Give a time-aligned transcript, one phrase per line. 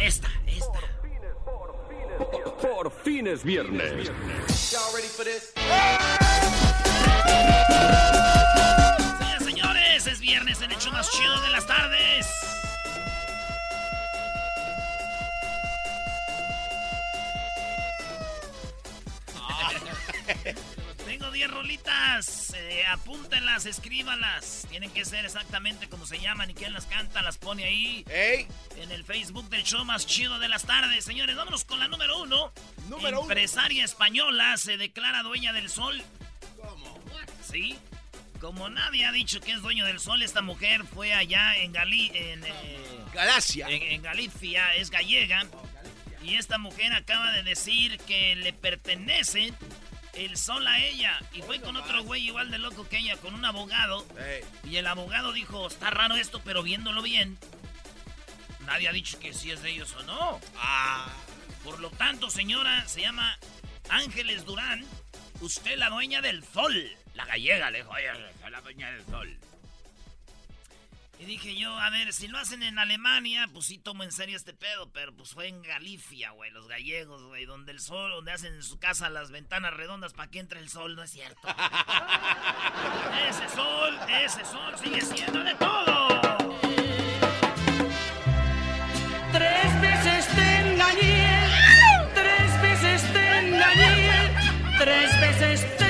[0.00, 0.78] Esta, esta.
[2.60, 4.10] Por fin es viernes.
[4.48, 5.54] Señoras
[9.40, 12.63] y señores, es viernes en el hecho más chido de las tardes.
[21.34, 22.54] 10 rolitas.
[22.56, 24.66] eh, apúntenlas, escríbanlas.
[24.70, 28.04] Tienen que ser exactamente como se llaman y quién las canta, las pone ahí.
[28.76, 31.04] En el Facebook del show más chido de las tardes.
[31.04, 32.52] Señores, vámonos con la número uno.
[32.88, 33.30] Número uno.
[33.30, 36.00] Empresaria española se declara dueña del sol.
[36.56, 36.98] ¿Cómo?
[37.46, 37.76] Sí.
[38.40, 42.10] Como nadie ha dicho que es dueño del sol, esta mujer fue allá en Gali
[42.14, 42.78] en, eh,
[43.12, 43.68] Galacia.
[43.68, 45.46] en, en Galicia, es gallega.
[46.22, 49.52] Y esta mujer acaba de decir que le pertenece
[50.16, 51.18] el sol a ella.
[51.32, 54.06] Y fue con otro güey igual de loco que ella, con un abogado.
[54.64, 57.38] Y el abogado dijo, está raro esto, pero viéndolo bien,
[58.66, 60.40] nadie ha dicho que sí es de ellos o no.
[60.56, 61.08] Ah.
[61.64, 63.38] Por lo tanto, señora, se llama
[63.88, 64.84] Ángeles Durán.
[65.40, 66.90] Usted la dueña del sol.
[67.14, 68.10] La gallega le dijo, oye,
[68.40, 69.38] soy la dueña del sol.
[71.24, 74.36] Y dije yo, a ver, si lo hacen en Alemania, pues sí tomo en serio
[74.36, 78.30] este pedo, pero pues fue en Galicia, güey, los gallegos, güey, donde el sol, donde
[78.30, 81.40] hacen en su casa las ventanas redondas para que entre el sol, no es cierto.
[83.26, 86.08] ese sol, ese sol sigue siendo de todo.
[89.32, 91.48] Tres veces te engañé,
[92.12, 94.36] tres veces te engañé,
[94.78, 95.83] tres veces te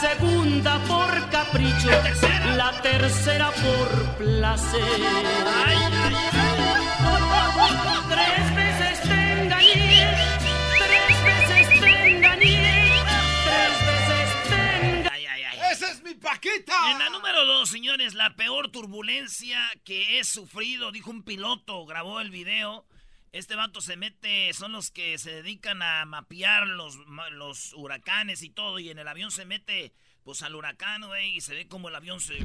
[0.00, 0.78] segunda.
[0.86, 2.54] por capricho, La tercera.
[2.56, 4.82] la tercera por placer.
[4.82, 6.14] Ay, ay, ay.
[8.08, 10.16] Tres veces te engañé,
[10.78, 12.92] tres veces te engañé,
[13.44, 15.08] tres veces te engañé.
[15.10, 15.58] Ay, ay, ay.
[15.72, 16.90] ¡Esa es mi Paquita!
[16.92, 22.20] En la número dos, señores, la peor turbulencia que he sufrido, dijo un piloto, grabó
[22.20, 22.84] el video.
[23.32, 26.96] Este vato se mete, son los que se dedican a mapear los,
[27.32, 29.92] los huracanes y todo, y en el avión se mete,
[30.24, 32.38] pues al huracán, güey, y se ve como el avión se...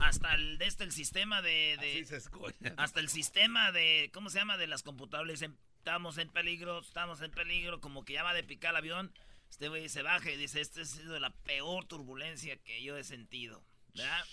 [0.00, 1.76] Hasta el, este, el sistema de...
[1.80, 4.56] de- Así se hasta el sistema de, ¿cómo se llama?
[4.56, 5.42] De las computadoras.
[5.42, 9.12] Estamos en peligro, estamos en peligro, como que ya va de picar el avión.
[9.50, 13.04] Este güey se baja y dice, esta ha sido la peor turbulencia que yo he
[13.04, 13.64] sentido.
[13.94, 14.24] ¿Verdad?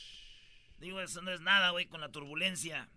[0.78, 2.90] Digo, eso no es nada, güey, con la turbulencia.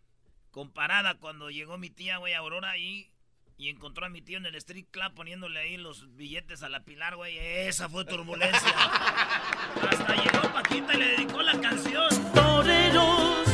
[0.50, 3.10] Comparada cuando llegó mi tía, güey, Aurora ahí
[3.58, 6.84] y encontró a mi tío en el street club poniéndole ahí los billetes a la
[6.84, 7.36] pilar, güey.
[7.38, 8.60] Esa fue turbulencia.
[9.90, 12.08] Hasta llegó Paquita y le dedicó la canción.
[12.34, 13.48] toreros,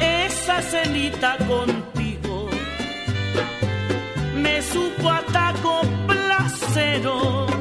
[0.00, 2.50] esa cenita contigo
[4.36, 7.46] me supo a taco placero.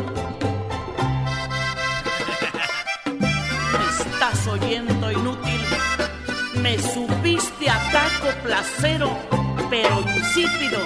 [3.06, 5.62] Me estás oyendo inútil,
[6.62, 7.13] me supiste
[8.44, 9.10] placero,
[9.70, 10.80] pero insípido,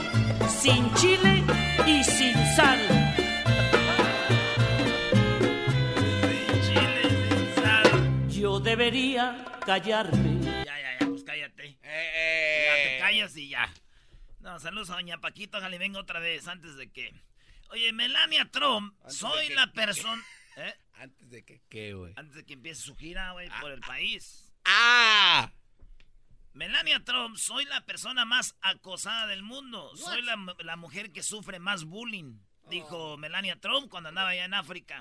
[0.49, 1.43] sin chile
[1.85, 2.79] y sin sal.
[6.21, 8.29] Sin chile, sin sal.
[8.29, 10.41] Yo debería callarme.
[10.43, 11.77] Ya, ya, ya, pues cállate.
[11.83, 12.93] Eh, Ya eh.
[12.95, 13.73] te callas y ya.
[14.39, 17.13] No, saludos a Doña Paquito, ojalá y venga otra vez antes de que.
[17.69, 20.23] Oye, Melania Trump, Antes soy que- la persona.
[20.57, 20.73] ¿Eh?
[20.93, 22.13] Antes de que, ¿qué, güey?
[22.15, 24.51] Antes de que empiece su gira, güey, por el país.
[24.65, 25.51] ¡Ah!
[26.61, 29.95] Melania Trump, soy la persona más acosada del mundo.
[29.95, 34.45] Soy la, mu- la mujer que sufre más bullying, dijo Melania Trump cuando andaba allá
[34.45, 34.99] en África.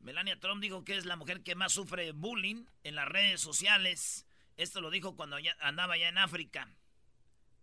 [0.00, 4.26] Melania Trump dijo que es la mujer que más sufre bullying en las redes sociales.
[4.58, 6.68] Esto lo dijo cuando ya- andaba allá en África.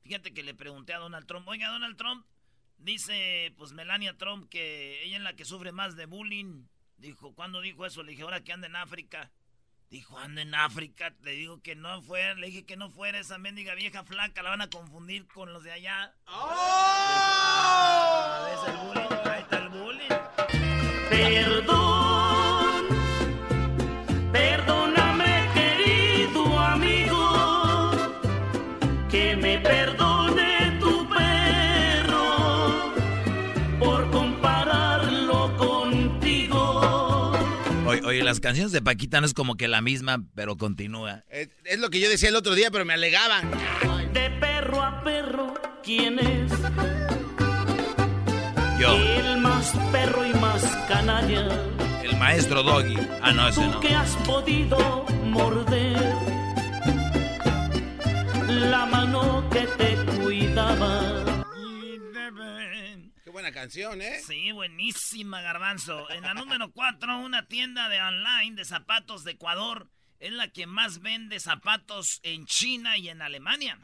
[0.02, 2.26] Fíjate que le pregunté a Donald Trump, oiga Donald Trump,
[2.80, 6.66] dice pues Melania Trump que ella es la que sufre más de bullying.
[6.98, 8.02] Dijo, ¿cuándo dijo eso?
[8.02, 9.30] Le dije, ahora que anda en África.
[9.90, 11.14] Dijo, anda en África.
[11.22, 14.50] Le digo que no fuera, le dije que no fuera esa mendiga vieja flaca, la
[14.50, 16.14] van a confundir con los de allá.
[16.26, 17.70] Ah,
[18.50, 19.08] ¿ves el bullying?
[19.32, 20.10] Ahí está el bullying.
[21.10, 21.83] Perdón,
[38.00, 41.24] Oye, oye, las canciones de Paquita no es como que la misma, pero continúa.
[41.30, 43.50] Es, es lo que yo decía el otro día, pero me alegaban.
[44.14, 45.54] De perro a perro,
[45.84, 46.52] ¿quién es?
[48.80, 51.48] Yo, El más perro y más canalla.
[52.04, 52.98] el maestro Doggy.
[53.22, 53.80] Ah, no, ese Tú no.
[53.80, 56.14] que has podido morder
[58.50, 61.13] la mano que te cuidaba.
[63.34, 64.22] Buena canción, ¿eh?
[64.22, 66.08] Sí, buenísima, Garbanzo.
[66.12, 69.90] En la número 4, una tienda de online de zapatos de Ecuador
[70.20, 73.80] es la que más vende zapatos en China y en Alemania.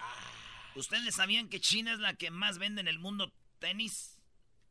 [0.75, 4.21] ¿Ustedes sabían que China es la que más vende en el mundo tenis?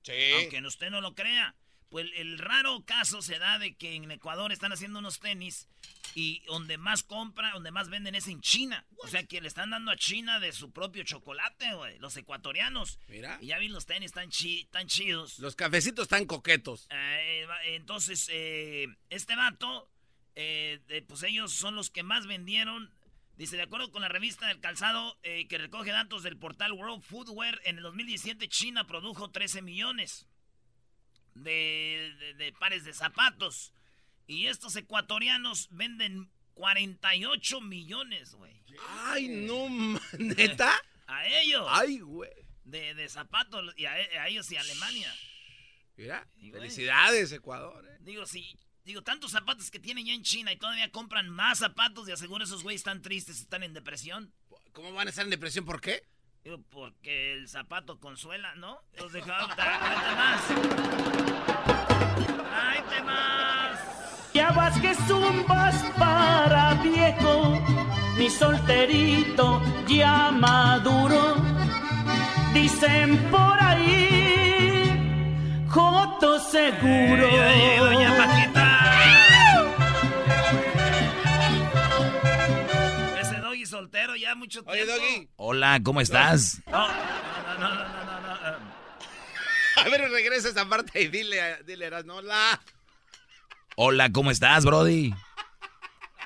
[0.05, 0.13] Sí.
[0.37, 1.57] Aunque usted no lo crea.
[1.89, 5.69] Pues el raro caso se da de que en Ecuador están haciendo unos tenis
[6.15, 8.85] y donde más compra, donde más venden es en China.
[9.05, 11.99] O sea que le están dando a China de su propio chocolate, güey.
[11.99, 12.99] Los ecuatorianos.
[13.09, 13.39] Mira.
[13.41, 15.39] Y ya vi los tenis tan, chi tan chidos.
[15.39, 16.87] Los cafecitos están coquetos.
[16.91, 19.91] Eh, entonces, eh, este vato,
[20.35, 22.91] eh, pues ellos son los que más vendieron.
[23.37, 27.03] Dice, de acuerdo con la revista del calzado eh, que recoge datos del portal World
[27.05, 30.27] Footwear, en el 2017 China produjo 13 millones
[31.35, 33.73] de, de- de pares de zapatos.
[34.29, 38.63] Y estos ecuatorianos venden 48 millones, güey.
[39.07, 39.69] Ay, no,
[40.19, 40.71] neta.
[41.07, 41.67] A ellos.
[41.71, 42.31] Ay, güey.
[42.65, 43.73] De, de zapatos.
[43.79, 45.11] Y a, a ellos y a Alemania.
[45.97, 47.89] Mira, felicidades, Ecuador.
[47.89, 47.97] ¿eh?
[48.01, 48.55] Digo, sí,
[48.85, 52.45] digo, tantos zapatos que tienen ya en China y todavía compran más zapatos y aseguro
[52.45, 54.35] esos güeyes están tristes, están en depresión.
[54.73, 55.65] ¿Cómo van a estar en depresión?
[55.65, 56.05] ¿Por qué?
[56.45, 58.81] Digo, porque el zapato consuela, ¿no?
[58.99, 60.47] Los dejaron, más.
[62.17, 63.38] Tráete más.
[64.35, 67.59] Ya vas que zumbas para viejo,
[68.17, 71.37] mi solterito ya maduro.
[72.53, 77.29] Dicen por ahí, Joto seguro.
[77.37, 78.65] Ya llegó Doña Paquita.
[83.21, 84.73] Ese doggy soltero ya mucho tiempo.
[84.73, 85.29] Oye, Doggy.
[85.37, 86.61] Hola, ¿cómo estás?
[86.67, 88.79] No, no, no, no, no, no, no.
[89.77, 92.61] A ver, regresa esa parte y dile, a- dile, Erasmo, hola.
[93.81, 95.15] Hola, ¿cómo estás, Brody?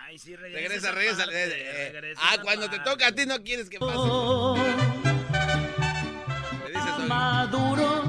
[0.07, 0.57] Ay, sí, regresa.
[0.59, 1.25] Regresa, esa regresa.
[1.25, 1.91] parte, eh, eh.
[1.93, 2.91] regresa Ah, cuando te parte.
[2.91, 3.93] toca a ti no quieres que pase.
[6.65, 7.09] Le dices, Doggy.
[7.09, 8.05] Maduro.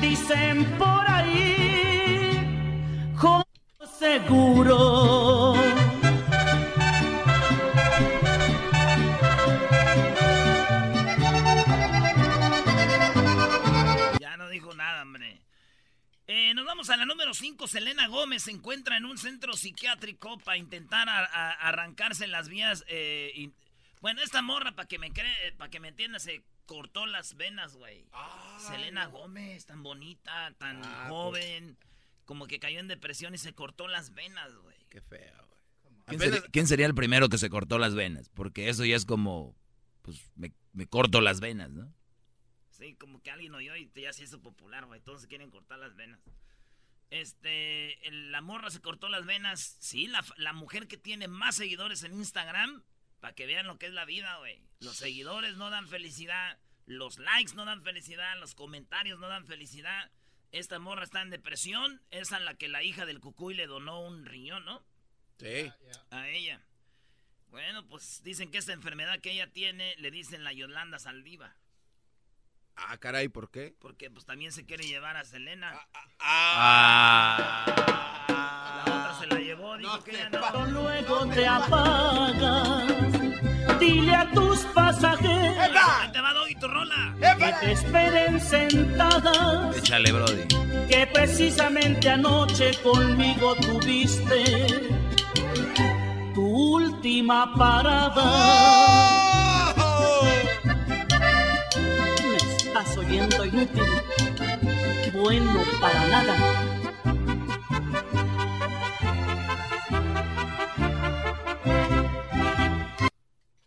[0.00, 2.40] Dicen por ahí,
[3.98, 5.54] seguro.
[16.52, 17.66] Eh, nos vamos a la número 5.
[17.66, 22.84] Selena Gómez se encuentra en un centro psiquiátrico para intentar a- a- arrancarse las vías.
[22.88, 23.48] eh,
[24.02, 27.76] Bueno, esta morra, para que me cree, para que me entienda, se cortó las venas,
[27.76, 28.04] güey.
[28.58, 31.78] Selena Gómez, tan bonita, tan Ah, joven,
[32.26, 34.76] como que cayó en depresión y se cortó las venas, güey.
[34.90, 35.60] Qué feo, güey.
[36.06, 38.28] ¿Quién, Apenas- sería, quién sería el primero que se cortó las venas?
[38.28, 39.54] Porque eso ya es como,
[40.02, 41.94] pues me, me corto las venas, ¿no?
[42.82, 45.00] Sí, como que alguien oyó y ya se hizo popular, güey.
[45.00, 46.18] Todos se quieren cortar las venas.
[47.10, 49.76] Este, el- la morra se cortó las venas.
[49.80, 52.82] Sí, la, la mujer que tiene más seguidores en Instagram,
[53.20, 54.60] para que vean lo que es la vida, güey.
[54.80, 60.10] Los seguidores no dan felicidad, los likes no dan felicidad, los comentarios no dan felicidad.
[60.50, 64.00] Esta morra está en depresión, es a la que la hija del cucuy le donó
[64.00, 64.84] un riñón, ¿no?
[65.38, 65.70] Sí.
[66.10, 66.60] A ella.
[67.50, 71.54] Bueno, pues dicen que esta enfermedad que ella tiene le dicen la Yolanda Saldiva.
[72.76, 73.74] Ah, caray, ¿por qué?
[73.80, 75.72] Porque pues también se quiere llevar a Selena.
[76.20, 77.64] Ah.
[77.66, 80.66] La otra se la llevó, dijo que ella no.
[80.66, 82.88] Luego te apagas.
[83.78, 87.14] Dile a tus pasajeros te va Doggy tu rola.
[87.20, 89.76] que te esperen sentadas.
[89.76, 90.46] Échale, Brody.
[90.88, 94.66] Que precisamente anoche conmigo tuviste
[96.34, 98.22] tu última parada.
[99.26, 99.31] Me
[103.12, 103.84] oyendo inútil.
[105.12, 106.34] Bueno para nada.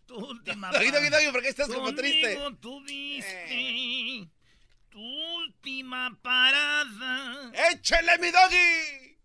[0.06, 2.38] Tu última Doggy, Doggy, ¿por qué estás como triste?
[2.60, 4.28] Tuviste
[4.88, 7.52] tu última parada.
[7.72, 9.16] ¡Échale, mi Doggy!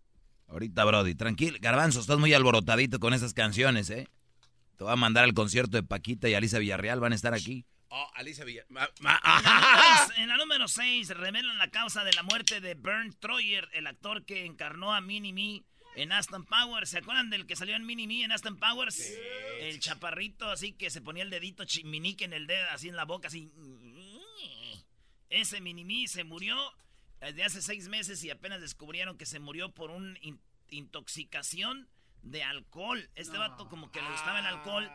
[0.48, 1.58] Ahorita, Brody, tranquilo.
[1.60, 4.06] Garbanzo, estás muy alborotadito con esas canciones, ¿eh?
[4.76, 7.64] Te voy a mandar al concierto de Paquita y Alicia Villarreal, van a estar aquí.
[7.94, 8.64] Oh, Alicia Villa...
[8.70, 9.20] ma- ma-
[10.16, 14.24] En la número 6 revelan la causa de la muerte de Bernd Troyer, el actor
[14.24, 15.62] que encarnó a Minnie Me
[15.94, 16.88] en Aston Powers.
[16.88, 18.98] ¿Se acuerdan del que salió en Minnie Me en Aston Powers?
[19.60, 23.04] El chaparrito así que se ponía el dedito chiminique en el dedo, así en la
[23.04, 23.52] boca, así.
[25.28, 26.56] Ese Minnie Me se murió
[27.20, 30.18] desde hace seis meses y apenas descubrieron que se murió por una
[30.70, 31.88] intoxicación
[32.22, 33.10] de alcohol.
[33.14, 34.90] Este vato como que le gustaba el alcohol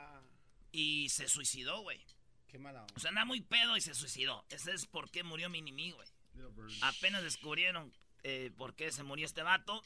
[0.71, 2.03] y se suicidó, güey.
[2.47, 2.93] Qué mala onda.
[2.95, 4.45] O sea, andaba muy pedo y se suicidó.
[4.49, 6.07] Ese es por qué murió Minimi, güey.
[6.81, 9.83] Apenas descubrieron eh, por qué se murió este vato.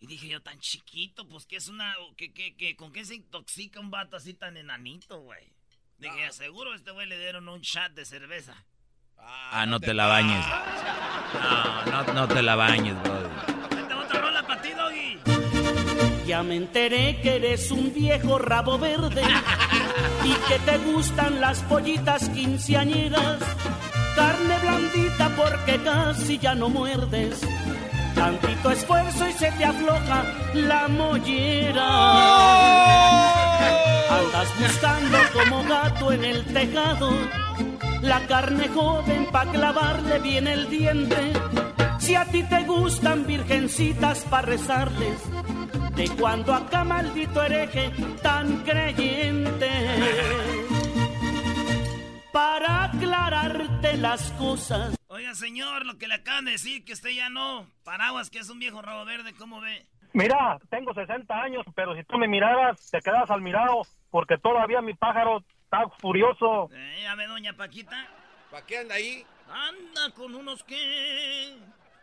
[0.00, 1.94] Y dije yo, tan chiquito, pues que es una...
[2.16, 5.52] Que, que, que, ¿Con qué se intoxica un vato así tan enanito, güey?
[5.98, 8.64] Dije, seguro a este güey le dieron un shot de cerveza.
[9.18, 10.46] Ah, no te la bañes.
[11.34, 13.28] No, no, no te la bañes, Brody.
[13.74, 15.18] Vete otra rola para ti, Doggy.
[16.26, 19.22] Ya me enteré que eres un viejo rabo verde
[20.28, 23.38] y que te gustan las pollitas quinceañeras.
[24.14, 27.40] Carne blandita porque casi ya no muerdes.
[28.14, 31.88] Tantito esfuerzo y se te afloja la mollera.
[34.18, 37.10] Andas buscando como gato en el tejado
[38.02, 41.32] la carne joven pa' clavarle bien el diente.
[42.08, 45.20] Si a ti te gustan virgencitas pa' rezarles,
[45.94, 49.68] de cuando acá maldito hereje tan creyente.
[52.32, 54.96] Para aclararte las cosas.
[55.08, 57.66] Oiga, señor, lo que le acaban de decir, que usted ya no.
[57.84, 59.84] Paraguas, que es un viejo rabo verde, ¿cómo ve?
[60.14, 64.80] Mira, tengo 60 años, pero si tú me miraras, te quedas al mirado, porque todavía
[64.80, 66.70] mi pájaro está furioso.
[66.72, 68.08] Eh, ya ve, doña Paquita.
[68.50, 69.26] ¿Para qué anda ahí?
[69.50, 71.54] Anda con unos que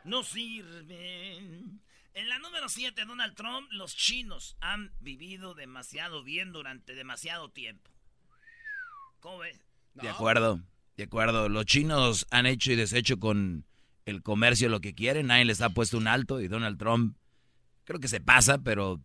[0.05, 1.81] no sirven.
[2.13, 7.91] En la número 7, Donald Trump, los chinos han vivido demasiado bien durante demasiado tiempo.
[9.19, 9.59] ¿Cómo ves?
[9.95, 10.61] De acuerdo,
[10.95, 11.49] de acuerdo.
[11.49, 13.65] Los chinos han hecho y deshecho con
[14.05, 15.27] el comercio lo que quieren.
[15.27, 17.17] Nadie les ha puesto un alto y Donald Trump
[17.85, 19.01] creo que se pasa, pero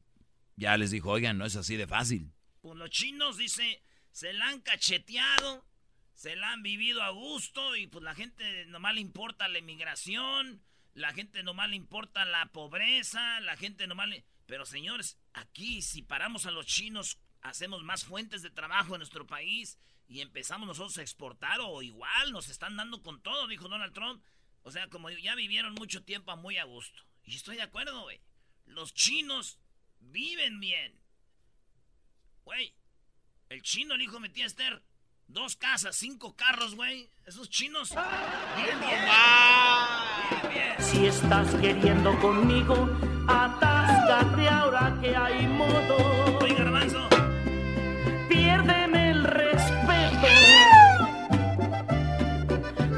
[0.57, 2.33] ya les dijo, oigan, no es así de fácil.
[2.61, 5.65] Pues los chinos, dice, se la han cacheteado,
[6.15, 10.63] se la han vivido a gusto y pues la gente nomás le importa la inmigración,
[10.95, 14.25] la gente nomás le importa la pobreza, la gente nomás le...
[14.47, 19.27] Pero señores, aquí si paramos a los chinos, hacemos más fuentes de trabajo en nuestro
[19.27, 19.79] país
[20.09, 24.25] y empezamos nosotros a exportar o igual nos están dando con todo, dijo Donald Trump.
[24.63, 27.03] O sea, como ya vivieron mucho tiempo muy a gusto.
[27.25, 28.21] Y estoy de acuerdo, güey.
[28.67, 29.59] Los chinos
[30.01, 31.01] viven bien.
[32.45, 32.75] Güey,
[33.49, 34.83] el chino, el hijo de mi tía Esther,
[35.33, 37.09] dos casas, cinco carros, güey.
[37.25, 37.91] Esos chinos
[38.57, 39.01] viven bien.
[40.31, 40.75] Viven bien.
[40.79, 42.89] Si estás queriendo conmigo,
[43.29, 46.39] atáscate ahora que hay modo.
[46.43, 47.09] Oye, garbanzo.
[48.29, 50.27] Piérdeme el respeto.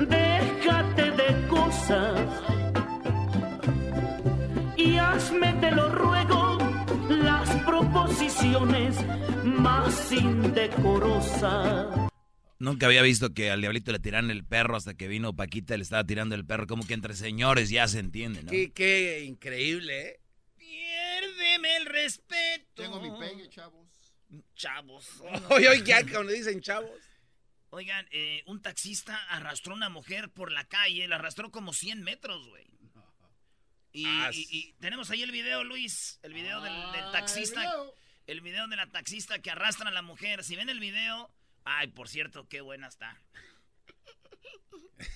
[0.09, 2.21] Déjate de cosas.
[4.77, 6.59] Y hazme, te lo ruego,
[7.09, 8.97] las proposiciones
[9.45, 12.12] más indecorosas.
[12.63, 15.79] Nunca había visto que al diablito le tiraran el perro hasta que vino Paquita y
[15.79, 16.69] le estaba tirando el perro.
[16.69, 18.53] Como que entre señores ya se entiende, ¿no?
[18.53, 20.21] Qué, qué increíble, ¿eh?
[20.57, 22.83] Piérdeme el respeto.
[22.83, 23.89] Tengo mi pegue, chavos.
[24.55, 25.07] Chavos.
[25.51, 26.89] Oye, oye, ya cuando dicen chavos.
[27.71, 32.03] Oigan, eh, un taxista arrastró a una mujer por la calle, la arrastró como 100
[32.05, 32.67] metros, güey.
[33.93, 37.61] Y, Ah, y- y tenemos ahí el video, Luis, el video del, del Ah, taxista,
[37.63, 37.95] el video.
[38.29, 40.45] el video de la taxista que arrastra a la mujer.
[40.45, 41.29] Si ven el video,
[41.65, 43.21] ay, por cierto, qué buena está.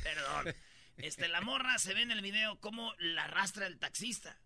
[0.03, 0.55] Perdón.
[0.97, 4.41] Este, la morra se ve en el video cómo la arrastra el taxista.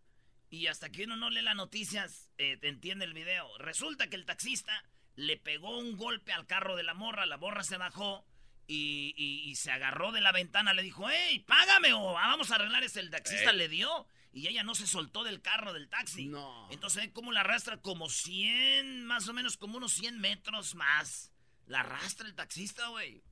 [0.48, 3.56] Y hasta que uno no lee las noticias, eh, entiende el video.
[3.58, 7.62] Resulta que el taxista le pegó un golpe al carro de la morra, la morra
[7.62, 8.26] se bajó
[8.66, 13.00] y, se agarró de la ventana, le dijo, hey, págame o vamos a arreglar ese.
[13.00, 16.26] El taxista le dio y ella no se soltó del carro del taxi.
[16.26, 16.68] No.
[16.70, 21.29] Entonces, como la arrastra como 100, más o menos como unos 100 metros más.
[21.70, 23.22] La arrastra el taxista, güey.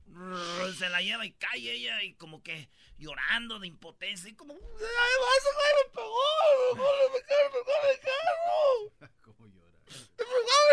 [0.77, 4.53] Se la lleva y cae ella y como que llorando de impotencia y como...
[4.53, 4.59] ¡Ay,
[5.19, 6.23] vas a me pegó!
[6.73, 7.59] ¡Me pegó, me
[7.91, 8.95] el carro!
[9.23, 9.77] ¿Cómo llora?
[9.87, 9.99] ¡Me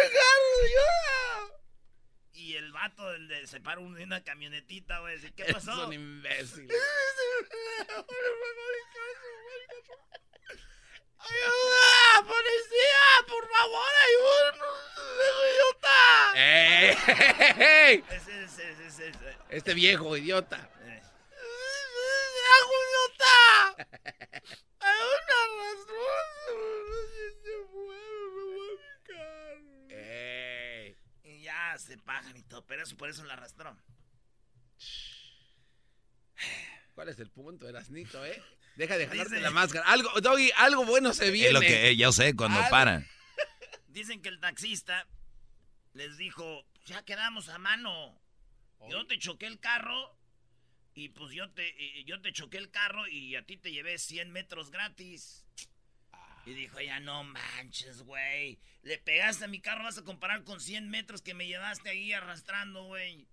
[0.06, 0.62] el carro!
[0.75, 1.50] ¡Llora!
[2.35, 5.18] Y el vato del de, se para una camionetita, güey.
[5.32, 5.73] ¿Qué pasó?
[5.73, 6.68] Es un imbécil.
[11.26, 12.23] ¡Ayuda!
[12.26, 13.04] ¡Policía!
[13.26, 14.78] ¡Por favor, ayúdanos!
[15.50, 16.00] ¡Idiota!
[16.37, 18.04] ¡Ey!
[19.49, 20.71] Este viejo idiota.
[20.85, 23.35] ¡Viejo idiota!
[24.80, 26.26] ¡Hay una razón!
[27.42, 28.40] se mueve,
[29.88, 30.97] me ¡Ey!
[31.25, 33.76] Y ya se pagan y todo, pero eso por eso la arrastró.
[36.97, 38.43] ¿Cuál es el punto, Erasnito, eh?
[38.75, 39.85] Deja de jalarte la máscara.
[39.87, 41.49] Algo, Doggy, algo bueno se viene.
[41.49, 43.07] Es lo que yo sé cuando paran.
[43.88, 45.07] Dicen que el taxista
[45.93, 48.19] les dijo, ya quedamos a mano.
[48.88, 50.17] Yo te choqué el carro
[50.95, 54.33] y pues yo te, yo te choqué el carro y a ti te llevé 100
[54.33, 55.45] metros gratis.
[56.47, 58.59] Y dijo, ya no manches, güey.
[58.81, 62.15] Le pegaste a mi carro, vas a comparar con 100 metros que me llevaste ahí
[62.15, 63.29] arrastrando, güey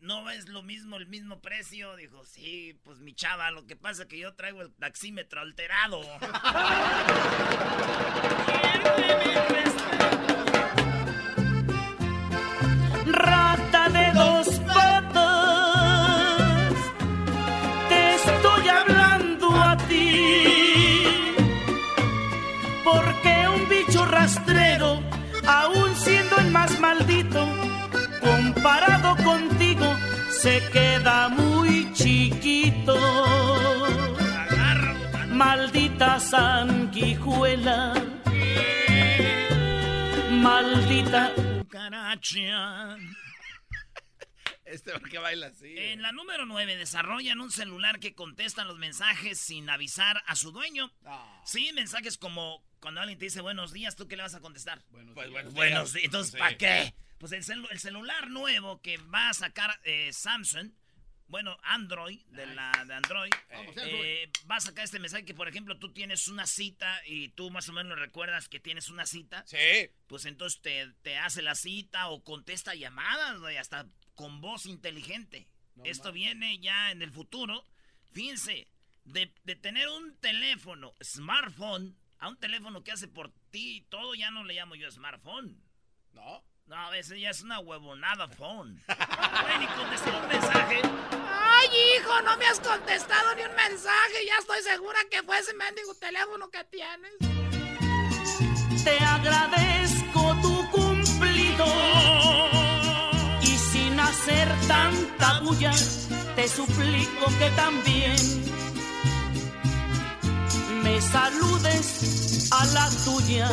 [0.00, 1.96] no es lo mismo, el mismo precio.
[1.96, 6.02] Dijo, sí, pues mi chava, lo que pasa es que yo traigo el taxímetro alterado.
[30.38, 32.96] se queda muy chiquito.
[35.30, 37.94] Maldita sanguijuela.
[40.30, 42.96] Maldita cucaracha.
[44.64, 45.74] Este porque baila así.
[45.76, 50.52] En la número 9, desarrollan un celular que contesta los mensajes sin avisar a su
[50.52, 50.92] dueño.
[51.04, 51.42] Ah.
[51.44, 54.84] Sí, mensajes como cuando alguien te dice buenos días, ¿tú qué le vas a contestar?
[54.90, 55.52] Buenos pues, días.
[55.52, 56.04] Buenos días.
[56.04, 56.94] Entonces, ¿para qué?
[57.18, 57.44] Pues el,
[57.78, 60.70] celular nuevo que va a sacar eh, Samsung,
[61.26, 63.32] bueno, Android, de la de Android,
[63.76, 67.50] eh, va a sacar este mensaje que, por ejemplo, tú tienes una cita y tú
[67.50, 69.44] más o menos recuerdas que tienes una cita.
[69.46, 69.90] Sí.
[70.06, 70.60] Pues entonces
[71.02, 75.48] te, hace la cita o contesta llamadas, hasta con voz inteligente.
[75.84, 77.64] Esto viene ya en el futuro.
[78.12, 78.68] Fíjense,
[79.04, 84.30] de, de tener un teléfono, smartphone, a un teléfono que hace por ti todo, ya
[84.30, 85.62] no le llamo yo smartphone.
[86.12, 86.42] ¿No?
[86.68, 88.78] No, a veces ya es una huevonada phone.
[88.88, 90.82] No ni contestar un mensaje.
[91.30, 94.26] Ay, hijo, no me has contestado ni un mensaje.
[94.26, 97.12] Ya estoy segura que fue ese mendigo teléfono que tienes.
[98.84, 101.64] Te agradezco tu cumplido.
[103.40, 105.72] Y sin hacer tanta bulla,
[106.36, 108.16] te suplico que también
[110.82, 113.48] me saludes a la tuya.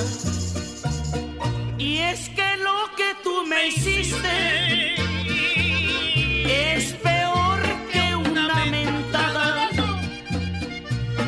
[1.78, 2.85] Y es que lo
[3.46, 4.96] me hiciste
[6.48, 9.70] es peor que una mentada.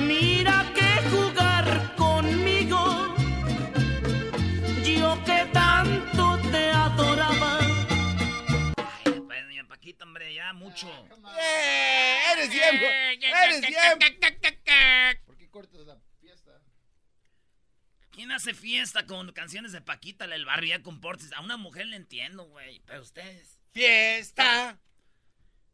[0.01, 3.15] Mira que jugar conmigo,
[4.84, 7.60] yo que tanto te adoraba.
[9.06, 10.88] Ay, pues, doña Paquita, hombre, ya mucho.
[11.39, 12.86] Eh, ¡Eres tiempo!
[12.86, 14.06] ¡Eres tiempo!
[15.25, 15.97] ¿Por qué cortas la
[18.12, 21.34] ¿Quién hace fiesta con canciones de Paquita, el barrio, ya con portes?
[21.34, 23.60] A una mujer le entiendo, güey, pero ustedes.
[23.73, 24.80] ¡Fiesta!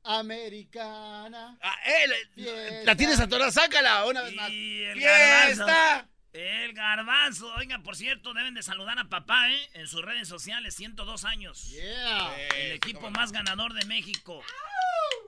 [0.04, 1.58] Americana.
[1.62, 4.50] Ah, eh, la tienes atorada, sácala una vez más.
[4.50, 6.10] El ¡Fiesta!
[6.34, 7.54] el garbanzo.
[7.56, 9.70] Oiga, por cierto, deben de saludar a papá, ¿eh?
[9.74, 11.70] En sus redes sociales, 102 años.
[11.70, 12.36] Yeah.
[12.58, 14.44] El equipo más ganador de México.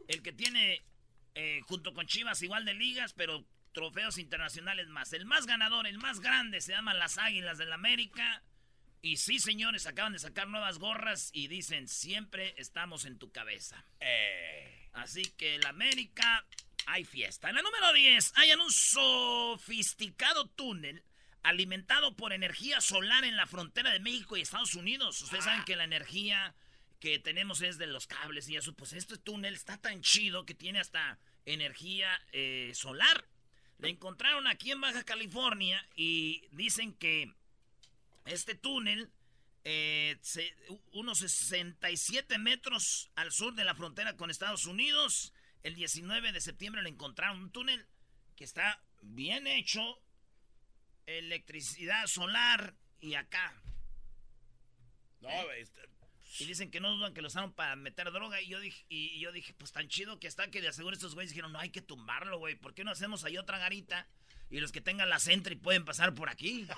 [0.07, 0.83] El que tiene,
[1.35, 3.45] eh, junto con Chivas, igual de ligas, pero
[3.75, 5.13] trofeos internacionales más.
[5.13, 8.41] El más ganador, el más grande, se llama las Águilas del la América.
[9.03, 13.85] Y sí, señores, acaban de sacar nuevas gorras y dicen, siempre estamos en tu cabeza.
[13.99, 14.89] Eh.
[14.93, 16.47] Así que el América,
[16.87, 17.49] hay fiesta.
[17.49, 21.03] En la número 10, hay un sofisticado túnel
[21.43, 25.21] alimentado por energía solar en la frontera de México y Estados Unidos.
[25.21, 25.65] Ustedes saben ah.
[25.65, 26.55] que la energía
[26.99, 28.73] que tenemos es de los cables y eso.
[28.73, 33.25] Pues este túnel está tan chido que tiene hasta energía eh, solar.
[33.77, 37.33] Le encontraron aquí en Baja California y dicen que
[38.25, 39.11] este túnel
[39.63, 40.17] eh,
[40.93, 45.33] unos 67 metros al sur de la frontera con Estados Unidos.
[45.63, 47.87] El 19 de septiembre le encontraron un túnel
[48.35, 49.99] que está bien hecho,
[51.07, 53.59] electricidad solar y acá.
[55.21, 55.67] No, ¿Eh?
[56.37, 58.41] Y dicen que no dudan que lo usaron para meter droga.
[58.41, 61.15] Y yo dije, y yo dije, pues tan chido que está que de aseguro estos
[61.15, 62.55] güeyes dijeron, no hay que tumbarlo, güey.
[62.55, 64.05] ¿Por qué no hacemos ahí otra garita?
[64.49, 66.67] Y los que tengan la Sentry pueden pasar por aquí.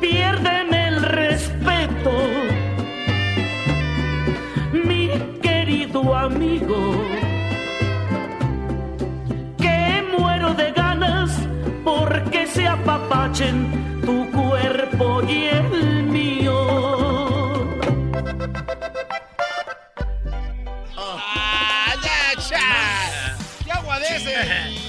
[0.00, 2.28] Pierden el respeto,
[4.72, 7.04] mi querido amigo.
[9.58, 11.36] Que muero de ganas
[11.84, 13.91] porque se apapachen
[15.28, 16.58] y el mío.
[20.96, 22.60] ¡Ah, ya,
[23.64, 24.82] ¡Qué agua de ese!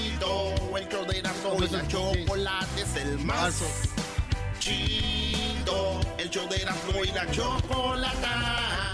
[0.76, 3.62] El show de Erasmo y la chocolate es el más
[4.58, 6.00] chido.
[6.18, 8.93] El show de Erasmo y la chocolata.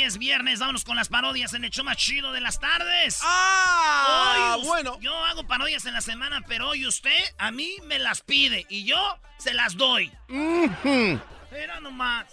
[0.00, 0.60] Hoy es viernes.
[0.60, 3.20] Vámonos con las parodias en el show más chido de las tardes.
[3.22, 4.56] ¡Ah!
[4.58, 4.98] Hoy bueno.
[4.98, 8.84] Yo hago parodias en la semana, pero hoy usted a mí me las pide y
[8.86, 8.96] yo
[9.36, 10.10] se las doy.
[10.28, 12.24] Mira nomás.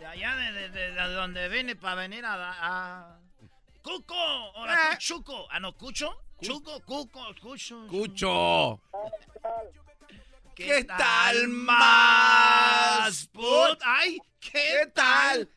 [0.00, 3.16] De allá de, de- de- de donde vine para venir a, a-
[3.82, 5.46] Cuco, ahora tú, Chuco.
[5.52, 6.12] Ah, no, Cucho.
[6.42, 7.86] Chuco, Cuco, Cucho.
[7.86, 8.80] ¡Cucho!
[10.60, 13.28] ¿Qué, tal más?
[13.32, 13.80] Put?
[13.82, 14.18] ¡Ay!
[14.38, 15.48] ¿Qué, ¿Qué tal?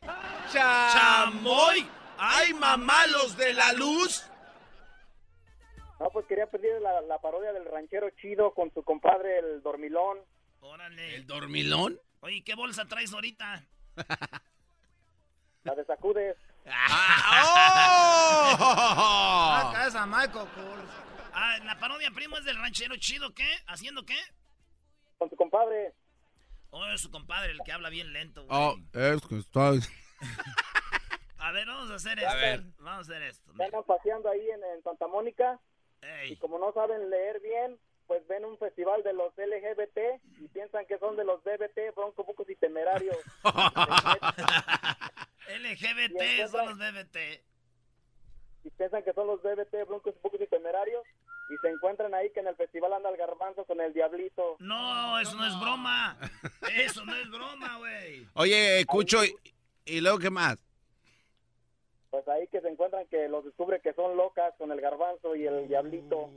[0.50, 1.86] ¡Chamoy!
[2.16, 4.24] ¡Ay, mamá, los de la luz!
[6.00, 10.18] No, pues quería pedir la, la parodia del ranchero chido con su compadre el dormilón.
[10.60, 11.16] Órale.
[11.16, 12.00] ¿El dormilón?
[12.20, 13.62] Oye, ¿qué bolsa traes ahorita?
[15.64, 16.36] La de sacudes.
[16.66, 16.70] ¡Oh!
[19.72, 20.48] casa, Michael
[21.32, 23.48] Ah, la parodia primo es del ranchero chido, ¿qué?
[23.66, 24.16] ¿Haciendo qué?
[25.54, 25.94] Compadre.
[26.70, 28.58] Oh, es su compadre, el que habla bien lento, güey.
[28.58, 29.70] Oh, es que está...
[31.38, 32.34] A ver, vamos a hacer esto.
[32.34, 32.62] ver.
[32.78, 33.52] Vamos a hacer esto.
[33.86, 35.60] Paseando ahí en, en Santa Mónica
[36.26, 40.86] y como no saben leer bien, pues ven un festival de los LGBT y piensan
[40.86, 43.16] que son de los BBT, Bronco Bucos y Temerarios.
[45.46, 47.16] LGBT son los BBT.
[48.64, 51.04] y piensan que son los BBT, Broncos, Bucos y Temerarios
[51.54, 54.56] y se encuentran ahí que en el festival anda el garbanzo con el diablito.
[54.58, 56.18] No, eso no es broma.
[56.74, 58.26] Eso no es broma, güey.
[58.34, 59.34] Oye, Cucho, ¿y,
[59.84, 60.58] y luego qué más?
[62.10, 65.46] Pues ahí que se encuentran que los descubre que son locas con el garbanzo y
[65.46, 66.30] el diablito.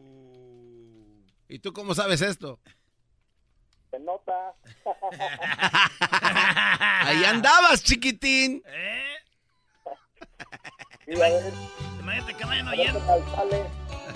[1.48, 2.60] ¿Y tú cómo sabes esto?
[3.92, 4.54] Se nota.
[7.02, 8.62] Ahí andabas, chiquitín.
[8.66, 9.16] ¿Eh?
[11.08, 13.00] Imagínate que vayan oyendo.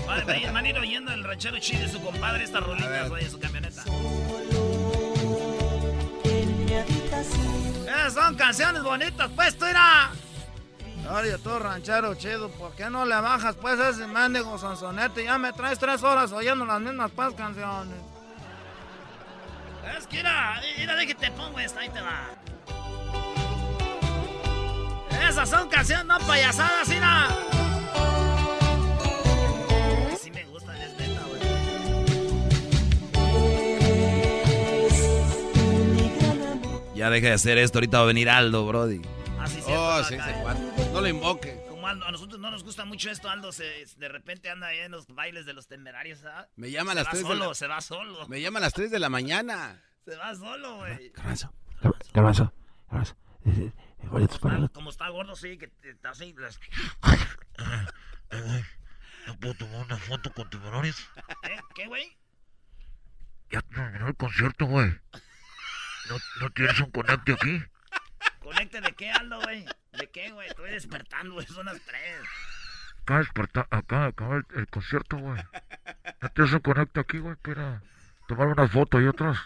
[0.06, 3.84] Van a ir oyendo el ranchero chido y su compadre estas rolitas, en su camioneta.
[7.14, 10.12] Eh, son canciones bonitas, pues, tú irá.
[11.12, 15.24] Oye, tú, ranchero chido, ¿por qué no le bajas, pues, ese mendigo sonsonete?
[15.24, 17.98] Ya me traes tres horas oyendo las mismas, pues, canciones.
[19.98, 22.30] Es que, mira, mira, de que te pongo esta, ahí te va.
[25.30, 26.88] Esas son canciones, no payasadas.
[30.20, 31.42] Sí me gustan, es neta, güey.
[36.96, 39.02] Ya deja de hacer esto, ahorita va a venir Aldo, Brody.
[39.40, 40.62] Así Oh, sí, cuate.
[40.92, 41.64] No lo invoque.
[41.70, 44.80] Como Aldo, a nosotros no nos gusta mucho esto, Aldo se, de repente anda ahí
[44.80, 46.48] en los bailes de los temerarios, ¿sabes?
[46.56, 47.56] Me llama a las va 3 de solo, la...
[47.56, 48.28] se va solo.
[48.28, 49.82] Me llama a las 3 de la mañana.
[50.06, 51.10] Se va solo, güey.
[51.12, 51.54] Garbanzo,
[52.14, 52.54] garbanzo,
[52.90, 53.16] garbanzo.
[54.10, 56.34] Boletos para el- Como está gordo, sí, que te- así.
[56.38, 56.60] las-
[59.28, 61.08] ¿No puedo tomar una foto con tiburones?
[61.44, 61.60] ¿Eh?
[61.76, 62.18] ¿Qué, güey?
[63.52, 64.90] Ya terminó el concierto, güey.
[66.10, 67.64] ¿No, ¿No tienes un conecte aquí?
[68.40, 69.66] ¿Conecte de qué, Aldo, güey?
[69.94, 70.48] ¿De qué, güey?
[70.48, 72.22] Estoy despertando, güey, son las tres.
[73.04, 75.42] Acá despertar, acá acaba el, el concierto, güey.
[76.22, 77.36] ¿No tienes un conecte aquí, güey?
[77.36, 77.82] Para
[78.28, 79.38] tomar unas fotos y otras.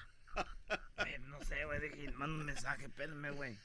[1.05, 3.57] Eh, no sé, güey, mando un mensaje, espérenme, güey.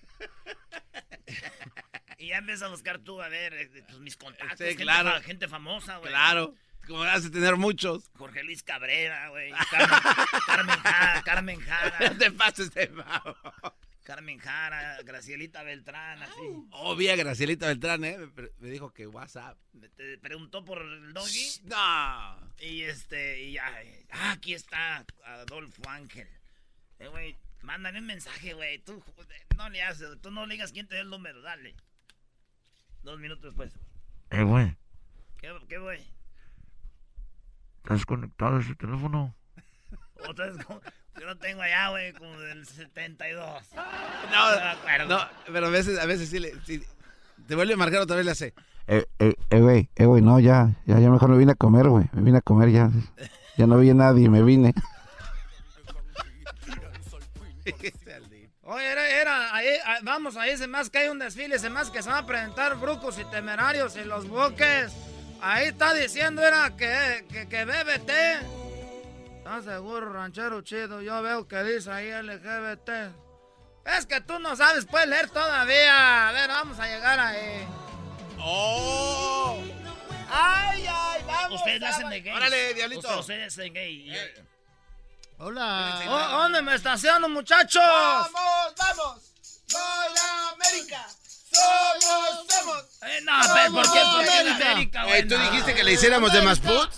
[2.19, 4.59] y ya empieza a buscar tú, a ver, eh, pues, mis contactos.
[4.59, 5.11] Sí, gente claro.
[5.11, 6.11] fa- Gente famosa, güey.
[6.11, 6.55] Claro.
[6.87, 8.11] Como vas a tener muchos.
[8.17, 9.53] Jorge Luis Cabrera, güey.
[9.71, 9.97] Carmen,
[10.47, 11.23] Carmen Jara.
[11.23, 12.11] Carmen Jara.
[12.11, 13.37] No te pases de pavo.
[14.03, 16.41] Carmen Jara, Gracielita Beltrán, así.
[16.73, 18.19] Oh, vi a Gracielita Beltrán, ¿eh?
[18.59, 19.57] Me, dijo que WhatsApp.
[19.97, 21.61] Te preguntó por el doggy.
[21.65, 22.51] No.
[22.59, 23.73] Y este, y ya,
[24.11, 26.27] ah, aquí está Adolfo Ángel.
[26.99, 28.79] Eh, güey, mándale un mensaje, güey.
[28.79, 31.75] Tú joder, no le haces, tú no le digas quién te da el número, dale.
[33.03, 33.73] Dos minutos después.
[34.31, 34.77] Eh, güey,
[35.39, 36.01] ¿Qué, qué güey?
[37.83, 39.35] ¿estás conectado a ese teléfono?
[40.29, 40.81] Otra vez, como-
[41.19, 43.63] yo no tengo allá, güey, como del 72.
[44.31, 45.09] No, me acuerdo.
[45.09, 46.55] no, pero a veces, a veces sí le...
[46.65, 46.83] sí,
[47.49, 48.55] te vuelve a marcar otra vez le hace.
[48.87, 51.89] Eh, eh, eh, güey, eh, güey, no, ya, ya, ya mejor me vine a comer,
[51.89, 52.07] güey.
[52.13, 52.91] Me vine a comer ya.
[53.57, 54.73] Ya no vi a nadie, me vine.
[58.63, 61.91] Oye, era, era, ahí, ah, vamos, ahí se más que hay un desfile, se más
[61.91, 64.93] que se van a presentar brucos y temerarios y los buques.
[65.41, 68.11] Ahí está diciendo, era que, que, que BBT.
[69.39, 71.01] ¿Estás seguro, ranchero chido?
[71.01, 72.91] Yo veo que dice ahí LGBT.
[73.87, 76.29] Es que tú no sabes, puedes leer todavía.
[76.29, 77.67] A ver, vamos a llegar ahí.
[78.39, 79.63] ¡Oh!
[80.31, 81.61] ¡Ay, ay, vamos!
[81.61, 82.35] Ustedes la hacen de gay.
[82.35, 83.01] Órale, diablito.
[83.01, 84.13] Ustedes, ustedes hacen gay.
[85.43, 86.03] Hola.
[86.07, 87.83] Oh, ¿Dónde me estaciono, muchachos?
[87.83, 89.23] ¡Vamos, vamos!
[89.67, 89.81] ¡Soy
[90.53, 91.07] América!
[91.51, 92.85] ¡Somos, somos!
[93.01, 94.01] Eh, no, pero ¿por qué?
[94.01, 95.03] ¿Por qué América?
[95.03, 95.29] Eh, güey?
[95.29, 96.91] ¿Tú dijiste que le hiciéramos de más put?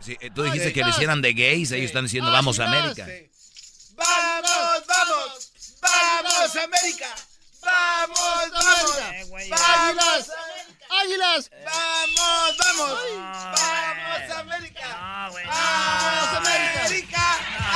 [0.00, 3.06] Sí, eh, tú dijiste que le hicieran de gays, ellos están diciendo vamos a América.
[3.96, 5.52] ¡Vamos, vamos!
[5.82, 7.14] ¡Vamos, América!
[7.60, 8.96] ¡Vamos, vamos!
[9.52, 10.30] ¡Águilas!
[10.88, 11.50] ¡Águilas!
[11.66, 12.98] ¡Vamos, vamos!
[13.14, 13.97] ¡Vamos,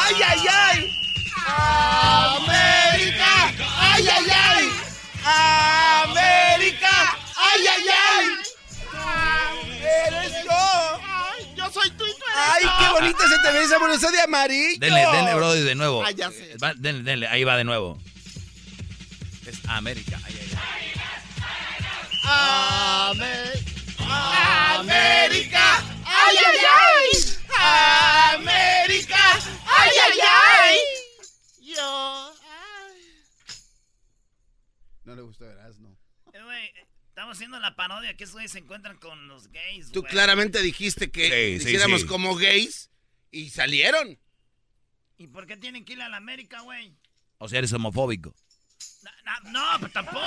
[0.04, 0.78] ¡Ay, ay, ay!
[2.36, 3.52] ¡América!
[3.78, 4.64] ¡Ay, ay, ay!
[6.04, 7.18] ¡América!
[7.36, 8.26] ¡Ay, ay, ay!
[10.06, 10.50] ¡Eres yo!
[11.02, 14.10] ¡Ay, yo soy tú y tú eres ¡Ay, qué bonita se te ve esa bolsa
[14.10, 14.78] de amarillo!
[14.78, 16.04] Denle, denle, Brody, de nuevo.
[16.04, 16.56] Ah, ya sé.
[16.62, 17.98] Va, denle, denle, ahí va de nuevo.
[19.46, 20.18] Es América.
[20.24, 20.92] Ay, ay, ay.
[22.24, 23.62] Amé-
[24.78, 25.82] ¡América!
[26.04, 27.08] ¡Ay, ay, ay!
[27.58, 29.16] ¡América!
[29.66, 30.78] ¡Ay, ay, ay!
[31.74, 32.34] Yo.
[32.42, 33.00] ay.
[35.04, 35.96] No le gustó, verás, no.
[36.32, 36.70] Eh, güey,
[37.08, 40.12] estamos haciendo la parodia que esos güeyes se encuentran con los gays, Tú güey.
[40.12, 41.24] claramente dijiste que
[41.58, 42.06] Sí, sí, hiciéramos sí.
[42.06, 42.90] como gays
[43.30, 44.18] y salieron.
[45.18, 46.96] ¿Y por qué tienen que ir a la América, güey?
[47.38, 48.34] O sea, eres homofóbico.
[49.02, 49.10] No,
[49.44, 50.20] no, no, pues tampoco.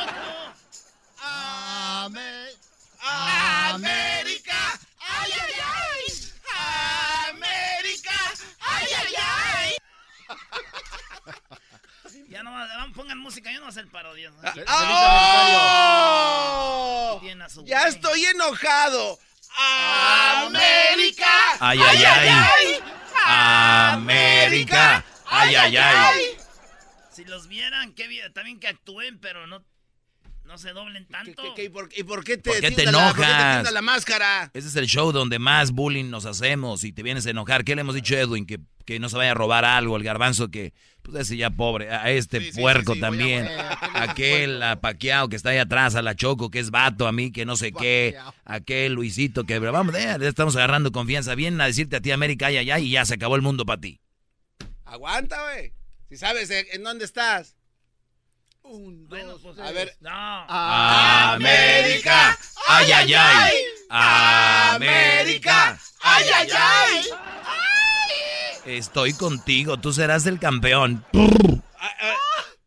[1.22, 2.50] Amé-
[3.06, 4.80] ¡América!
[5.00, 6.04] ¡Ay, ay, ay!
[7.30, 8.12] ¡América!
[8.60, 9.76] ¡Ay, ay, ay!
[12.30, 12.52] Ya no,
[12.94, 14.34] pongan música, yo no voy a hacer parodias.
[14.34, 14.42] ¿no?
[15.48, 17.18] ¡Oh!
[17.22, 19.18] Tienen a su ¡Ya estoy enojado!
[19.58, 21.28] ¡América!
[21.60, 22.84] Ay, ay, ay.
[23.26, 25.04] América.
[25.26, 26.38] Ay, ay, ay.
[27.12, 29.64] Si los vieran, qué bien, también que actúen, pero no,
[30.46, 31.42] no se doblen ¿Qué- tanto.
[31.42, 33.74] qué- qué- y, por, y por qué te, ¿Por qué te la- por qué te
[33.74, 34.52] la máscara?
[34.54, 37.64] Ese es el show donde más bullying nos hacemos y te vienes a enojar.
[37.64, 38.46] ¿Qué le hemos dicho a Edwin?
[38.46, 41.90] Que, que no se vaya a robar algo, el garbanzo que, pues ese ya pobre,
[41.92, 43.48] a este Sí, puerco sí, sí, voy a- también,
[43.94, 47.32] aquel a Paquiao que está ahí atrás, a la Choco que es vato, a mí
[47.32, 51.34] que no sé qué, aquel Luisito que, pero vamos, ya, estamos agarrando confianza.
[51.36, 53.66] Vienen a decirte a ti América, ay, ay, ay, y ya se acabó el mundo
[53.66, 54.00] para ti.
[54.86, 55.74] Aguanta, güey.
[56.10, 57.55] Si sabes eh, en dónde estás.
[58.68, 59.96] Un, Bueno, dos, pues, A ver.
[60.00, 60.10] No.
[60.50, 63.54] América, ay, ay, ay,
[63.90, 67.06] América, ¡Ay, ay, ay!
[68.66, 71.06] Estoy contigo, tú serás el campeón.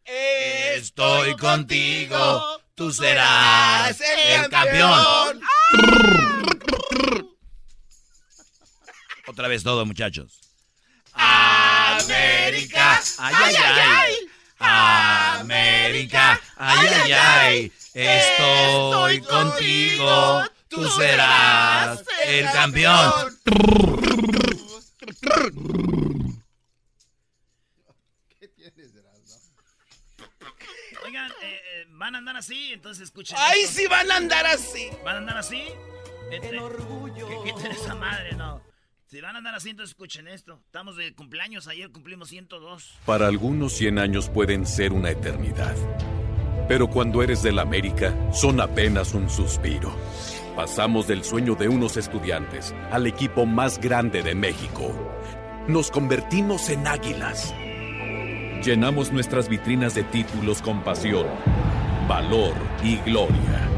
[0.05, 5.41] Estoy contigo, tú serás el campeón.
[9.27, 10.41] Otra vez todo, muchachos.
[11.13, 13.01] ¡América!
[13.19, 14.28] Ay, ay, ay.
[14.59, 17.73] América, ay, ay, ay.
[17.95, 23.13] Estoy contigo, tú serás el campeón.
[31.05, 33.37] Oigan, eh, eh, van a andar así, entonces escuchen.
[33.41, 33.77] ¡Ay, esto.
[33.77, 34.91] sí van a andar así!
[35.05, 35.65] ¿Van a andar así?
[36.31, 37.29] El orgullo.
[37.45, 38.68] Que quiten esa madre, no.
[39.09, 40.61] Si van a andar entonces escuchen esto.
[40.67, 42.99] Estamos de cumpleaños, ayer cumplimos 102.
[43.07, 45.75] Para algunos 100 años pueden ser una eternidad.
[46.69, 49.97] Pero cuando eres del América, son apenas un suspiro.
[50.55, 54.93] Pasamos del sueño de unos estudiantes al equipo más grande de México.
[55.69, 57.55] Nos convertimos en águilas.
[58.63, 61.27] Llenamos nuestras vitrinas de títulos con pasión,
[62.07, 62.53] valor
[62.85, 63.78] y gloria.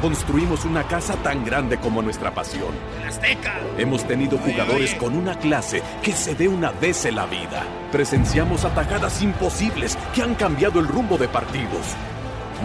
[0.00, 2.74] Construimos una casa tan grande como nuestra pasión.
[3.06, 3.54] Azteca.
[3.76, 7.64] Hemos tenido jugadores con una clase que se ve una vez en la vida.
[7.92, 11.96] Presenciamos atajadas imposibles que han cambiado el rumbo de partidos.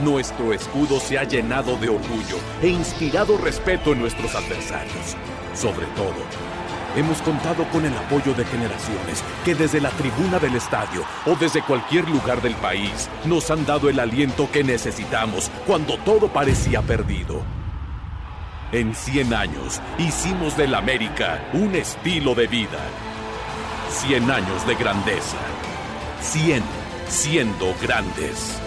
[0.03, 5.15] Nuestro escudo se ha llenado de orgullo e inspirado respeto en nuestros adversarios.
[5.53, 6.15] Sobre todo,
[6.95, 11.61] hemos contado con el apoyo de generaciones que desde la tribuna del estadio o desde
[11.61, 17.41] cualquier lugar del país nos han dado el aliento que necesitamos cuando todo parecía perdido.
[18.71, 22.79] En 100 años hicimos del América un estilo de vida.
[23.89, 25.37] 100 años de grandeza.
[26.21, 26.63] 100
[27.07, 28.59] siendo grandes.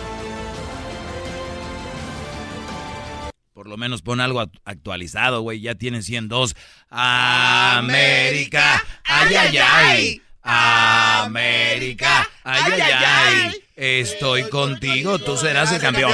[3.76, 5.60] Lo menos pon algo act- actualizado, güey.
[5.60, 6.56] Ya tienen 102.
[6.88, 8.82] América.
[9.04, 10.22] Ay, ay, ay.
[10.42, 12.26] América.
[12.42, 13.62] Ay, ay, ay.
[13.76, 15.18] Estoy contigo.
[15.18, 16.10] Tú serás el campeón.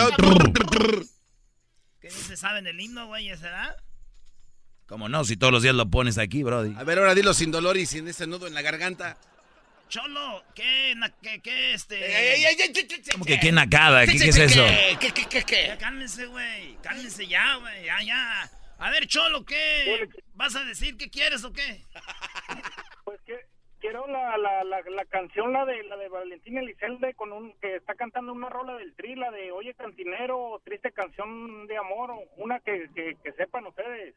[2.01, 2.37] ¿Qué dice?
[2.37, 3.29] ¿Saben el himno, güey?
[3.31, 3.77] ¿Ese será?
[4.87, 5.25] ¿Cómo no?
[5.25, 6.75] Si todos los días lo pones aquí, Brody.
[6.77, 9.16] A ver, ahora dilo sin dolor y sin ese nudo en la garganta.
[9.92, 12.00] Cholo, ¿qué, na- qué, qué, este?
[13.12, 14.07] ¿Cómo que qué nacada?
[14.07, 14.64] ¿Qué, qué es eso?
[14.98, 15.66] ¿Qué, qué, qué, qué?
[15.66, 16.78] Ya cálmense, güey.
[16.83, 17.85] Cálmense ya, güey.
[17.85, 18.50] Ya, ya.
[18.78, 20.09] A ver, Cholo, ¿qué?
[20.33, 21.85] ¿Vas a decir qué quieres o qué?
[23.05, 23.35] Pues que
[23.81, 27.76] quiero la, la, la, la canción, la de la de Valentín Elizalde, con un que
[27.76, 32.61] está cantando una rola del tri, la de Oye Cantinero, triste canción de amor, una
[32.61, 34.14] que, que, que sepan ustedes.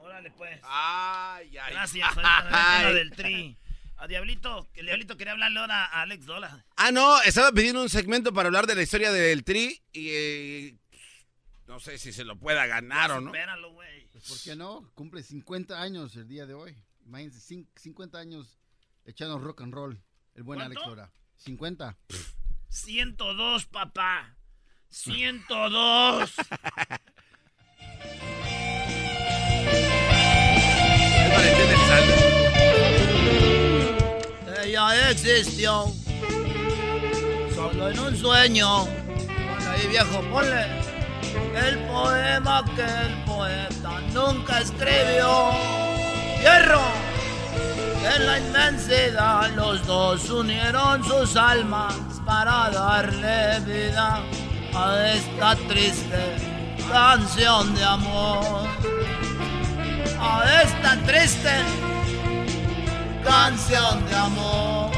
[0.00, 0.60] Órale, pues.
[0.64, 1.72] Ay, ay.
[1.72, 3.56] Gracias, meto la del tri.
[3.96, 6.64] A Diablito, que el Diablito quería hablarle ahora a Alex Dola.
[6.76, 10.76] Ah, no, estaba pidiendo un segmento para hablar de la historia del Tri y eh,
[11.66, 13.28] no sé si se lo pueda ganar o no.
[13.30, 14.08] Espéralo, güey.
[14.08, 14.90] Pues, ¿Por qué no?
[14.94, 16.76] Cumple 50 años el día de hoy.
[17.06, 18.58] Imagínense, cin- 50 años
[19.04, 20.02] echando rock and roll.
[20.34, 20.80] El buen ¿Cuánto?
[20.80, 21.12] Alex Lora.
[21.36, 21.96] 50.
[22.68, 24.36] 102, papá.
[24.90, 26.34] 102.
[34.74, 35.86] Ella existió
[37.54, 38.86] solo en un sueño.
[38.86, 40.66] Ponle ahí, viejo, ponle
[41.64, 45.52] el poema que el poeta nunca escribió.
[46.40, 46.82] ¡Hierro!
[48.16, 51.94] En la inmensidad los dos unieron sus almas
[52.26, 54.24] para darle vida
[54.74, 56.36] a esta triste
[56.90, 58.66] canción de amor.
[60.18, 61.62] A esta triste
[63.24, 64.90] canción de amor.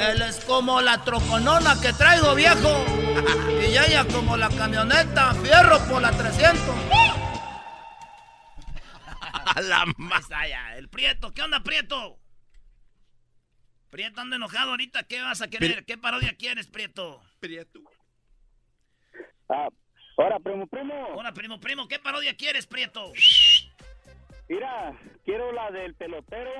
[0.00, 2.84] Él es como la troconona que traigo viejo
[3.60, 6.60] y ella como la camioneta fierro por la 300.
[9.56, 11.32] A la Ahí está ya, el Prieto.
[11.32, 12.18] ¿Qué onda, Prieto?
[13.90, 15.02] Prieto anda enojado ahorita.
[15.02, 15.84] ¿Qué vas a querer?
[15.84, 17.20] ¿Qué parodia quieres, Prieto?
[17.40, 17.80] Prieto.
[19.48, 19.68] Ah,
[20.16, 20.94] ahora, primo, primo.
[21.16, 21.88] Hola, primo, primo.
[21.88, 23.12] ¿Qué parodia quieres, Prieto?
[24.50, 24.92] Mira,
[25.24, 26.50] quiero la del pelotero.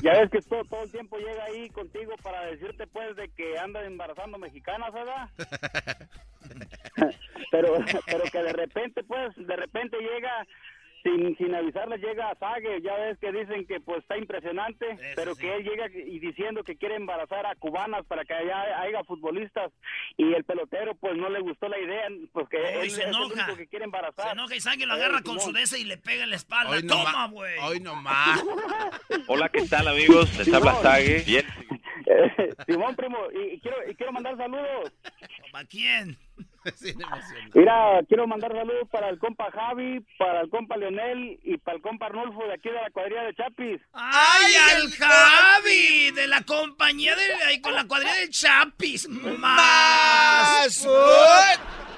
[0.00, 3.58] Ya ves que todo, todo el tiempo llega ahí contigo para decirte, pues, de que
[3.58, 5.28] anda embarazando mexicanas, ¿verdad?
[7.50, 10.46] pero, pero que de repente, pues, de repente llega,
[11.04, 12.80] sin, sin avisarles, llega a Sague.
[12.82, 16.76] Ya ves que dicen que, pues, está impresionante, pero que él llega y diciendo que
[16.76, 19.70] quiere embarazar a cubanas para que allá haya futbolistas.
[20.16, 23.08] Y el pelotero, pues, no le gustó la idea, pues, que y él se es
[23.08, 23.44] el enoja.
[23.44, 24.26] único que quiere embarazar.
[24.26, 25.54] Se enoja y Sangue lo Eh, agarra con su Simón.
[25.54, 26.70] de ese y le pega en la espalda.
[26.72, 27.58] Hoy no ¡Toma, ma- güey!
[27.62, 28.42] Hoy no más.
[29.28, 30.36] Hola, ¿qué tal amigos?
[30.38, 31.22] Les habla Sage.
[31.26, 31.44] Bien.
[32.06, 34.92] Eh, Simón, primo, y, y quiero, y quiero mandar saludos.
[35.52, 36.16] ¿Para quién?
[37.54, 41.82] Mira, quiero mandar saludos para el compa Javi, para el compa Leonel y para el
[41.82, 43.80] compa Arnulfo de aquí de la cuadrilla de Chapis.
[43.92, 46.10] ¡Ay, al Javi!
[46.12, 49.08] De la compañía de ahí con la cuadrilla del Chapis.
[49.08, 50.86] ¡Más!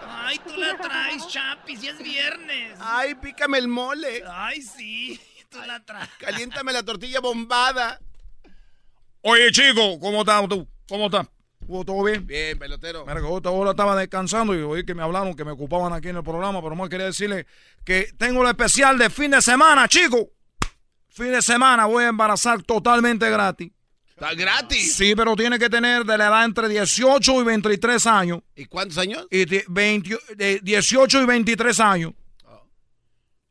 [0.09, 1.85] ¡Ay, tú la traes, Chapis!
[1.85, 2.79] ¡Y es viernes!
[2.81, 4.25] Ay, pícame el mole.
[4.29, 5.21] ¡Ay, sí!
[5.49, 6.09] Tú la traes.
[6.19, 8.01] Caliéntame la tortilla bombada.
[9.23, 10.69] Oye, chico, ¿cómo estás tú?
[10.89, 11.29] ¿Cómo estás?
[11.67, 12.27] ¿Todo bien?
[12.27, 13.05] Bien, pelotero.
[13.07, 16.09] Mira, que otra hora estaba descansando y oí que me hablaron, que me ocupaban aquí
[16.09, 17.47] en el programa, pero más quería decirle
[17.85, 20.31] que tengo el especial de fin de semana, chico.
[21.09, 23.71] Fin de semana voy a embarazar totalmente gratis.
[24.09, 24.95] ¿Está gratis?
[24.95, 28.41] Sí, pero tiene que tener de la edad entre 18 y 23 años.
[28.55, 29.27] ¿Y cuántos años?
[29.31, 32.13] Y de 20 de 18 y 23 años.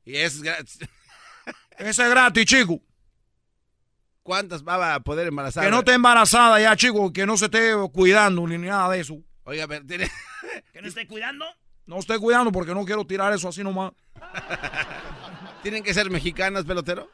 [0.05, 0.79] Y es gratis.
[1.77, 2.81] Ese es gratis, chico.
[4.25, 5.63] ¿Cuántas va a poder embarazar?
[5.63, 9.19] Que no esté embarazada ya, chico, que no se esté cuidando ni nada de eso.
[9.43, 10.09] Oiga, pero tiene...
[10.73, 11.45] ¿Que no esté cuidando?
[11.85, 13.91] No esté cuidando porque no quiero tirar eso así nomás.
[15.61, 17.07] ¿Tienen que ser mexicanas, pelotero?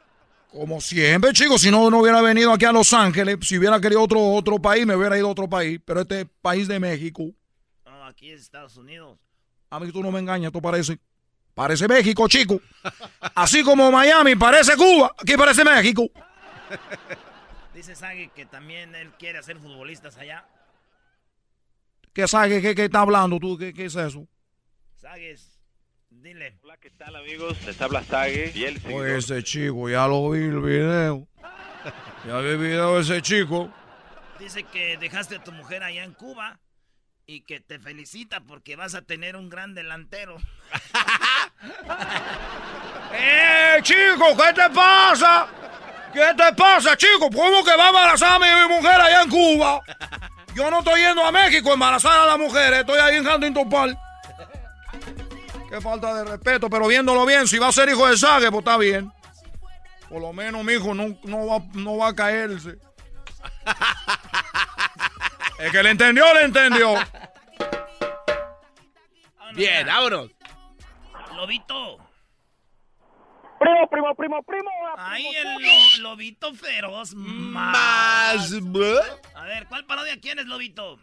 [0.50, 4.00] Como siempre, chicos, si no, no hubiera venido aquí a Los Ángeles, si hubiera querido
[4.00, 7.24] otro, otro país, me hubiera ido a otro país, pero este es país de México.
[7.84, 9.18] No, aquí es Estados Unidos.
[9.68, 10.98] A mí tú no me engañas, esto parece.
[11.52, 12.58] Parece México, chico.
[13.34, 16.10] Así como Miami parece Cuba, aquí parece México.
[17.74, 20.46] Dice Sage que también él quiere hacer futbolistas allá.
[22.12, 22.60] ¿Qué Sage?
[22.60, 23.56] ¿Qué, qué está hablando tú?
[23.56, 24.28] ¿Qué, qué es eso?
[24.96, 25.58] Sagues,
[26.10, 26.58] dile.
[26.62, 27.60] Hola, ¿qué tal amigos?
[27.64, 31.28] Les habla Sage y él Pues ese chico, ya lo vi el video.
[32.24, 33.68] Ya vi el video de ese chico.
[34.38, 36.60] Dice que dejaste a tu mujer allá en Cuba
[37.26, 40.36] y que te felicita porque vas a tener un gran delantero.
[43.12, 44.36] ¡Eh, chico!
[44.36, 45.48] ¿Qué te pasa?
[46.12, 47.30] ¿Qué te pasa, chico?
[47.30, 49.80] ¿Cómo que va a embarazar a mi mujer allá en Cuba?
[50.54, 53.70] Yo no estoy yendo a México a embarazar a la mujer, estoy ahí en Huntington
[53.70, 53.98] Park.
[55.70, 58.58] Qué falta de respeto, pero viéndolo bien, si va a ser hijo de Sague, pues
[58.58, 59.10] está bien.
[60.10, 62.76] Por lo menos mi hijo no, no, va, no va a caerse.
[65.58, 66.94] El que le entendió, le entendió.
[69.54, 70.30] Bien, vámonos.
[71.34, 71.98] Lobito.
[73.62, 74.70] Primo, primo, primo, primo.
[74.96, 77.14] Ahí el lo- lobito feroz.
[77.14, 78.52] Más.
[79.34, 80.98] A ver, ¿cuál parodia quieres, lobito?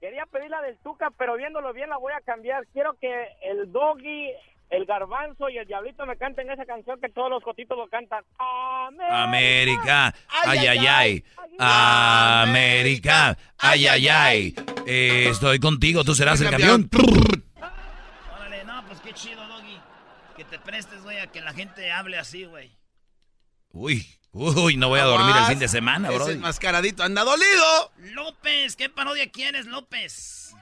[0.00, 2.66] Quería pedir la del Tuca, pero viéndolo bien la voy a cambiar.
[2.72, 4.28] Quiero que el Doggy,
[4.70, 8.22] el Garbanzo y el Diablito me canten esa canción que todos los cotitos lo cantan.
[9.10, 10.14] América,
[10.46, 11.24] ay, ay, ay.
[11.58, 14.54] América, ay, ay, ay.
[14.86, 16.88] Estoy contigo, tú serás el campeón.
[18.32, 19.75] Órale, no, pues qué chido, Doggy.
[20.36, 22.76] Que te prestes, güey, a que la gente hable así, güey.
[23.72, 26.28] Uy, uy, no voy a dormir el fin de semana, bro.
[26.28, 27.92] Enmascaradito anda dolido.
[28.14, 30.54] López, ¿qué parodia quieres, López?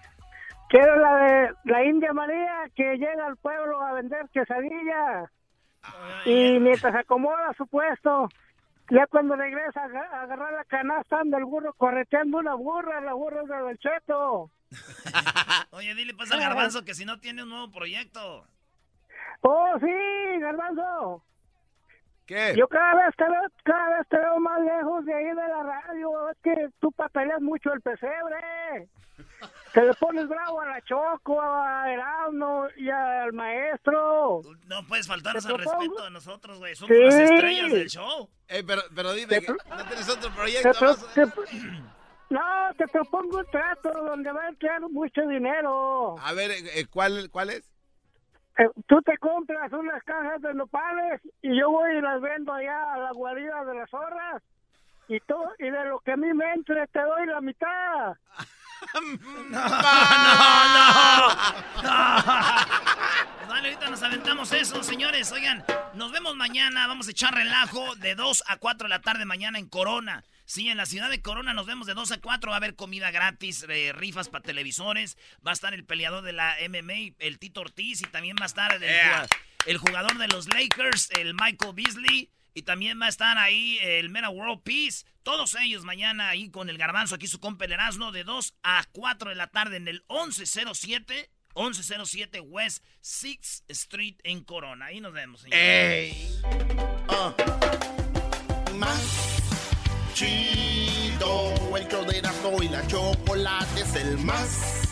[0.69, 5.31] Quiero la de la India María que llega al pueblo a vender quesadilla.
[6.25, 8.29] Y mientras acomoda su puesto,
[8.91, 13.01] ya cuando regresa a aga- a agarrar la canasta, anda el burro correteando una burra,
[13.01, 14.51] la burra es de Don Cheto.
[15.71, 18.47] Oye, dile pues al garbanzo que si no tiene un nuevo proyecto.
[19.43, 21.23] Oh, sí, Garbanzo.
[22.27, 22.55] ¿Qué?
[22.57, 25.63] Yo cada vez te veo, cada vez te veo más lejos de ahí de la
[25.63, 26.31] radio.
[26.31, 28.89] Es que tú papeleas mucho el pesebre.
[29.75, 34.41] Te le pones bravo a la Choco, a Erasmo y al maestro.
[34.67, 36.75] No puedes faltarnos Te al respeto a nosotros, güey.
[36.75, 37.03] Somos Sí.
[37.05, 38.29] las estrellas del show.
[38.49, 40.97] Eh, pero, pero dime, Te- ¿no tienes otro proyecto?
[41.15, 41.27] te-
[42.31, 42.41] no,
[42.79, 46.17] te propongo un trato donde va a entrar mucho dinero.
[46.19, 47.71] A ver, eh, ¿cuál, ¿cuál es?
[48.57, 52.95] Eh, tú te compras unas cajas de nopales y yo voy y las vendo allá
[52.95, 54.43] a la guarida de las zorras.
[55.09, 58.15] Y, todo, y de lo que a mí me entre te doy la mitad.
[63.49, 65.33] Dale, ahorita nos aventamos eso, señores.
[65.33, 66.87] Oigan, nos vemos mañana.
[66.87, 70.23] Vamos a echar relajo de 2 a 4 de la tarde mañana en Corona.
[70.47, 72.51] Sí, en la ciudad de Corona nos vemos de 2 a 4.
[72.51, 75.17] Va a haber comida gratis, eh, rifas para televisores.
[75.47, 78.03] Va a estar el peleador de la MMA, el Tito Ortiz.
[78.03, 79.27] Y también va a estar el, Yeah.
[79.67, 82.31] el jugador de los Lakers, el Michael Beasley.
[82.57, 85.05] Y también va a estar ahí el Mera World Peace.
[85.23, 89.31] Todos ellos mañana ahí con el garbanzo, aquí su compa Erasmo, de 2 a 4
[89.31, 91.31] de la tarde en el 1107.
[91.57, 94.87] 1107 West 6th Street en Corona.
[94.87, 96.41] Ahí nos vemos, señores.
[98.75, 99.34] Más
[100.15, 104.83] chido, el show de Erasmo y la chocolate es el más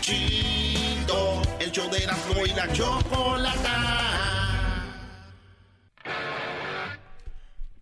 [0.00, 4.06] chido, el show de Erasmo y la chocolata.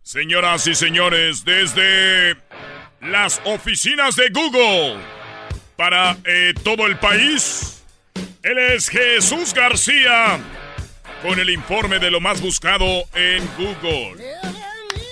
[0.02, 2.36] Señoras y señores, desde
[3.00, 4.96] las oficinas de Google
[5.76, 7.84] para eh, todo el país,
[8.42, 10.40] él es Jesús García
[11.22, 14.24] con el informe de lo más buscado en Google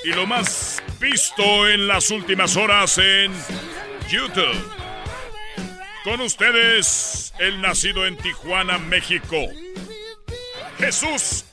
[0.04, 3.32] y lo más visto en las últimas horas en
[4.08, 4.72] YouTube.
[6.04, 9.36] Con ustedes, el nacido en Tijuana, México,
[10.78, 11.44] Jesús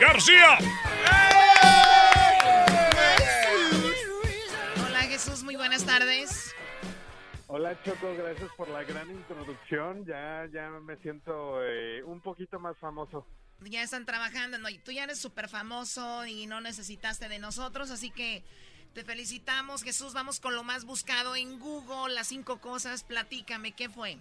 [0.00, 0.58] García.
[4.84, 6.52] Hola Jesús, muy buenas tardes.
[7.46, 10.04] Hola Choco, gracias por la gran introducción.
[10.04, 13.24] Ya, ya me siento eh, un poquito más famoso.
[13.60, 14.68] Ya están trabajando, ¿no?
[14.68, 18.42] Y tú ya eres súper famoso y no necesitaste de nosotros, así que
[18.94, 20.14] te felicitamos Jesús.
[20.14, 23.02] Vamos con lo más buscado en Google, las cinco cosas.
[23.04, 24.16] Platícame, ¿qué fue?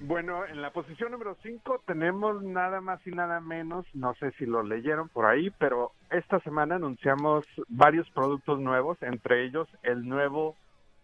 [0.00, 4.46] Bueno, en la posición número 5 tenemos nada más y nada menos, no sé si
[4.46, 10.56] lo leyeron por ahí, pero esta semana anunciamos varios productos nuevos, entre ellos el nuevo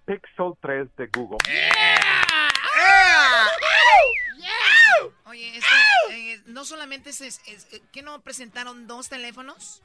[0.07, 1.39] Pixel 3 de Google.
[5.27, 5.75] Oye, esto,
[6.13, 9.83] eh, no solamente es, es- es- ¿qué no presentaron dos teléfonos?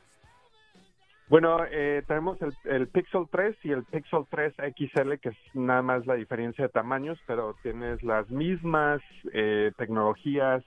[1.30, 5.84] Bueno, eh, tenemos el, el Pixel 3 y el Pixel 3 XL, que es nada
[5.84, 8.99] más la diferencia de tamaños, pero tienes las mismas
[9.32, 10.63] eh, tecnologías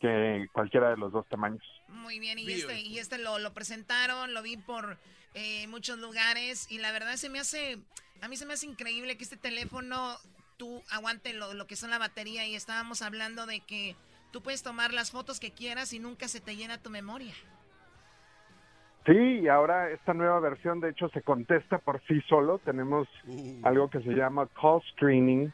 [0.00, 1.64] que cualquiera de los dos tamaños.
[1.88, 4.98] Muy bien, y este, y este lo, lo presentaron, lo vi por
[5.34, 7.78] eh, muchos lugares y la verdad se me hace,
[8.22, 10.16] a mí se me hace increíble que este teléfono
[10.58, 13.96] tú aguante lo, lo que son la batería y estábamos hablando de que
[14.30, 17.34] tú puedes tomar las fotos que quieras y nunca se te llena tu memoria.
[19.08, 22.58] Sí, y ahora esta nueva versión de hecho se contesta por sí solo.
[22.58, 23.66] Tenemos Uh.
[23.66, 25.50] algo que se llama call screening,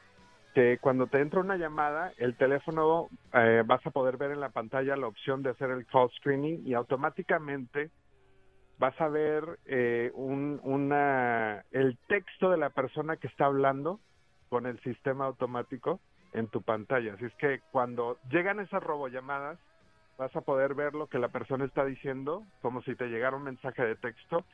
[0.54, 4.48] que cuando te entra una llamada, el teléfono eh, vas a poder ver en la
[4.50, 7.90] pantalla la opción de hacer el call screening y automáticamente
[8.78, 14.00] vas a ver eh, un, una, el texto de la persona que está hablando
[14.48, 16.00] con el sistema automático
[16.32, 17.14] en tu pantalla.
[17.14, 19.60] Así es que cuando llegan esas robollamadas,
[20.18, 23.44] vas a poder ver lo que la persona está diciendo, como si te llegara un
[23.44, 24.44] mensaje de texto,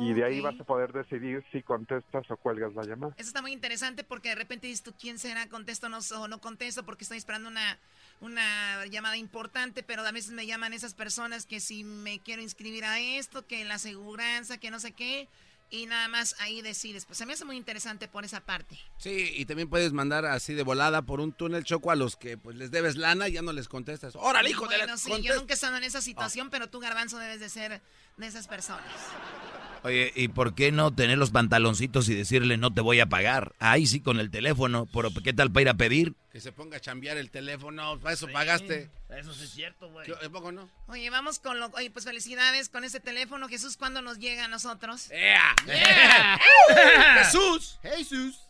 [0.00, 3.14] y de ahí vas a poder decidir si contestas o cuelgas la llamada.
[3.16, 5.48] Eso está muy interesante porque de repente dices tú, ¿quién será?
[5.48, 6.84] ¿Contesto o no, o no contesto?
[6.84, 7.78] Porque estoy esperando una,
[8.20, 12.84] una llamada importante, pero a veces me llaman esas personas que si me quiero inscribir
[12.84, 15.28] a esto, que la aseguranza, que no sé qué,
[15.70, 17.04] y nada más ahí decides.
[17.04, 18.78] Pues se me hace muy interesante por esa parte.
[18.98, 22.38] Sí, y también puedes mandar así de volada por un túnel choco a los que
[22.38, 24.16] pues les debes lana y ya no les contestas.
[24.16, 26.80] ¡Órale, hijo de bueno, la sí, yo nunca he estado en esa situación, pero tú,
[26.80, 27.82] Garbanzo, debes de ser
[28.16, 28.86] de esas personas.
[29.84, 33.52] Oye, ¿y por qué no tener los pantaloncitos y decirle no te voy a pagar?
[33.60, 36.14] Ahí sí, con el teléfono, pero ¿qué tal para ir a pedir?
[36.32, 38.90] Que se ponga a chambear el teléfono, para eso pagaste.
[39.10, 40.06] Eso sí es cierto, güey.
[40.06, 40.68] ¿Qué- ¿a poco no?
[40.88, 41.66] Oye, vamos con lo...
[41.74, 43.48] Oye, pues felicidades con ese teléfono.
[43.48, 45.10] Jesús, ¿cuándo nos llega a nosotros?
[45.10, 45.54] ¡Ea!
[45.66, 46.38] ¡Yeah!
[47.24, 47.78] ¡Jesús!
[47.82, 48.44] ¡Jesús!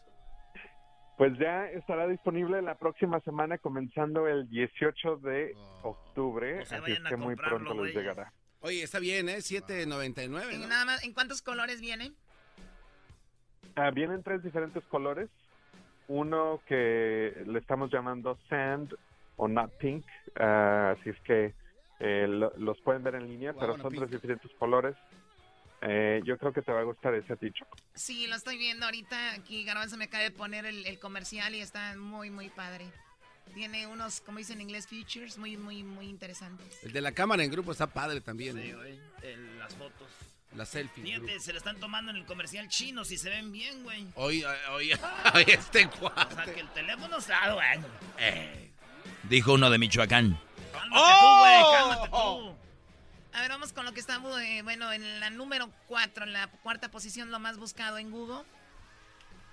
[1.16, 5.52] Pues ya estará disponible la próxima semana, comenzando el 18 de
[5.82, 8.32] octubre, No se así es que muy pronto les llegará.
[8.60, 9.38] Oye, está bien, ¿eh?
[9.38, 10.66] 7.99, ¿En, ¿no?
[10.68, 12.12] nada más, ¿En cuántos colores viene?
[13.76, 15.28] Ah, vienen tres diferentes colores.
[16.08, 18.94] Uno que le estamos llamando Sand
[19.36, 20.04] o Not Pink.
[20.40, 21.54] ah, así es que
[22.00, 24.00] eh, lo- los pueden ver en línea, pero Guaguana son pink.
[24.02, 24.96] tres diferentes colores.
[25.82, 27.76] Eh, yo creo que te va a gustar ese a ti, Choco.
[27.94, 29.34] Sí, lo estoy viendo ahorita.
[29.34, 32.86] Aquí Garbanzo me acaba de poner el, el comercial y está muy, muy padre.
[33.54, 36.78] Tiene unos, como dicen en inglés, features muy, muy, muy interesantes.
[36.82, 38.56] El de la cámara en grupo está padre también.
[38.56, 38.74] Sí, ¿eh?
[38.74, 39.00] güey.
[39.22, 40.08] El- las fotos.
[40.56, 41.02] La selfie.
[41.14, 44.06] en Fíjate, se le están tomando en el comercial chino si se ven bien, güey.
[44.14, 44.98] Oye, oye,
[45.34, 46.54] oye, este O sea, cuate.
[46.54, 47.86] que el teléfono está bueno.
[48.18, 48.70] Eh,
[49.24, 50.40] dijo uno de Michoacán.
[50.72, 52.56] Cálmate tú, güey, cálmate tú.
[53.34, 56.46] A ver, vamos con lo que está, eh, bueno, en la número 4, en la
[56.48, 58.42] cuarta posición, lo más buscado en Google.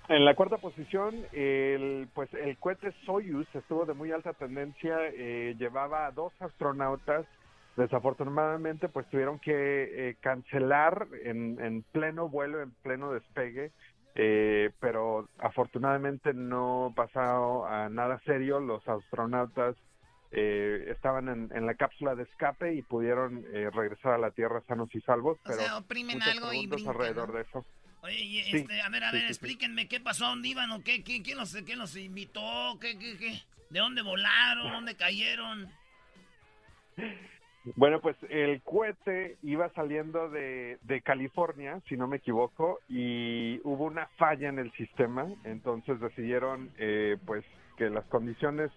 [0.07, 5.55] En la cuarta posición, el, pues el cohete Soyuz estuvo de muy alta tendencia, eh,
[5.57, 7.25] llevaba a dos astronautas,
[7.75, 13.71] desafortunadamente pues tuvieron que eh, cancelar en, en pleno vuelo, en pleno despegue,
[14.13, 19.75] eh, pero afortunadamente no pasó a nada serio, los astronautas
[20.31, 24.61] eh, estaban en, en la cápsula de escape y pudieron eh, regresar a la Tierra
[24.67, 27.35] sanos y salvos, O pero sea, oprimen muchas algo y preguntas brincan, alrededor ¿no?
[27.35, 27.65] de eso.
[28.05, 29.33] Oye, Sí, este, a ver, a ver, sí, sí.
[29.33, 33.17] explíquenme qué pasó, dónde iban o qué, quién, quién, los, quién los invitó, qué, qué,
[33.17, 33.41] qué,
[33.71, 35.67] de dónde volaron, dónde cayeron.
[37.75, 43.85] Bueno, pues el cohete iba saliendo de, de California, si no me equivoco, y hubo
[43.85, 47.43] una falla en el sistema, entonces decidieron eh, pues
[47.75, 48.69] que las condiciones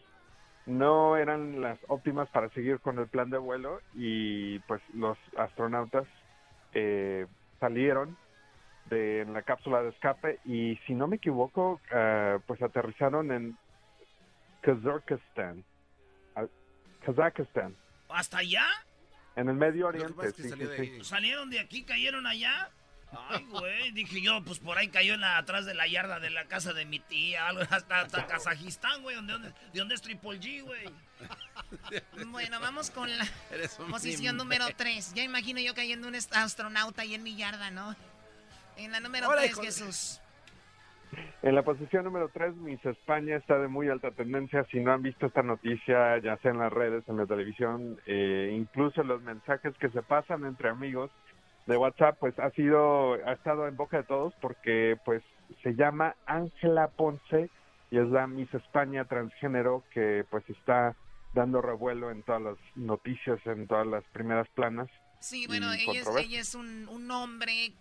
[0.65, 6.07] no eran las óptimas para seguir con el plan de vuelo y pues los astronautas
[6.73, 7.27] eh,
[7.61, 8.17] salieron
[8.89, 13.57] de en la cápsula de escape y si no me equivoco ah, pues aterrizaron en
[14.63, 15.65] Kazakistán,
[16.37, 16.47] ah,
[17.05, 17.77] Kazakistán.
[18.09, 18.67] ¿Hasta allá?
[19.37, 20.93] En el Medio Oriente, pasa es que sí, salió sí, de sí.
[20.95, 21.05] ahí.
[21.05, 22.71] ¿Salieron de aquí, cayeron allá?
[23.11, 26.29] Ay, güey, dije yo, pues por ahí cayó en la, atrás de la yarda de
[26.29, 30.03] la casa de mi tía, algo, hasta, hasta Kazajistán, güey, donde, donde, de donde es
[30.03, 30.85] Triple G, güey.
[32.27, 33.27] Bueno, vamos con la
[33.91, 35.15] posición número 3.
[35.15, 37.97] Ya imagino yo cayendo un astronauta ahí en mi yarda, ¿no?
[38.79, 40.21] En la número Hola, 3, hijo de- Jesús.
[41.43, 44.65] En la posición número 3, Miss España está de muy alta tendencia.
[44.71, 48.55] Si no han visto esta noticia, ya sea en las redes, en la televisión, eh,
[48.55, 51.11] incluso los mensajes que se pasan entre amigos
[51.67, 55.23] de WhatsApp, pues ha sido, ha estado en boca de todos porque pues
[55.63, 57.51] se llama Ángela Ponce
[57.91, 60.95] y es la Miss España transgénero que pues está
[61.35, 64.89] dando revuelo en todas las noticias, en todas las primeras planas.
[65.21, 66.27] Sí, bueno, ella es, controversia.
[66.29, 67.73] ella es un, un hombre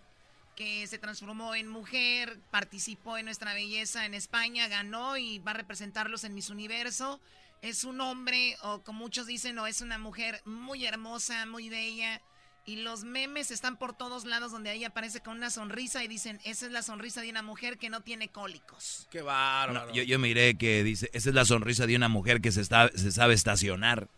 [0.58, 5.54] que se transformó en mujer, participó en Nuestra Belleza en España, ganó y va a
[5.54, 7.20] representarlos en Miss Universo.
[7.62, 12.20] Es un hombre, o como muchos dicen, o es una mujer muy hermosa, muy bella.
[12.66, 16.40] Y los memes están por todos lados donde ella aparece con una sonrisa y dicen,
[16.42, 19.06] esa es la sonrisa de una mujer que no tiene cólicos.
[19.12, 19.86] Qué bárbaro.
[19.86, 22.62] No, yo, yo miré que dice, esa es la sonrisa de una mujer que se,
[22.62, 24.08] está, se sabe estacionar.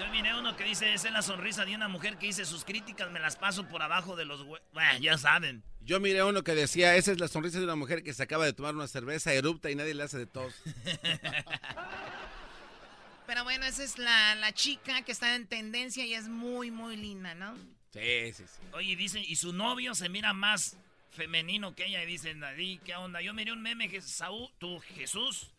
[0.00, 2.64] Yo miré uno que dice, esa es la sonrisa de una mujer que dice, sus
[2.64, 4.46] críticas me las paso por abajo de los.
[4.46, 5.62] Bueno, ya saben.
[5.82, 8.46] Yo miré uno que decía, esa es la sonrisa de una mujer que se acaba
[8.46, 10.54] de tomar una cerveza, erupta y nadie le hace de tos.
[13.26, 16.96] Pero bueno, esa es la, la chica que está en tendencia y es muy, muy
[16.96, 17.54] linda, ¿no?
[17.92, 18.62] Sí, sí, sí.
[18.72, 20.78] Oye, dicen, y su novio se mira más
[21.10, 23.20] femenino que ella y dicen, Nadie, ¿qué onda?
[23.20, 25.50] Yo miré un meme que Saúl, tu Jesús,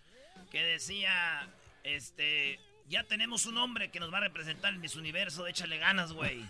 [0.49, 1.47] que decía,
[1.83, 2.59] este,
[2.91, 6.39] ya tenemos un hombre que nos va a representar en Miss Universo, échale ganas, güey.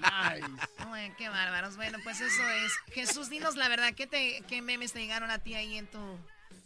[0.00, 1.12] nice.
[1.18, 1.76] qué bárbaros.
[1.76, 2.72] Bueno, pues eso es.
[2.94, 5.98] Jesús, dinos la verdad, ¿qué, te, qué memes te llegaron a ti ahí en tu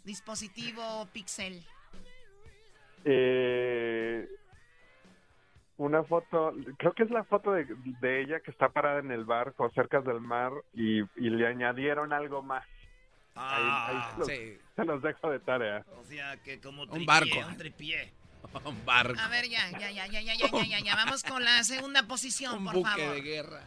[0.04, 1.62] dispositivo Pixel?
[3.06, 4.28] Eh,
[5.78, 9.70] una foto, creo que es la foto de, ella que está parada en el barco
[9.70, 12.66] cerca del mar y, le añadieron algo más.
[13.36, 15.84] Ah, se los dejo de tarea.
[15.96, 17.38] O sea, que como un barco.
[17.48, 18.12] Un tripié.
[18.64, 19.20] un barco.
[19.20, 20.96] A ver, ya, ya, ya, ya, ya, ya, ya, ya, ya.
[20.96, 23.14] Vamos con la segunda posición, un por buque favor.
[23.14, 23.60] de guerra.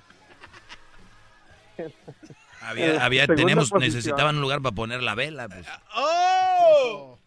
[2.62, 5.48] había, había tenemos, necesitaban un lugar para poner la vela.
[5.48, 5.68] Pues.
[5.96, 7.18] ¡Oh!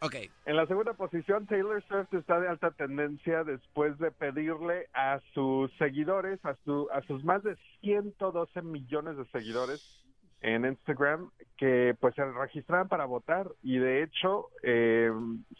[0.00, 0.16] Ok.
[0.46, 5.72] En la segunda posición, Taylor Swift está de alta tendencia después de pedirle a sus
[5.78, 10.02] seguidores, a, su, a sus más de 112 millones de seguidores
[10.42, 13.48] en Instagram, que pues se registraran para votar.
[13.62, 15.10] Y de hecho, eh,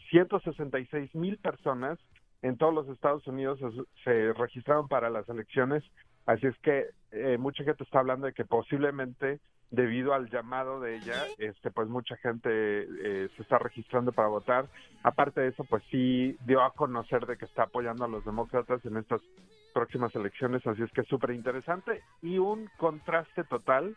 [0.09, 1.99] 166 mil personas
[2.41, 3.59] en todos los Estados Unidos
[4.03, 5.83] se, registraron para las elecciones.
[6.25, 9.39] Así es que eh, mucha gente está hablando de que posiblemente
[9.71, 14.67] debido al llamado de ella, este, pues mucha gente eh, se está registrando para votar.
[15.01, 18.85] Aparte de eso, pues sí dio a conocer de que está apoyando a los demócratas
[18.85, 19.21] en estas
[19.73, 23.95] próximas elecciones, así es que es súper interesante y un contraste total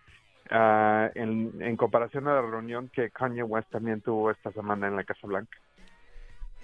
[0.50, 4.96] uh, en, en comparación a la reunión que Kanye West también tuvo esta semana en
[4.96, 5.58] la Casa Blanca.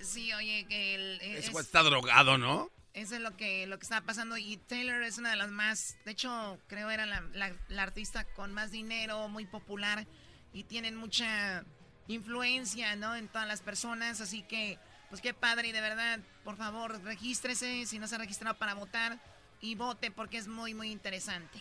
[0.03, 1.21] Sí, oye, que el...
[1.21, 2.71] Es, está drogado, ¿no?
[2.95, 4.37] Eso es lo que, lo que está pasando.
[4.37, 8.53] Y Taylor es una de las más, de hecho, creo era la, la, artista con
[8.53, 10.07] más dinero, muy popular.
[10.53, 11.65] Y tienen mucha
[12.09, 13.15] influencia, ¿no?
[13.17, 14.21] En todas las personas.
[14.21, 14.79] Así que,
[15.09, 15.69] pues qué padre.
[15.69, 19.19] Y de verdad, por favor, regístrese si no se ha registrado para votar.
[19.61, 21.61] Y vote porque es muy, muy interesante.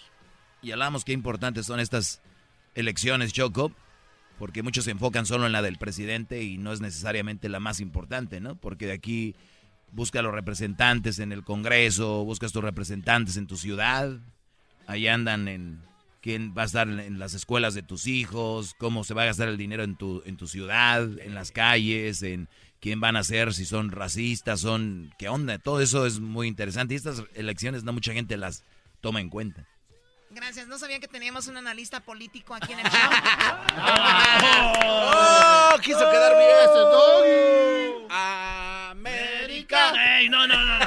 [0.61, 2.21] Y hablamos qué importantes son estas
[2.75, 3.71] elecciones, Choco.
[4.37, 7.79] Porque muchos se enfocan solo en la del presidente y no es necesariamente la más
[7.79, 8.55] importante, ¿no?
[8.55, 9.35] Porque de aquí
[9.91, 14.17] busca a los representantes en el Congreso, buscas tus representantes en tu ciudad,
[14.87, 15.81] ahí andan en
[16.21, 19.47] quién va a estar en las escuelas de tus hijos, cómo se va a gastar
[19.47, 22.47] el dinero en tu, en tu ciudad, en las calles, en
[22.79, 26.93] quién van a ser, si son racistas, son, qué onda, todo eso es muy interesante
[26.93, 28.63] y estas elecciones no mucha gente las
[29.01, 29.67] toma en cuenta.
[30.33, 33.09] Gracias, no sabía que teníamos un analista político aquí en el show.
[34.85, 35.77] ¡Oh!
[35.81, 38.07] Quiso quedar bien este doggy.
[38.91, 40.19] América.
[40.19, 40.85] Ey, no, no, no, no.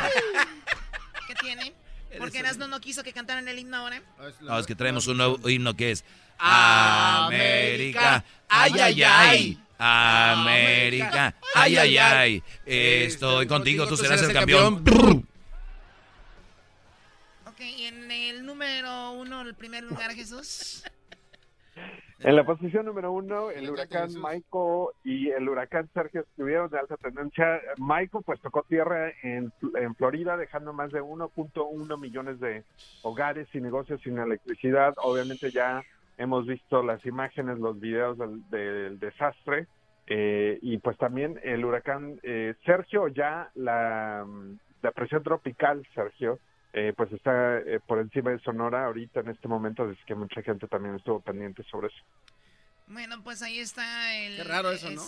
[1.27, 1.75] ¿Qué tiene?
[2.19, 4.03] Porque Erasmo no quiso que cantaran el himno ahora.
[4.41, 6.05] No, es que traemos un nuevo himno que es
[6.39, 8.25] América.
[8.49, 9.61] Ay, ay, ay.
[9.79, 11.35] América.
[11.55, 12.43] Ay, ay, ay.
[12.65, 15.29] Estoy contigo, tú serás el campeón.
[17.65, 20.85] En el número uno, el primer lugar, Jesús.
[22.21, 26.97] En la posición número uno, el huracán Michael y el huracán Sergio estuvieron de alta
[26.99, 27.61] tendencia.
[27.79, 32.65] Michael pues tocó tierra en, en Florida, dejando más de 1.1 millones de
[33.03, 34.95] hogares y negocios sin electricidad.
[35.03, 35.83] Obviamente ya
[36.19, 38.19] hemos visto las imágenes, los videos
[38.51, 39.67] del, desastre.
[40.07, 44.27] Eh, y pues también el huracán eh, Sergio, ya la,
[44.83, 46.39] la presión tropical, Sergio,
[46.75, 50.43] eh, pues está eh, por encima de Sonora ahorita en este momento, así que mucha
[50.43, 52.03] gente también estuvo pendiente sobre eso.
[52.89, 54.37] Bueno, pues ahí está el...
[54.37, 55.03] Qué raro eso, ¿no?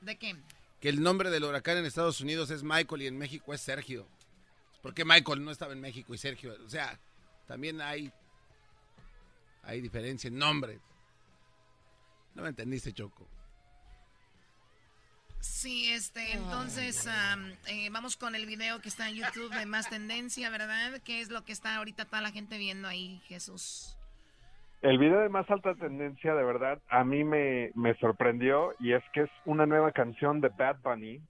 [0.00, 0.34] ¿De qué?
[0.80, 4.06] Que el nombre del huracán en Estados Unidos es Michael y en México es Sergio.
[4.80, 6.54] ¿Por qué Michael no estaba en México y Sergio?
[6.64, 6.98] O sea,
[7.46, 8.10] también hay,
[9.62, 10.80] hay diferencia en nombre.
[12.34, 13.28] No me entendiste, Choco.
[15.40, 17.08] Sí, este, entonces
[17.68, 21.00] eh, vamos con el video que está en YouTube de Más Tendencia, ¿verdad?
[21.04, 23.96] ¿Qué es lo que está ahorita toda la gente viendo ahí, Jesús?
[24.82, 29.02] El video de Más Alta Tendencia, de verdad, a mí me, me sorprendió y es
[29.12, 31.20] que es una nueva canción de Bad Bunny,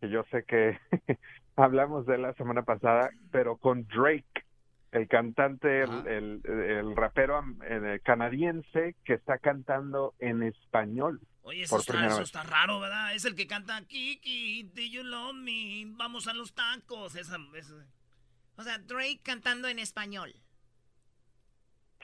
[0.00, 0.78] que yo sé que
[1.56, 4.44] hablamos de la semana pasada, pero con Drake,
[4.92, 11.20] el cantante, el, el, rapero eh, canadiense que está cantando en español.
[11.46, 13.14] Oye, eso, está, raro, ¿verdad?
[13.14, 15.84] Es el que canta Kiki, do you love me?
[15.90, 17.14] Vamos a los tacos.
[17.14, 17.38] Esa,
[18.56, 20.34] O sea, Drake cantando en español.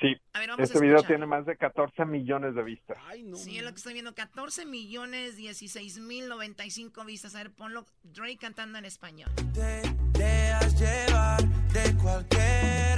[0.00, 0.14] Sí,
[0.58, 2.98] este video tiene más de 14 millones de vistas.
[3.34, 7.34] sí, es lo que estoy viendo, 14 millones 16 mil 95 vistas.
[7.34, 9.30] A ver, ponlo Drake cantando en español.
[9.52, 9.82] Te
[10.16, 12.91] dejas llevar de cualquiera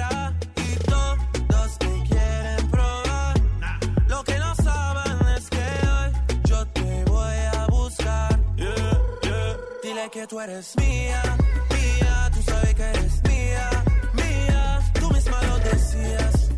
[10.13, 11.21] Que tú eres mía,
[11.71, 13.69] mía, tú sabes que eres mía,
[14.13, 16.51] mía, tú misma lo decías.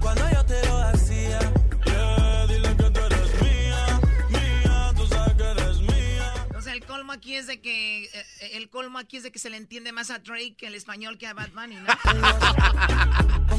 [0.00, 1.38] Cuando yo te lo hacía,
[1.84, 4.00] yeah, dile que tú eres mía,
[4.30, 6.46] mía, tú sabes que eres mía.
[6.56, 9.38] O sea, el colmo aquí es de que eh, el colmo aquí es de que
[9.38, 11.86] se le entiende más a Drake que el español que a Bad Bunny, ¿no?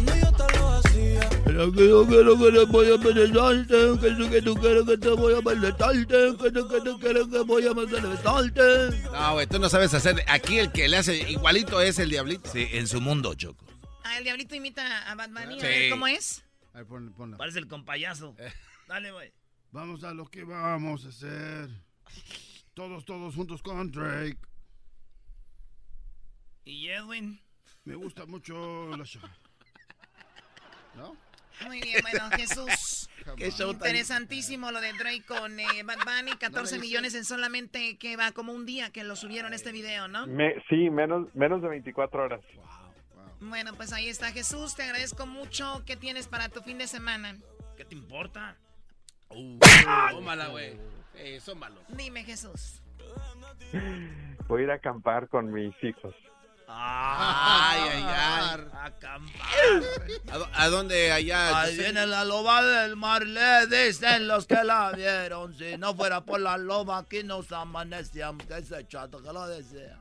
[0.59, 1.29] Lo hacía.
[1.45, 4.97] Pero que yo quiero que te voy a penetrarte, que tú, que tú quieres que
[4.97, 9.01] te voy a penetrarte, que tú, que tú quieres que voy a penetrarte.
[9.11, 10.23] No, güey, tú no sabes hacer.
[10.27, 12.49] Aquí el que le hace igualito es el diablito.
[12.51, 13.65] Sí, en su mundo, Choco.
[14.03, 15.59] Ah, el diablito imita a Bunny.
[15.59, 15.65] Sí.
[15.65, 16.43] A ver, ¿Cómo es?
[16.73, 17.37] A ver, ponle, ponla.
[17.37, 18.35] Parece el compayazo.
[18.87, 19.31] Dale, güey.
[19.71, 21.69] Vamos a lo que vamos a hacer.
[22.73, 24.39] Todos, todos juntos con Drake.
[26.65, 27.39] ¿Y Edwin?
[27.83, 29.21] Me gusta mucho la show.
[30.99, 31.15] ¿No?
[31.67, 33.09] Muy bien, bueno, Jesús.
[33.35, 36.31] Qué show tan- Interesantísimo lo de Drake con eh, Bad Bunny.
[36.37, 40.25] 14 millones en solamente que va como un día que lo subieron este video, ¿no?
[40.27, 42.41] Me- sí, menos, menos de 24 horas.
[43.41, 44.75] Bueno, pues ahí está Jesús.
[44.75, 45.83] Te agradezco mucho.
[45.85, 47.37] ¿Qué tienes para tu fin de semana?
[47.77, 48.55] ¿Qué te importa?
[50.11, 50.77] Tómala, güey.
[51.15, 51.83] Eh, son malos.
[51.89, 52.81] Dime, Jesús.
[54.47, 56.15] Voy a ir a acampar con mis hijos.
[56.71, 58.65] Ay, ay, ay.
[58.73, 59.49] Acampar.
[60.53, 61.61] ¿A, a dónde allá?
[61.61, 65.53] Ahí viene la loba del mar, le dicen los que la vieron.
[65.57, 68.45] Si no fuera por la loba, aquí nos amanecíamos.
[68.45, 69.97] Que ese chato que lo desea.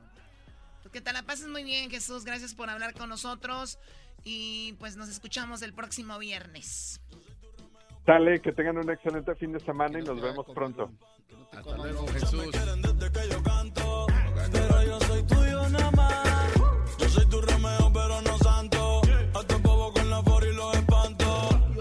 [0.83, 2.25] Pues que te la pases muy bien, Jesús.
[2.25, 3.79] Gracias por hablar con nosotros.
[4.25, 7.01] Y pues nos escuchamos el próximo viernes.
[8.05, 10.91] Sale, que tengan un excelente fin de semana y nos vemos pronto.
[11.53, 12.47] Hasta luego, Jesús.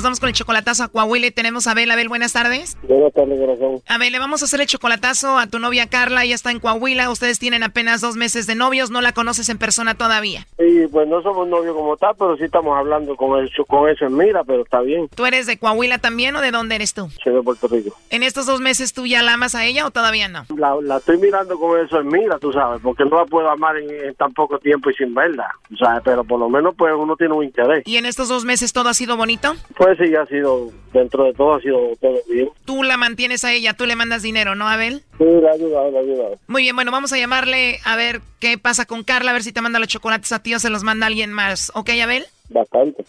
[0.00, 1.90] Nos vamos con el chocolatazo a Coahuila y tenemos a Abel.
[1.90, 2.78] Abel, buenas tardes.
[2.84, 3.82] Buenas tardes, corazón.
[3.86, 6.24] Abel, le vamos a hacer el chocolatazo a tu novia Carla.
[6.24, 7.10] Ella está en Coahuila.
[7.10, 8.90] Ustedes tienen apenas dos meses de novios.
[8.90, 10.46] No la conoces en persona todavía.
[10.58, 14.06] Y pues no somos novios como tal, pero sí estamos hablando con eso, con eso
[14.06, 15.06] en mira, pero está bien.
[15.14, 17.10] ¿Tú eres de Coahuila también o de dónde eres tú?
[17.22, 17.94] Soy de Puerto Rico.
[18.08, 20.46] ¿En estos dos meses tú ya la amas a ella o todavía no?
[20.56, 23.76] La, la estoy mirando con eso en mira, tú sabes, porque no la puedo amar
[23.76, 26.94] en, en tan poco tiempo y sin verla, tú sabes, pero por lo menos pues
[26.96, 27.82] uno tiene un interés.
[27.84, 29.54] ¿Y en estos dos meses todo ha sido bonito?
[29.76, 32.48] Pues sí, ha sido, dentro de todo ha sido todo bien.
[32.64, 35.02] Tú la mantienes a ella, tú le mandas dinero, ¿no, Abel?
[35.18, 36.38] Sí, le ha ayudado, le ha ayudado.
[36.46, 39.52] Muy bien, bueno, vamos a llamarle a ver qué pasa con Carla, a ver si
[39.52, 41.70] te manda los chocolates a ti o se los manda alguien más.
[41.74, 42.24] ¿Ok, Abel?
[42.48, 43.04] Bastante.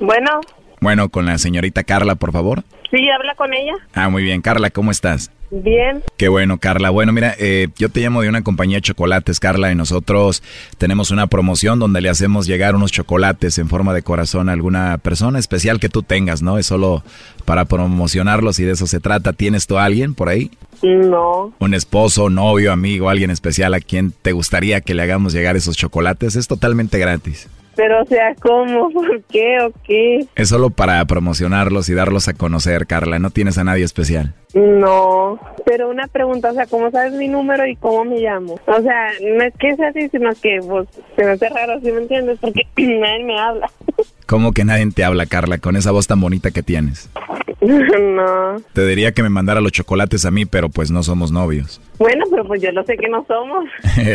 [0.00, 0.40] Bueno,
[0.80, 2.64] Bueno, con la señorita Carla, por favor.
[2.90, 3.74] Sí, habla con ella.
[3.94, 4.40] Ah, muy bien.
[4.40, 5.30] Carla, ¿cómo estás?
[5.50, 6.04] Bien.
[6.16, 6.90] Qué bueno, Carla.
[6.90, 10.44] Bueno, mira, eh, yo te llamo de una compañía de chocolates, Carla, y nosotros
[10.78, 14.98] tenemos una promoción donde le hacemos llegar unos chocolates en forma de corazón a alguna
[14.98, 16.56] persona especial que tú tengas, ¿no?
[16.56, 17.02] Es solo
[17.44, 19.32] para promocionarlos y de eso se trata.
[19.32, 20.52] ¿Tienes tú a alguien por ahí?
[20.82, 21.52] No.
[21.58, 25.76] Un esposo, novio, amigo, alguien especial a quien te gustaría que le hagamos llegar esos
[25.76, 26.36] chocolates.
[26.36, 27.48] Es totalmente gratis.
[27.76, 28.90] Pero, o sea, ¿cómo?
[28.92, 30.26] ¿Por qué o qué?
[30.34, 33.18] Es solo para promocionarlos y darlos a conocer, Carla.
[33.18, 34.34] No tienes a nadie especial.
[34.54, 35.38] No.
[35.64, 38.58] Pero una pregunta, o sea, ¿cómo sabes mi número y cómo me llamo?
[38.66, 41.92] O sea, no es que sea así, sino que, pues, se me hace raro, ¿sí
[41.92, 42.38] me entiendes?
[42.40, 43.70] Porque nadie me habla.
[44.26, 47.10] ¿Cómo que nadie te habla, Carla, con esa voz tan bonita que tienes?
[47.60, 48.56] no.
[48.72, 51.80] Te diría que me mandara los chocolates a mí, pero pues no somos novios.
[51.98, 53.64] Bueno, pero pues yo lo sé que no somos.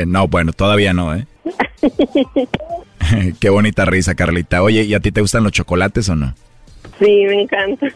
[0.07, 1.25] no, bueno, todavía no, ¿eh?
[3.39, 4.61] Qué bonita risa, Carlita.
[4.61, 6.33] Oye, ¿y a ti te gustan los chocolates o no?
[6.99, 7.87] Sí, me encanta.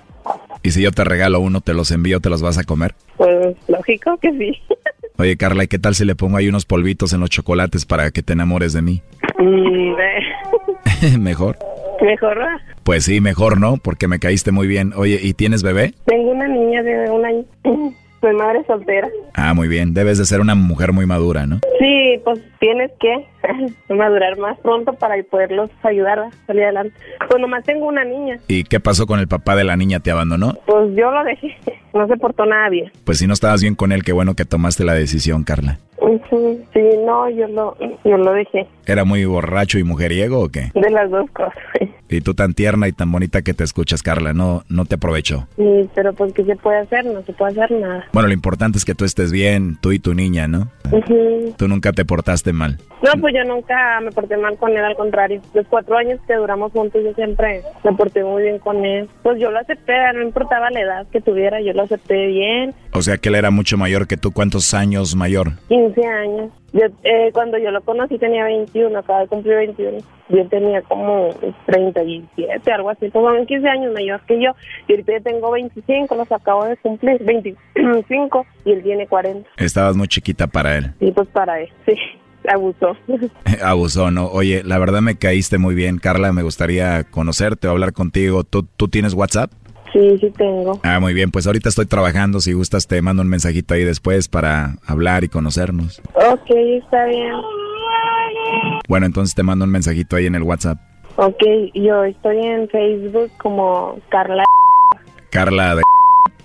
[0.64, 2.95] Y si yo te regalo uno, te los envío, ¿te los vas a comer?
[3.18, 4.62] Pues, lógico que sí.
[5.18, 8.12] Oye, Carla, ¿y qué tal si le pongo ahí unos polvitos en los chocolates para
[8.12, 9.01] que te enamores de mí?
[9.38, 9.95] Mm,
[11.20, 11.57] ¿Mejor?
[12.01, 12.57] Mejor, ¿verdad?
[12.84, 13.78] Pues sí, mejor, ¿no?
[13.78, 14.93] Porque me caíste muy bien.
[14.95, 15.93] Oye, ¿y tienes bebé?
[16.05, 17.45] Tengo una niña de un año.
[18.22, 19.08] Soy madre soltera.
[19.34, 19.94] Ah, muy bien.
[19.94, 21.60] Debes de ser una mujer muy madura, ¿no?
[21.80, 23.26] Sí, pues tienes que
[23.94, 26.94] madurar más pronto para poderlos ayudar a salir adelante.
[27.30, 28.38] Pues nomás tengo una niña.
[28.48, 30.00] ¿Y qué pasó con el papá de la niña?
[30.02, 30.58] ¿Te abandonó?
[30.66, 31.56] Pues yo lo dejé.
[31.92, 32.92] No se portó nada bien.
[33.04, 35.80] Pues si no estabas bien con él, qué bueno que tomaste la decisión, Carla.
[36.74, 38.68] Sí, no, yo lo, yo lo dejé.
[38.86, 40.72] ¿Era muy borracho y mujeriego o qué?
[40.74, 41.54] De las dos cosas.
[42.12, 45.47] Y tú tan tierna y tan bonita que te escuchas, Carla, ¿no, no te aprovechó?
[45.58, 47.06] Sí, pero pues, ¿qué se puede hacer?
[47.06, 48.06] No se puede hacer nada.
[48.14, 50.70] Bueno, lo importante es que tú estés bien, tú y tu niña, ¿no?
[50.91, 51.54] Ujú.
[51.56, 52.80] Tú nunca te portaste mal.
[53.04, 55.39] No, pues yo nunca me porté mal con él, al contrario.
[55.54, 59.08] Los cuatro años que duramos juntos, yo siempre me porté muy bien con él.
[59.22, 62.74] Pues yo lo acepté, no importaba la edad que tuviera, yo lo acepté bien.
[62.91, 64.32] O sea que él era mucho mayor que tú.
[64.32, 65.52] ¿Cuántos años mayor?
[65.70, 66.52] 15 años.
[66.74, 70.00] Yo, eh, cuando yo lo conocí tenía 21, acaba de cumplir 21.
[70.30, 71.30] Yo tenía como
[71.66, 73.10] 37, algo así.
[73.12, 74.52] Son 15 años mayor que yo.
[74.88, 79.50] Y ahorita yo tengo 25, los acabo de cumplir, 25, y él tiene 40.
[79.58, 80.94] Estabas muy chiquita para él.
[81.00, 81.94] Y pues para él, sí,
[82.48, 82.96] abusó.
[83.64, 84.28] Abusó, ¿no?
[84.28, 86.32] Oye, la verdad me caíste muy bien, Carla.
[86.32, 88.44] Me gustaría conocerte o hablar contigo.
[88.44, 89.52] ¿Tú, tú tienes WhatsApp?
[89.94, 90.80] Sí, sí tengo.
[90.84, 91.32] Ah, muy bien.
[91.32, 92.40] Pues ahorita estoy trabajando.
[92.42, 96.02] Si gustas, te mando un mensajito ahí después para hablar y conocernos.
[96.14, 96.50] Ok,
[96.82, 97.34] está bien.
[98.88, 100.78] Bueno, entonces te mando un mensajito ahí en el WhatsApp.
[101.16, 104.44] Ok, yo estoy en Facebook como Carla.
[105.30, 105.82] Carla de...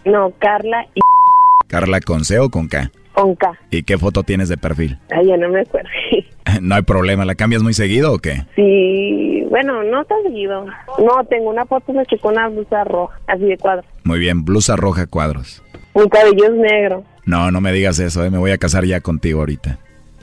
[0.04, 1.00] No, Carla y
[1.68, 2.90] Carla con C o con K.
[3.14, 3.52] con K.
[3.70, 4.98] ¿Y qué foto tienes de perfil?
[5.10, 5.88] Ay, ya no me acuerdo.
[6.60, 7.24] No hay problema.
[7.24, 8.44] ¿La cambias muy seguido o qué?
[8.56, 10.66] Sí, bueno, no tan seguido.
[10.98, 13.84] No, tengo una foto que con una blusa roja, así de cuadro.
[14.04, 14.44] Muy bien.
[14.44, 15.62] Blusa roja cuadros.
[15.94, 17.04] Mi cabello es negro.
[17.24, 18.30] No, no me digas eso, ¿eh?
[18.30, 19.78] Me voy a casar ya contigo ahorita.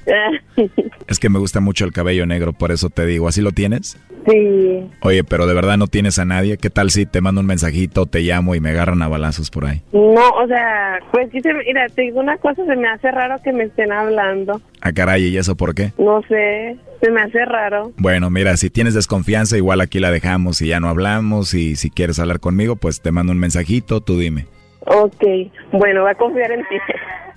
[1.08, 3.28] Es que me gusta mucho el cabello negro, por eso te digo.
[3.28, 3.98] ¿Así lo tienes?
[4.26, 4.88] sí.
[5.02, 6.58] Oye, pero de verdad no tienes a nadie.
[6.58, 9.66] ¿Qué tal si te mando un mensajito, te llamo y me agarran a balazos por
[9.66, 9.82] ahí?
[9.92, 13.10] No, o sea, pues sí se me- mira, te digo una cosa, se me hace
[13.12, 14.62] raro que me estén hablando.
[14.82, 15.92] Ah, caray, ¿y eso por qué?
[15.98, 17.92] No sé, se me hace raro.
[17.98, 21.54] Bueno, mira, si tienes desconfianza, igual aquí la dejamos y ya no hablamos.
[21.54, 24.46] Y si quieres hablar conmigo, pues te mando un mensajito, tú dime.
[24.88, 25.24] Ok,
[25.72, 26.76] bueno, voy a confiar en ti.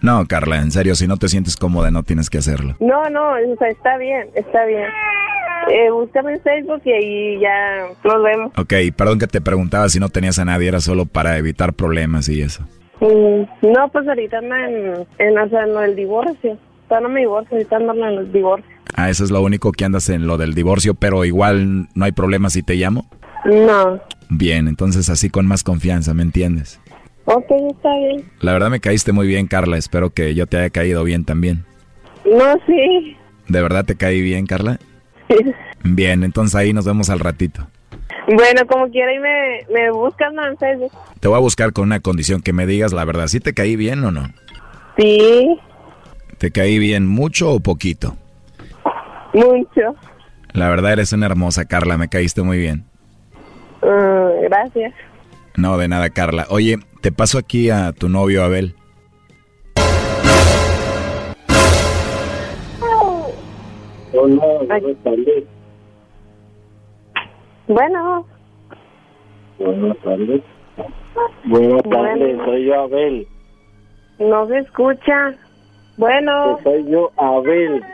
[0.00, 2.76] No, Carla, en serio, si no te sientes cómoda, no tienes que hacerlo.
[2.78, 4.84] No, no, o sea, está bien, está bien.
[5.72, 8.52] Eh, búscame en Facebook y ahí ya nos vemos.
[8.58, 12.28] Ok, perdón que te preguntaba si no tenías a nadie, era solo para evitar problemas
[12.28, 12.64] y eso.
[13.00, 16.58] Mm, no, pues ahorita ando en, en, o sea, en lo del divorcio.
[16.86, 18.70] Todavía no me divorcio, ahorita ando en el divorcio.
[18.94, 22.12] Ah, eso es lo único que andas en lo del divorcio, pero igual no hay
[22.12, 23.06] problema si te llamo.
[23.44, 24.00] No.
[24.28, 26.80] Bien, entonces así con más confianza, ¿me entiendes?
[27.26, 28.24] Ok, está bien.
[28.40, 29.76] La verdad me caíste muy bien, Carla.
[29.76, 31.64] Espero que yo te haya caído bien también.
[32.24, 33.16] No, sí.
[33.48, 34.78] ¿De verdad te caí bien, Carla?
[35.86, 37.66] Bien, entonces ahí nos vemos al ratito.
[38.26, 40.90] Bueno, como quiera y me, me buscas no, en Facebook.
[41.20, 43.26] Te voy a buscar con una condición que me digas la verdad.
[43.26, 44.30] ¿Sí te caí bien o no?
[44.96, 45.58] Sí,
[46.38, 48.16] ¿Te caí bien mucho o poquito?
[49.34, 49.94] mucho.
[50.52, 51.98] La verdad eres una hermosa, Carla.
[51.98, 52.84] Me caíste muy bien.
[53.82, 54.94] Mm, gracias.
[55.56, 56.46] No, de nada, Carla.
[56.48, 58.74] Oye, te paso aquí a tu novio Abel.
[64.14, 65.44] Hola, buenas tardes.
[67.68, 68.26] Bueno,
[69.58, 70.42] Buenas tardes.
[71.44, 72.44] Buenas tardes, Bueno.
[72.46, 73.28] soy yo Abel.
[74.18, 75.34] no se escucha.
[75.98, 77.84] Bueno, Soy yo Abel.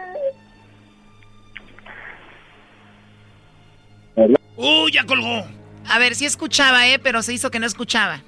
[4.57, 5.43] ¡Uh, ya colgó!
[5.89, 7.01] A ver, sí escuchaba, ¿eh?
[7.03, 8.21] Pero se hizo que no escuchaba.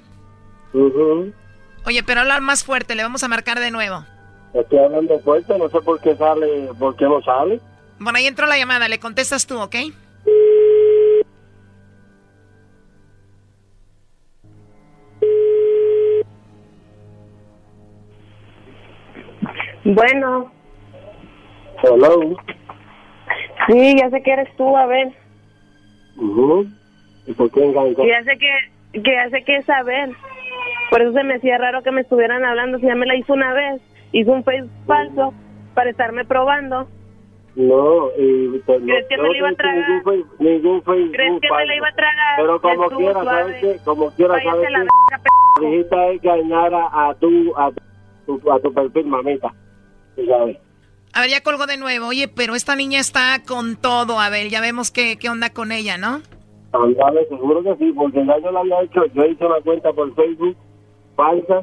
[0.73, 4.05] Oye, pero hablar más fuerte, le vamos a marcar de nuevo.
[4.53, 7.59] Estoy hablando fuerte, no sé por qué sale, por qué no sale.
[7.99, 9.75] Bueno, ahí entró la llamada, le contestas tú, ¿ok?
[19.85, 20.51] bueno.
[21.83, 22.35] Hello.
[23.67, 25.11] Sí, ya sé que eres tú, a ver.
[27.25, 28.05] ¿Y por qué enganchó?
[28.05, 30.15] Ya sé que, que ya sé que es Abel.
[30.89, 32.77] Por eso se me hacía raro que me estuvieran hablando.
[32.79, 33.81] Si ya me la hizo una vez,
[34.11, 35.33] hizo un face falso
[35.73, 36.87] para estarme probando.
[37.55, 39.89] No, y pues, no, ¿Crees que me no la iba a tragar?
[39.89, 42.35] Ningún, face- ningún Facebook ¿Crees que me la iba a tragar?
[42.37, 43.41] Pero como Estuvo quiera, suave.
[43.43, 43.77] ¿sabes qué?
[43.85, 44.79] Como quiera, Váyase ¿sabes la
[45.59, 45.65] qué?
[45.65, 47.71] Dijiste engañar a, a tu, a
[48.25, 49.53] tu, a tu perfil, mamita.
[50.15, 50.57] Tú sabes.
[51.13, 52.07] A ver, ya colgó de nuevo.
[52.07, 54.19] Oye, pero esta niña está con todo.
[54.19, 56.21] A ver, ya vemos qué, qué onda con ella, ¿no?
[56.71, 60.11] Ándale, seguro que sí, porque ya yo la había hecho, yo hice una cuenta por
[60.15, 60.57] Facebook
[61.15, 61.61] falsa,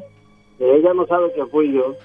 [0.57, 1.95] que ella no sabe que fui yo,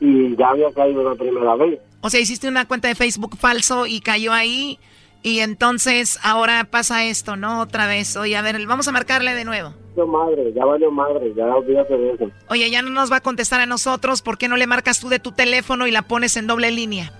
[0.00, 1.80] y ya había caído la primera vez.
[2.00, 4.78] O sea, hiciste una cuenta de Facebook falso y cayó ahí.
[5.22, 7.60] Y entonces ahora pasa esto, ¿no?
[7.60, 8.16] Otra vez.
[8.16, 9.74] Oye, a ver, vamos a marcarle de nuevo.
[9.96, 12.30] Yo madre, ya valió madre, ya olvídate de eso.
[12.48, 14.22] Oye, ya no nos va a contestar a nosotros.
[14.22, 17.12] ¿Por qué no le marcas tú de tu teléfono y la pones en doble línea?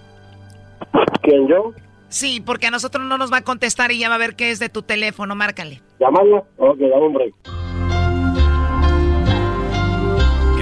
[1.22, 1.72] ¿Quién yo?
[2.08, 4.50] Sí, porque a nosotros no nos va a contestar y ya va a ver qué
[4.50, 5.34] es de tu teléfono.
[5.34, 5.82] Márcale.
[5.98, 6.44] ¿Llamarla?
[6.58, 7.34] Ok, dame un break.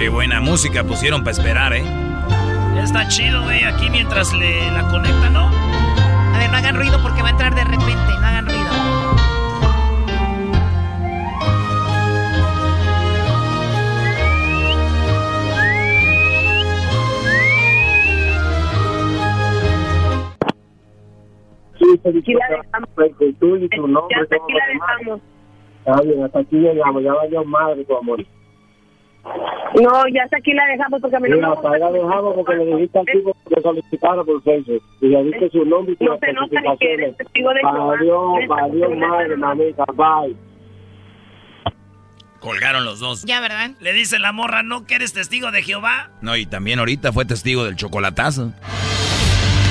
[0.04, 1.82] Qué buena música pusieron para esperar, ¿eh?
[2.76, 5.46] Está chido, güey, aquí mientras le la conecta, ¿no?
[5.46, 8.12] A ver, no hagan ruido porque va a entrar de repente.
[8.20, 8.70] No hagan ruido.
[21.78, 22.60] Sí, felicidades.
[23.40, 24.14] Tú y tu nombre.
[24.14, 25.20] Ya hasta todo aquí lo la dejamos.
[25.78, 28.22] Está bien, hasta aquí llegamos, ya valió madre tu amor.
[29.82, 31.78] No, ya hasta aquí la dejamos porque a mí no me gusta.
[31.78, 34.82] la dejamos porque le dijiste al tipo que solicitara por Facebook.
[35.00, 37.60] Y le diste su nombre y No se nota ni que eres testigo de.
[37.62, 40.36] Valió, valió madre, mamita, bye.
[42.40, 43.24] Colgaron los dos.
[43.24, 43.70] Ya, ¿verdad?
[43.80, 46.10] Le dice la morra, ¿no que eres testigo de Jehová?
[46.20, 48.52] No, y también ahorita fue testigo del chocolatazo.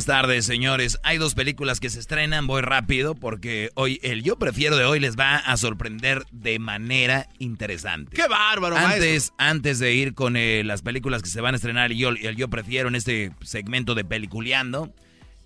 [0.00, 0.98] Buenas tardes, señores.
[1.02, 2.46] Hay dos películas que se estrenan.
[2.46, 7.28] Voy rápido porque hoy el yo prefiero de hoy les va a sorprender de manera
[7.38, 8.16] interesante.
[8.16, 9.34] ¡Qué bárbaro, Antes, maestro!
[9.36, 12.34] antes de ir con eh, las películas que se van a estrenar y yo, el
[12.34, 14.90] yo prefiero en este segmento de Peliculeando,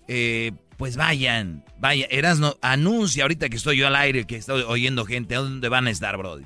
[0.07, 2.07] eh, pues vayan, vaya.
[2.09, 5.35] Erasno, anuncia ahorita que estoy yo al aire, que estoy oyendo gente.
[5.35, 6.45] ¿A dónde van a estar, Brody?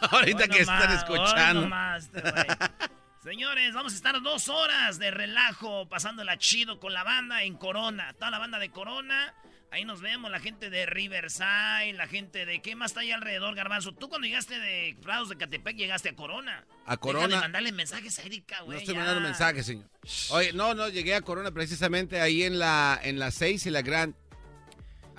[0.10, 1.60] Ahorita Hoy que nomás, están hoy escuchando.
[1.60, 2.32] nomás, este güey.
[3.22, 8.12] Señores, vamos a estar dos horas de relajo, pasándola chido con la banda en Corona.
[8.14, 9.32] Toda la banda de Corona.
[9.70, 12.60] Ahí nos vemos, la gente de Riverside, la gente de...
[12.60, 13.92] ¿Qué más está ahí alrededor, Garbanzo?
[13.92, 16.66] Tú cuando llegaste de Prados de Catepec llegaste a Corona.
[16.84, 17.28] A Deja Corona.
[17.28, 18.78] de mandarle mensajes a Erika, No güey.
[18.78, 19.00] estoy ya.
[19.00, 19.88] mandando mensajes, señor.
[20.30, 23.80] Oye, no, no, llegué a Corona precisamente ahí en la en la 6 y la
[23.82, 24.14] Grand.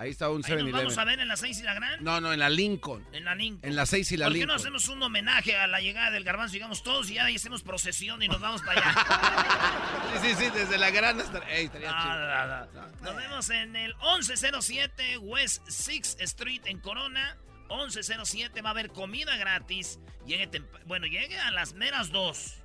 [0.03, 1.05] Ahí está un Ahí nos vamos a 7-Eleven.
[1.07, 2.03] ver en la 6 y la Gran.
[2.03, 3.05] No, no, en la Lincoln.
[3.13, 3.69] En la Lincoln.
[3.69, 4.59] En la 6 y la ¿Por qué no Lincoln.
[4.59, 6.53] hacemos un homenaje a la llegada del garbanzo?
[6.53, 9.93] Llegamos todos y ya ahí hacemos procesión y nos vamos para allá.
[10.21, 11.39] Sí, sí, sí, desde la Grand hasta...
[11.49, 12.15] Ey, estaría No, chido.
[12.15, 13.01] no, no.
[13.01, 17.37] Nos vemos en el 1107 West 6 Street en Corona.
[17.69, 19.99] 1107 va a haber comida gratis.
[20.27, 22.55] Llegue bueno, llegue a las meras 2.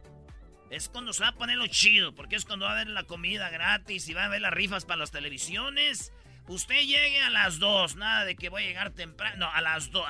[0.70, 3.05] Es cuando se va a poner lo chido, porque es cuando va a haber la
[3.05, 6.12] comida gratis y va a haber las rifas para las televisiones.
[6.49, 9.37] Usted llegue a las 2, nada de que voy a llegar temprano.
[9.39, 10.05] No, a las 2.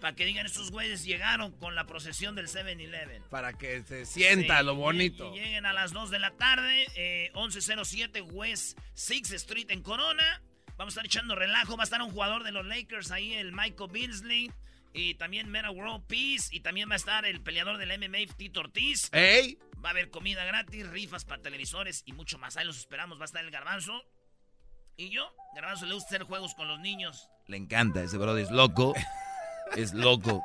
[0.00, 3.22] Para que digan, estos güeyes llegaron con la procesión del 7-Eleven.
[3.30, 5.32] Para que se sienta Sí, lo bonito.
[5.34, 10.42] y lleguen a las 2 de la tarde, eh, 1107 West 6 Street en Corona.
[10.76, 11.76] Vamos a estar echando relajo.
[11.76, 14.50] Va a estar un jugador de los Lakers ahí, el Michael Beasley.
[14.94, 16.48] Y también Meta World Peace.
[16.50, 19.08] Y también va a estar el peleador del MMA, Tito Ortiz.
[19.12, 19.58] ¡Ey!
[19.84, 22.56] Va a haber comida gratis, rifas para televisores y mucho más.
[22.56, 23.18] Ahí los esperamos.
[23.18, 24.02] Va a estar el Garbanzo.
[24.96, 25.22] Y yo,
[25.54, 27.28] Garbanzo, le gusta hacer juegos con los niños.
[27.46, 28.94] Le encanta, ese Brody es loco.
[29.76, 30.42] es loco.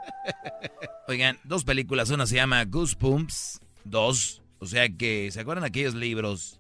[1.08, 2.10] Oigan, dos películas.
[2.10, 4.42] Una se llama Goosebumps 2.
[4.60, 6.60] O sea que, ¿se acuerdan aquellos libros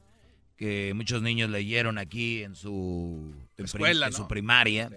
[0.57, 4.17] que muchos niños leyeron aquí en su, en prim- Escuela, en ¿no?
[4.17, 4.89] su primaria?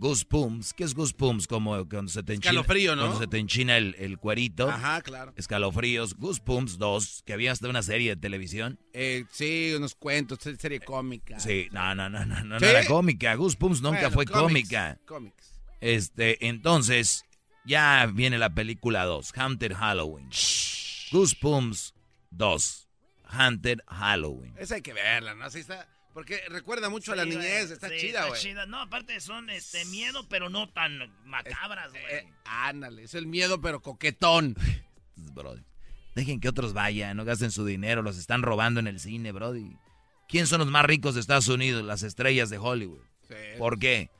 [0.00, 0.72] Goosebumps.
[0.72, 1.46] ¿Qué es Goosebumps?
[1.46, 3.02] Como cuando se te enchina, Escalofrío, ¿no?
[3.02, 4.68] Cuando se te enchina el, el cuerito.
[4.68, 5.32] Ajá, claro.
[5.36, 6.14] Escalofríos.
[6.14, 8.80] Goosebumps 2, que había hasta una serie de televisión.
[8.94, 11.38] Eh, sí, unos cuentos, se- serie cómica.
[11.38, 12.64] Sí, no, no, no, no, no, ¿Sí?
[12.64, 13.34] no era cómica.
[13.34, 14.98] Goosebumps nunca Bueno, fue cómica.
[15.06, 15.60] Cómics.
[15.80, 17.24] Este, entonces,
[17.64, 20.30] ya viene la película 2, Haunted Halloween.
[21.12, 21.94] Goosebumps
[22.30, 22.88] 2,
[23.24, 24.54] Haunted Halloween.
[24.58, 25.44] Esa hay que verla, ¿no?
[25.44, 25.86] Así está.
[26.12, 28.40] Porque recuerda mucho a la Sí, niñez, está sí, chida, güey.
[28.40, 28.66] chida.
[28.66, 32.02] No, aparte son este miedo, pero no tan macabras, güey.
[32.10, 34.56] Eh, ándale, es el miedo, pero coquetón.
[35.16, 35.62] Brody.
[36.16, 39.76] Dejen que otros vayan, no gasten su dinero, los están robando en el cine, Brody.
[40.28, 41.84] ¿Quién son los más ricos de Estados Unidos?
[41.84, 43.02] Las estrellas de Hollywood.
[43.58, 44.10] ¿Por qué?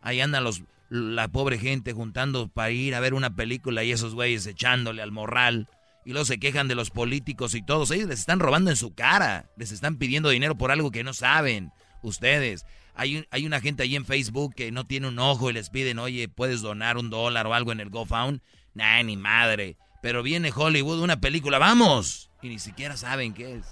[0.00, 4.14] Ahí andan los, la pobre gente juntando para ir a ver una película y esos
[4.14, 5.68] güeyes echándole al morral.
[6.10, 7.92] Y luego se quejan de los políticos y todos.
[7.92, 9.48] Ellos les están robando en su cara.
[9.56, 11.70] Les están pidiendo dinero por algo que no saben.
[12.02, 12.66] Ustedes.
[12.96, 16.00] Hay, hay una gente ahí en Facebook que no tiene un ojo y les piden,
[16.00, 18.42] oye, ¿puedes donar un dólar o algo en el GoFound?
[18.74, 19.76] Nah, ni madre.
[20.02, 22.32] Pero viene Hollywood, una película, ¡vamos!
[22.42, 23.66] Y ni siquiera saben qué es.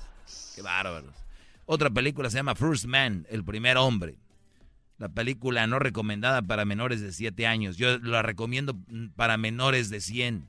[0.54, 1.16] Qué bárbaros.
[1.66, 4.20] Otra película se llama First Man, el primer hombre.
[4.96, 7.76] La película no recomendada para menores de 7 años.
[7.76, 8.78] Yo la recomiendo
[9.16, 10.48] para menores de 100.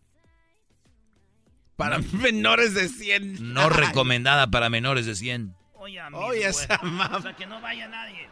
[1.80, 3.54] Para menores de 100.
[3.54, 5.56] No recomendada para menores de 100.
[5.76, 6.78] Oye, Oye, esa
[7.14, 8.28] O sea, que no vaya nadie.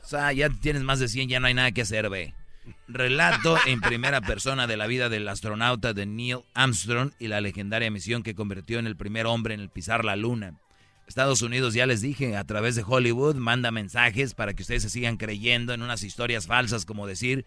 [0.00, 2.32] O sea, ya tienes más de 100, ya no hay nada que hacer, ve.
[2.86, 7.90] Relato en primera persona de la vida del astronauta de Neil Armstrong y la legendaria
[7.90, 10.54] misión que convirtió en el primer hombre en el pisar la luna.
[11.08, 14.90] Estados Unidos, ya les dije, a través de Hollywood manda mensajes para que ustedes se
[14.90, 17.44] sigan creyendo en unas historias falsas como decir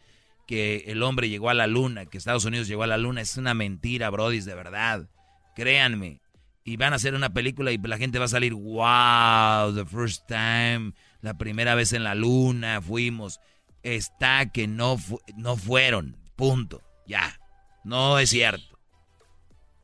[0.47, 3.21] que el hombre llegó a la luna, que Estados Unidos llegó a la luna.
[3.21, 5.07] Es una mentira, brodis, de verdad.
[5.55, 6.19] Créanme.
[6.65, 10.25] Y van a hacer una película y la gente va a salir, wow, the first
[10.27, 13.39] time, la primera vez en la luna fuimos.
[13.83, 17.37] Está que no, fu- no fueron, punto, ya.
[17.83, 18.79] No es cierto.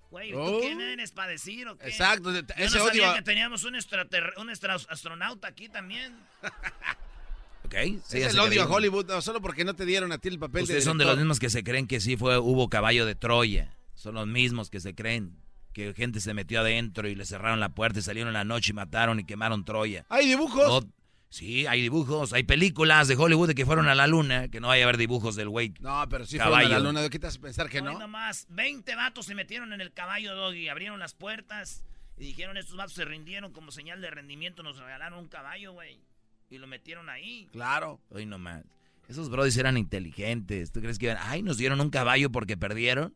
[0.10, 0.60] Güey, ¿tú Oh.
[0.62, 1.88] quién eres para decir o qué?
[1.89, 4.49] Exacto, Yo ese no sabía odio- que teníamos un, un
[4.89, 6.18] astronauta aquí también.
[7.70, 7.76] ¿Ok?
[7.76, 8.65] es Sí, así el odio a.
[8.67, 11.05] Hollywood, no, solo porque no te dieron a ti el papel Ustedes de son de
[11.05, 13.76] los mismos que se creen que sí fue, hubo caballo de Troya.
[13.93, 15.38] Son los mismos que se creen
[15.74, 18.72] que gente se metió adentro y le cerraron la puerta y salieron en la noche
[18.72, 20.05] y mataron y quemaron Troya.
[20.09, 20.84] ¿Hay dibujos?
[20.84, 20.91] No,
[21.30, 24.70] sí, hay dibujos, hay películas de Hollywood de que fueron a la luna, que no
[24.70, 25.74] vaya a haber dibujos del güey.
[25.80, 26.55] No, pero sí caballo.
[26.55, 27.01] fueron a la luna.
[27.01, 27.99] ¿De qué te hace pensar que Hoy no?
[27.99, 31.84] nomás, 20 vatos se metieron en el caballo, Doggy, abrieron las puertas
[32.17, 35.99] y dijeron, estos vatos se rindieron como señal de rendimiento, nos regalaron un caballo, güey.
[36.49, 37.47] Y lo metieron ahí.
[37.51, 37.99] Claro.
[38.09, 38.63] Hoy nomás.
[39.07, 40.71] Esos brodis eran inteligentes.
[40.71, 43.15] ¿Tú crees que iban, ay, nos dieron un caballo porque perdieron?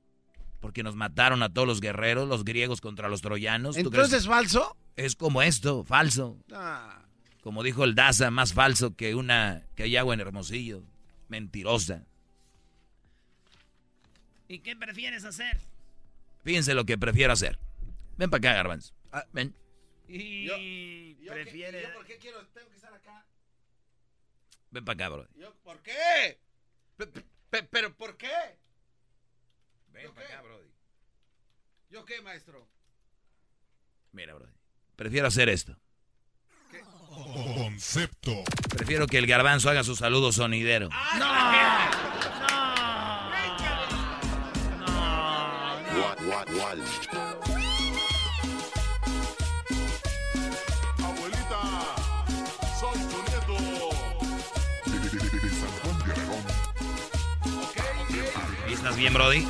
[0.60, 3.76] Porque nos mataron a todos los guerreros, los griegos contra los troyanos.
[3.76, 4.78] ¿Tú ¿Entonces crees- es falso?
[4.96, 6.38] Es como esto, falso.
[6.52, 7.00] Ah,
[7.42, 10.84] Como dijo el Daza, más falso que una que hay agua en Hermosillo.
[11.28, 12.06] Mentirosa.
[14.48, 15.60] ¿Y qué prefieres hacer?
[16.44, 17.60] Fíjense lo que prefiero hacer.
[18.18, 18.94] Ven para acá, Garbanzo.
[19.12, 19.54] Ah, Ven.
[20.08, 21.90] Y prefieres...
[21.92, 22.46] ¿Por qué quiero?
[22.48, 23.26] Tengo que estar acá.
[24.72, 25.28] Ven para acá, bro.
[25.36, 26.40] Yo, ¿Por qué?
[26.98, 28.32] Pe- pe- pe- ¿Pero por qué?
[29.90, 30.60] Ven ¿Yo para acá, bro.
[31.90, 32.68] ¿Yo qué, maestro?
[34.12, 34.48] Mira, bro.
[34.96, 35.78] Prefiero hacer esto.
[37.56, 38.44] Concepto.
[38.76, 40.90] Prefiero que el garbanzo haga su saludo sonidero.
[46.34, 47.63] Abuelita,
[58.84, 59.48] ¿Estás bien, Brody?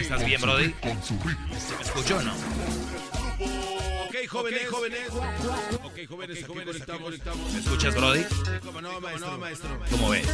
[0.00, 0.72] ¿Estás bien, Brody?
[0.84, 2.32] ¿Me escuchó o no?
[4.04, 5.08] Ok, jóvenes, jóvenes.
[5.82, 7.52] Ok, jóvenes, jóvenes, estamos, estamos.
[7.52, 8.24] ¿Me escuchas, Brody?
[8.64, 9.38] ¿Cómo no, maestro?
[9.38, 9.80] maestro.
[9.90, 10.24] ¿Cómo ves?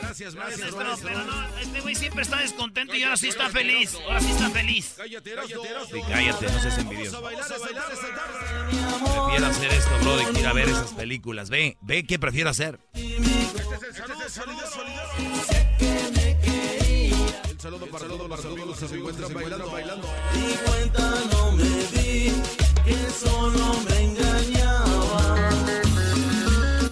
[0.00, 0.76] Gracias, maestro.
[0.76, 3.94] Maestro, pero no, este güey siempre está descontento y ahora sí está feliz.
[4.06, 4.94] Ahora sí está feliz.
[4.96, 7.20] Cállate, cállate, Sí, cállate, no seas envidioso.
[7.20, 9.26] Vamos a bailar esta tarde.
[9.26, 11.50] Prefiero hacer esto, Brody, que ir a ver esas películas.
[11.50, 12.80] Ve, ve qué prefiero hacer.
[12.94, 15.77] Este es el saludo, saludo, saludo.
[17.58, 20.08] El saludo para todos los amigos que se encuentran bailando, bailando.
[20.32, 22.32] Y cuenta no me di
[22.84, 25.50] que solo me engañaba.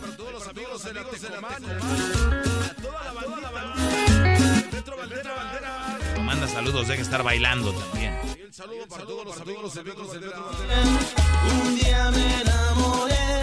[0.01, 1.65] Para todos los amigos de la Tecomán.
[1.65, 3.05] A toda
[3.43, 4.71] la bandita.
[4.73, 5.99] Petro Bandera, bandera.
[6.15, 8.19] Como manda saludos, deja estar bailando también.
[8.37, 10.41] El saludo para todos los amigos de Petro Bandera.
[11.63, 13.41] Un día me enamoré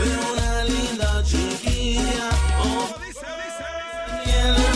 [0.00, 2.30] de una linda chiquilla.
[2.58, 2.88] Oh,
[4.24, 4.54] miel.
[4.54, 4.73] Decía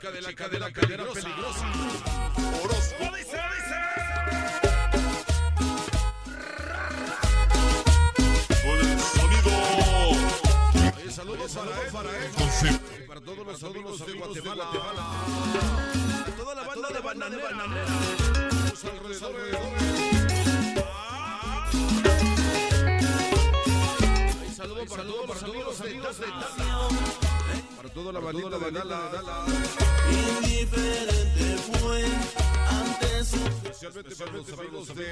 [0.00, 1.66] chica de la cadera, cadera peligrosa.
[2.64, 3.80] Orozco dice, dice.
[8.62, 9.52] Con el sonido.
[11.10, 12.30] Saludos, saludos para él.
[13.06, 14.64] Para todos los amigos de Guatemala.
[16.26, 17.50] A toda la banda de bananera.
[18.70, 18.78] Los.
[24.56, 27.29] Saludos para todos los amigos de Italia
[27.80, 28.58] para toda la bandita.
[30.10, 32.04] Indiferente fue
[32.68, 33.36] ante su...
[33.36, 34.14] Especialmente
[34.54, 35.06] para los de...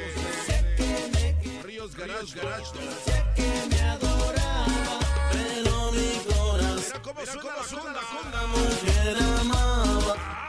[1.63, 4.99] Ríos Garage Sé que me adoraba,
[5.33, 7.01] pero mi corazón...
[7.17, 8.47] Mira cómo suena la conda, conda.
[8.49, 10.15] Mujer amaba.
[10.21, 10.49] Ah.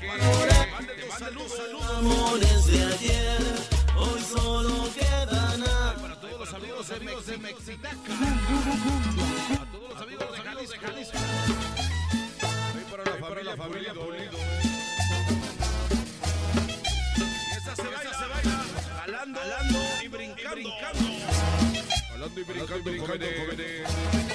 [0.00, 1.52] Te mando saludos.
[1.98, 3.38] Amores de ayer,
[3.98, 5.94] hoy solo quedan a...
[6.00, 8.12] Para todos los amigos de Mexitaca.
[9.60, 11.18] A todos los amigos de Jalisco.
[12.74, 14.38] Hoy para la familia Pulido.
[17.56, 18.64] Esta se baila,
[19.04, 19.40] jalando
[20.02, 20.70] y brincando.
[22.08, 24.29] Jalando y brincando, jóvenes.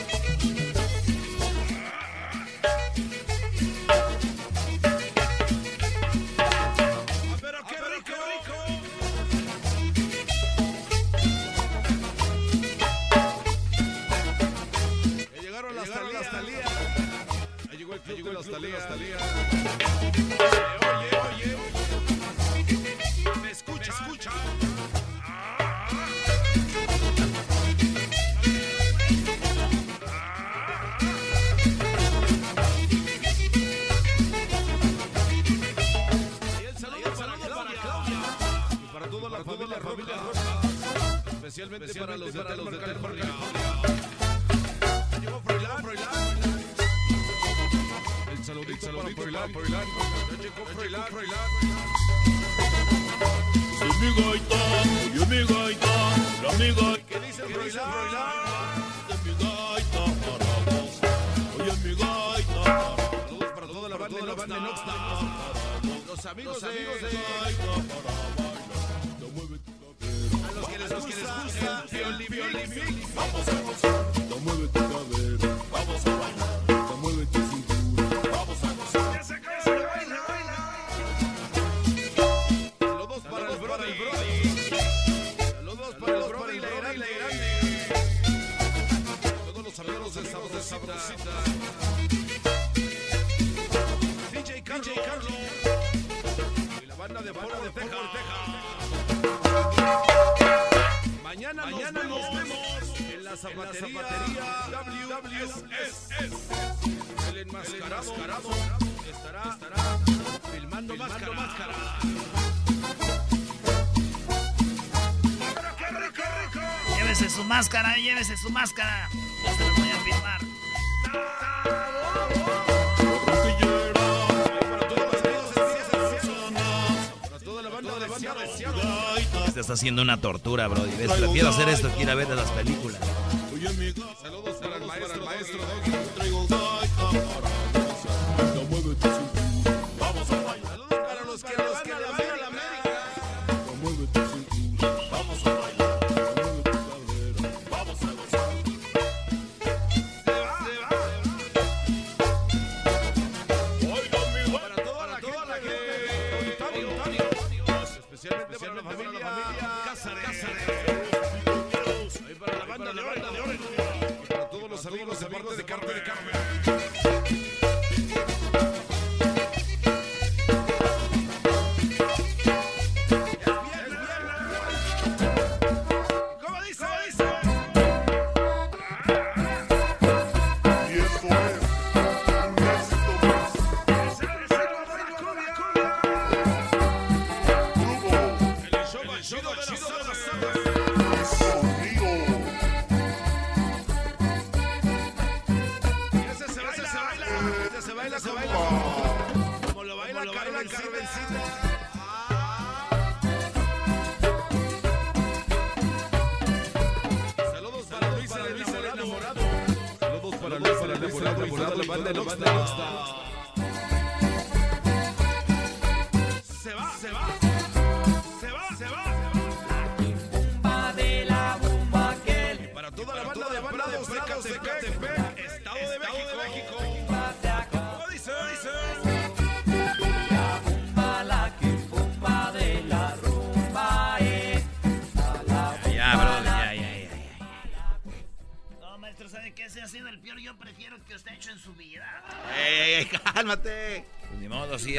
[129.76, 130.96] haciendo una tortura, Brody.
[130.98, 131.12] ¿Ves?
[131.12, 133.00] Prefiero hacer esto que ir a ver las películas.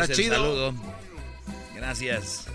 [0.02, 0.36] Está es el chido.
[0.36, 0.74] saludo.
[1.74, 2.46] Gracias.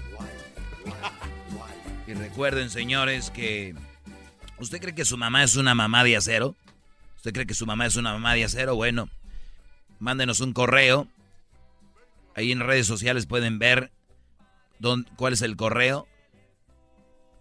[2.07, 3.75] Y recuerden, señores, que...
[4.57, 6.55] ¿Usted cree que su mamá es una mamá de acero?
[7.15, 8.75] ¿Usted cree que su mamá es una mamá de acero?
[8.75, 9.09] Bueno,
[9.99, 11.07] mándenos un correo.
[12.35, 13.91] Ahí en redes sociales pueden ver
[14.79, 16.07] dónde- cuál es el correo.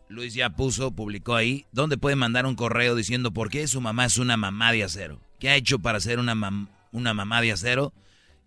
[0.09, 1.67] Luis ya puso, publicó ahí.
[1.73, 5.21] ¿Dónde pueden mandar un correo diciendo por qué su mamá es una mamá de acero?
[5.39, 7.93] ¿Qué ha hecho para ser una, mam- una mamá de acero?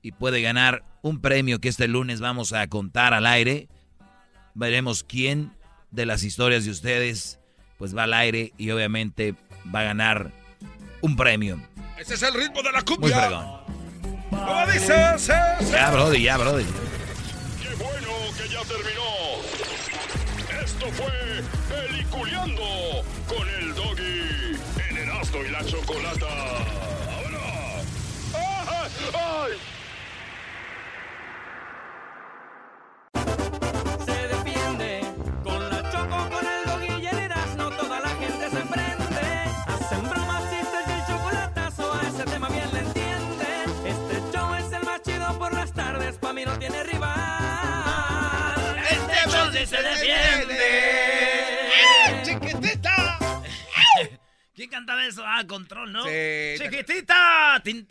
[0.03, 3.69] Y puede ganar un premio que este lunes vamos a contar al aire.
[4.53, 5.53] Veremos quién
[5.91, 7.39] de las historias de ustedes
[7.77, 9.33] pues va al aire y obviamente
[9.73, 10.31] va a ganar
[11.01, 11.59] un premio.
[11.97, 13.19] Ese es el ritmo de la Muy cumbia.
[13.19, 13.45] fregón.
[14.29, 15.17] ¿Cómo dice?
[15.17, 15.71] Se, se.
[15.71, 16.65] Ya, Brody, ya, Brody.
[17.61, 19.03] ¡Qué bueno que ya terminó!
[20.63, 22.63] Esto fue Peliculeando
[23.27, 24.57] con el Doggy
[24.89, 26.27] en Erasmo y la Chocolata.
[27.09, 27.81] ¡Ahora!
[28.33, 28.91] ¡Ay!
[29.13, 29.51] ¡Ay!
[49.65, 50.59] Se defiende.
[52.23, 53.19] ¡Chiquitita!
[54.55, 55.23] ¿Quién cantaba eso?
[55.25, 56.03] Ah, Control, ¿no?
[56.03, 56.55] Sí.
[56.57, 57.61] Chiquitita.
[57.63, 57.87] Tin.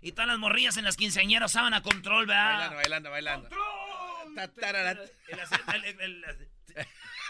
[0.00, 2.74] Y todas las morrillas en las quinceañeras usaban a Control, ¿verdad?
[2.74, 3.48] Bailando, bailando, bailando.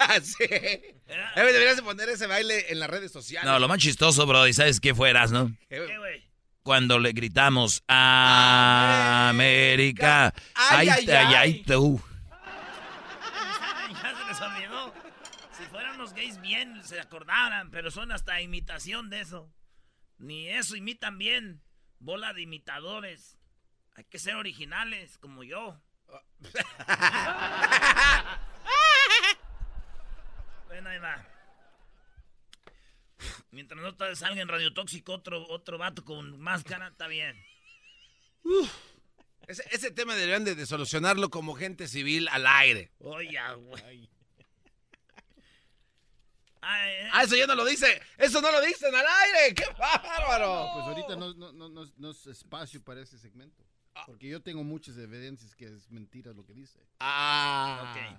[0.00, 0.44] Ah, sí.
[1.36, 3.48] Deberías de poner ese baile en las redes sociales.
[3.48, 5.56] No, lo más chistoso, Brody, ¿sabes qué fueras, no?
[5.68, 5.84] ¿Qué?
[5.86, 6.28] ¿Qué, güey?
[6.64, 7.84] Cuando le gritamos
[9.28, 9.30] América.
[10.54, 11.34] Ay, ay, ay, ay.
[11.34, 12.02] ay, tú.
[14.02, 14.92] Ya se les olvidó.
[15.56, 19.52] Si fueran los gays bien, se acordaran, pero son hasta imitación de eso.
[20.18, 21.62] Ni eso imitan bien.
[21.98, 23.36] Bola de imitadores.
[23.96, 25.80] Hay que ser originales, como yo.
[30.66, 31.26] bueno, ahí va.
[33.50, 37.42] Mientras no salga en Radio Tóxico otro, otro vato con máscara, está bien.
[39.46, 42.92] Ese, ese tema deberían de, de solucionarlo como gente civil al aire.
[42.98, 44.13] Oye, güey.
[46.66, 48.00] Ah, eso ya no lo dice.
[48.18, 49.54] Eso no lo dicen al aire.
[49.54, 50.68] ¡Qué bárbaro!
[50.74, 53.62] Pues ahorita no, no, no, no, no es espacio para ese segmento.
[54.06, 56.80] Porque yo tengo muchas evidencias que es mentira lo que dice.
[57.00, 58.18] Ah.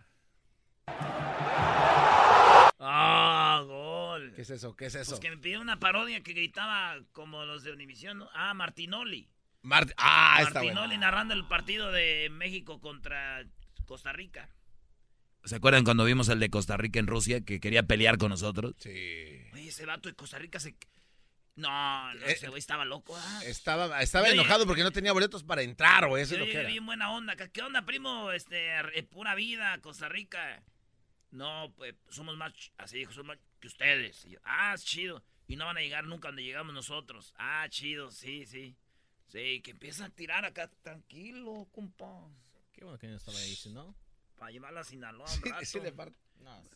[2.80, 4.34] Ah, gol.
[4.36, 4.76] ¿Qué es eso?
[4.76, 5.12] ¿Qué es eso?
[5.12, 8.30] Pues que me pidió una parodia que gritaba como los de Univisión, ¿no?
[8.34, 9.30] Ah, Martinoli.
[9.64, 11.02] Mart- ah, está Martinoli bueno.
[11.02, 13.44] narrando el partido de México contra
[13.86, 14.50] Costa Rica.
[15.46, 18.74] ¿Se acuerdan cuando vimos el de Costa Rica en Rusia que quería pelear con nosotros?
[18.80, 18.90] Sí.
[19.54, 20.76] Oye, ese vato de Costa Rica se...
[21.56, 23.16] No, no, Eh, ese güey estaba loco.
[23.16, 23.42] ah.
[23.46, 26.24] Estaba, estaba enojado porque no tenía boletos para entrar, güey.
[26.24, 26.68] Eso es lo que era.
[26.70, 27.36] bien buena onda.
[27.36, 28.32] ¿Qué onda, primo?
[28.32, 30.62] Este, eh, pura vida, Costa Rica.
[31.32, 34.26] No, pues somos más, así dijo, somos más que ustedes.
[34.26, 35.24] Y yo, ah, es chido.
[35.48, 37.34] Y no van a llegar nunca donde llegamos nosotros.
[37.38, 38.76] Ah, chido, sí, sí.
[39.28, 42.28] Sí, que empieza a tirar acá, tranquilo, compa.
[42.74, 43.96] Qué bueno que no estaba ahí, ¿no?
[44.38, 45.66] Para llevarla a Sinaloa un rato.
[45.66, 46.18] Sí, de parte.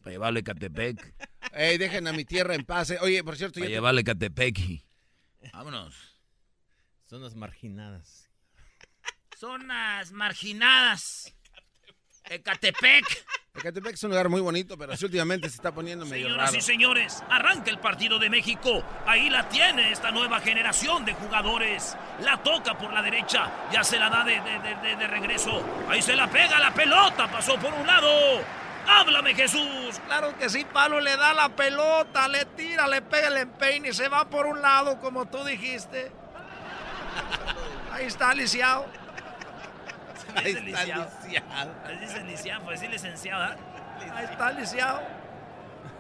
[0.02, 1.14] Para llevarle Catepec.
[1.54, 2.90] Ey, dejen a mi tierra en paz.
[2.92, 2.98] eh.
[3.02, 4.58] Oye, por cierto, Para ya te- llevarle Catepec.
[5.54, 5.96] Vámonos.
[7.08, 8.30] Zonas marginadas.
[9.38, 11.34] Zonas marginadas.
[12.30, 13.06] Ecatepec.
[13.56, 16.58] Ecatepec es un lugar muy bonito, pero sí últimamente se está poniendo medio Señoras raro.
[16.58, 18.84] y señores, arranca el partido de México.
[19.06, 21.98] Ahí la tiene esta nueva generación de jugadores.
[22.22, 25.64] La toca por la derecha, ya se la da de, de- de- de- de regreso.
[25.90, 28.08] Ahí se la pega la pelota, pasó por un lado.
[28.88, 30.00] Háblame Jesús.
[30.06, 33.94] Claro que sí, Pablo le da la pelota, le tira, le pega el empeine y
[33.94, 36.12] se va por un lado, como tú dijiste.
[37.92, 38.86] Ahí está, lisiado.
[40.36, 41.10] Ahí está lisiado.
[41.86, 43.56] Ahí dice lisiado, pues sí licenciado, ¿ah?
[44.16, 45.02] Ahí está, lisiado.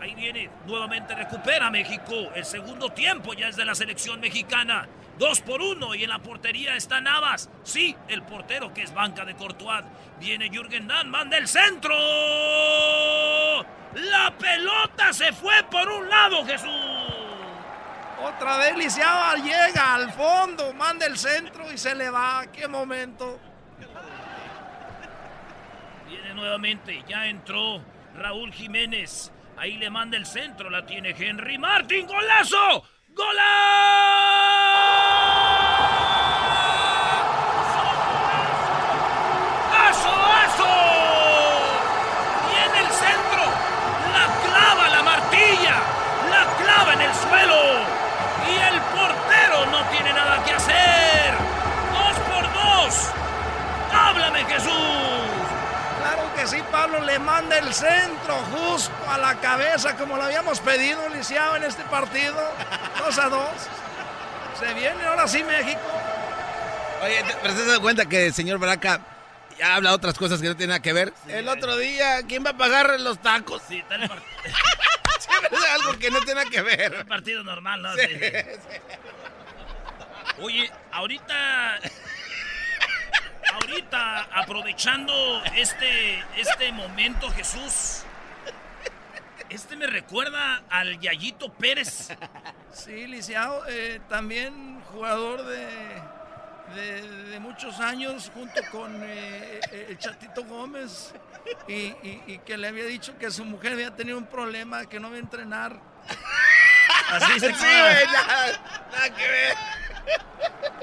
[0.01, 2.13] Ahí viene, nuevamente recupera México.
[2.33, 4.87] El segundo tiempo ya es de la selección mexicana.
[5.17, 7.49] Dos por uno y en la portería está Navas.
[7.63, 9.83] Sí, el portero que es banca de Courtois.
[10.19, 11.93] Viene Jürgen Damm, manda el centro.
[13.93, 16.69] La pelota se fue por un lado, Jesús.
[18.23, 22.45] Otra vez Lisiado llega al fondo, manda el centro y se le va.
[22.51, 23.39] ¡Qué momento!
[26.39, 27.83] Nuevamente, ya entró
[28.15, 29.29] Raúl Jiménez.
[29.57, 32.07] Ahí le manda el centro, la tiene Henry Martin.
[32.07, 32.85] ¡Golazo!
[33.09, 33.39] ¡Golazo!
[56.41, 61.07] Que sí, Pablo le manda el centro justo a la cabeza, como lo habíamos pedido,
[61.09, 62.35] Lisiado, en este partido.
[62.99, 63.41] 2 a 2.
[64.59, 65.79] Se viene ahora sí México.
[67.03, 68.99] Oye, ¿te- pero te dado cuenta que el señor Braca
[69.57, 71.13] ya habla otras cosas que no tienen nada que ver?
[71.27, 73.61] el otro día, ¿quién va a pagar los tacos?
[73.67, 74.29] Sí, está en el partido.
[75.51, 76.95] Es algo que no tiene nada que ver.
[77.01, 77.93] Un partido normal, ¿no?
[77.95, 78.77] Sí, Sí, sí.
[80.41, 81.79] Oye, ahorita.
[83.53, 88.03] Ahorita, aprovechando este, este momento, Jesús.
[89.49, 92.09] Este me recuerda al Yayito Pérez.
[92.71, 95.67] Sí, Lisiado, eh, también jugador de,
[96.75, 101.13] de, de muchos años junto con eh, eh, el Chatito Gómez
[101.67, 104.99] y, y- y que le había dicho que su mujer había tenido un problema, que
[104.99, 105.79] no iba a entrenar.
[107.11, 107.91] Así se Sí, queda.
[107.93, 109.55] güey, nada, nada que ver.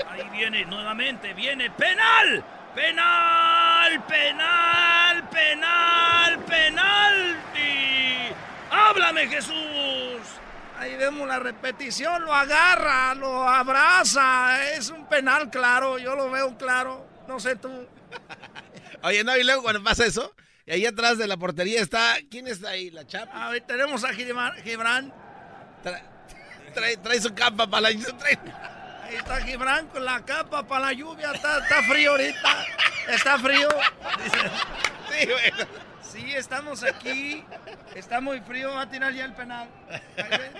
[0.08, 2.44] Ahí viene nuevamente, viene penal.
[2.74, 8.34] Penal, penal, penal, penalti.
[8.70, 9.54] Háblame, Jesús.
[10.78, 14.62] Ahí vemos la repetición, lo agarra, lo abraza.
[14.74, 17.06] Es un penal claro, yo lo veo claro.
[17.26, 17.88] No sé tú.
[19.02, 20.34] Oye, no, y luego cuando pasa eso,
[20.66, 22.16] y ahí atrás de la portería está.
[22.30, 22.90] ¿Quién está ahí?
[22.90, 23.48] ¿La chapa?
[23.48, 24.54] Ahí tenemos a Gibran.
[24.62, 25.12] Gibran.
[26.74, 27.90] Trae, trae su capa para la.
[27.90, 28.38] trae-
[29.08, 31.32] Ahí está Gibran con la capa para la lluvia.
[31.32, 32.66] Está, frío ahorita.
[33.08, 33.68] Está frío.
[36.02, 37.44] Sí, estamos aquí.
[37.94, 38.72] Está muy frío.
[38.72, 39.68] Va a tirar ya el penal.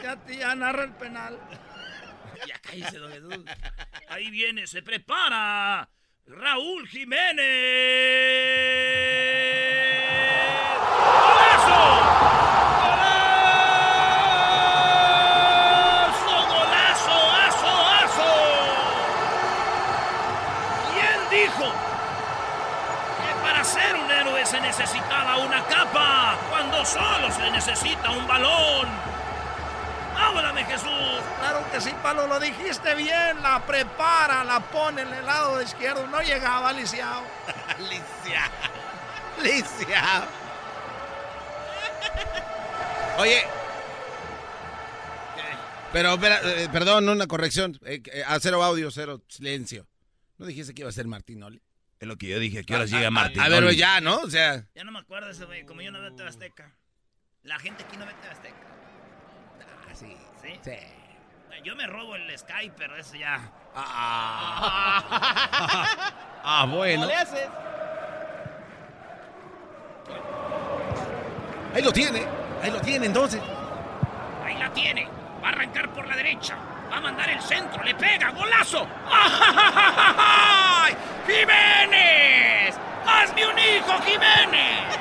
[0.02, 1.39] Ya, ya narra el penal.
[2.47, 3.44] Ya cállese, don Jesús.
[4.09, 5.89] Ahí viene, se prepara.
[6.27, 8.45] Raúl Jiménez.
[27.86, 28.88] Necesita un balón?
[30.18, 31.22] ¡Háblame, Jesús!
[31.40, 33.42] Claro que sí, Pablo, lo dijiste bien.
[33.42, 36.06] La prepara, la pone en el lado izquierdo.
[36.06, 37.22] No llegaba, Lisiao.
[37.78, 38.50] Lisiao.
[39.42, 40.24] Lisiao.
[43.18, 43.42] Oye.
[45.92, 47.78] Pero, eh, perdón, una corrección.
[47.84, 49.86] Eh, eh, a cero audio, cero silencio.
[50.38, 51.62] ¿No dijiste que iba a ser Martinoli?
[51.98, 52.60] Es lo que yo dije.
[52.60, 53.40] ¿A qué horas A- llega Martín?
[53.40, 54.16] A ver, ya, ¿no?
[54.18, 54.66] O sea.
[54.74, 56.74] Ya no me acuerdo ese güey, como yo no veo Azteca.
[57.47, 58.56] La gente aquí no ve Azteca.
[59.89, 60.16] Ah, sí.
[60.43, 60.59] ¿Sí?
[60.62, 60.77] Sí.
[61.62, 63.40] Yo me robo el Sky, pero eso ya.
[66.48, 67.02] Ah, bueno.
[67.02, 67.48] ¿Cómo le haces?
[71.74, 72.24] Ahí lo tiene.
[72.62, 73.43] Ahí lo tiene, entonces.
[74.44, 75.09] Ahí la tiene.
[75.43, 76.56] Va a arrancar por la derecha.
[76.90, 77.82] Va a mandar el centro.
[77.82, 78.31] Le pega.
[78.31, 78.86] ¡Golazo!
[79.10, 80.97] ¡Ay!
[81.27, 82.77] ¡Jiménez!
[83.06, 84.98] ¡Hazme un hijo, Jiménez!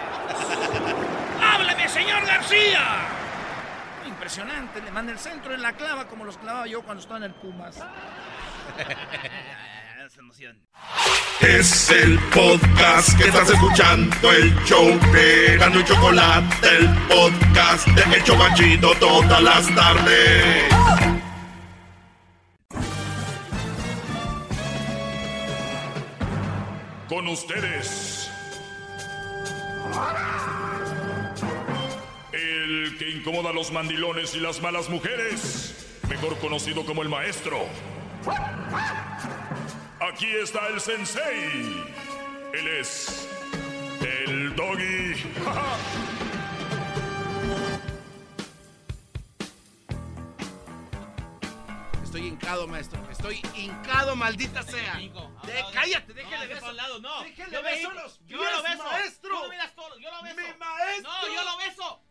[1.96, 2.84] ¡Háblame, señor García!
[4.06, 7.24] Impresionante, le manda el centro en la clava como los clavaba yo cuando estaba en
[7.24, 7.78] el Pumas.
[10.06, 10.56] Es emoción.
[11.42, 18.16] Es el podcast que estás escuchando, el show de Gano y Chocolate, el podcast de
[18.16, 20.64] El Chocachito todas las tardes.
[27.10, 28.30] Con ustedes.
[32.96, 36.00] El que incomoda a los mandilones y las malas mujeres.
[36.08, 37.66] Mejor conocido como el maestro.
[40.00, 41.84] Aquí está el sensei.
[42.54, 43.28] Él es
[44.02, 45.14] el doggy.
[52.04, 53.02] Estoy hincado, maestro.
[53.12, 54.96] Estoy hincado, maldita sea.
[54.98, 56.66] De- cállate, déjale beso.
[56.74, 57.00] beso.
[57.00, 58.84] No, Déjale yo beso me- los yo pies, lo beso.
[58.84, 59.30] maestro.
[59.30, 60.36] Tú no me das todo, yo lo beso.
[60.36, 61.12] Mi maestro.
[61.12, 62.02] No, yo lo beso.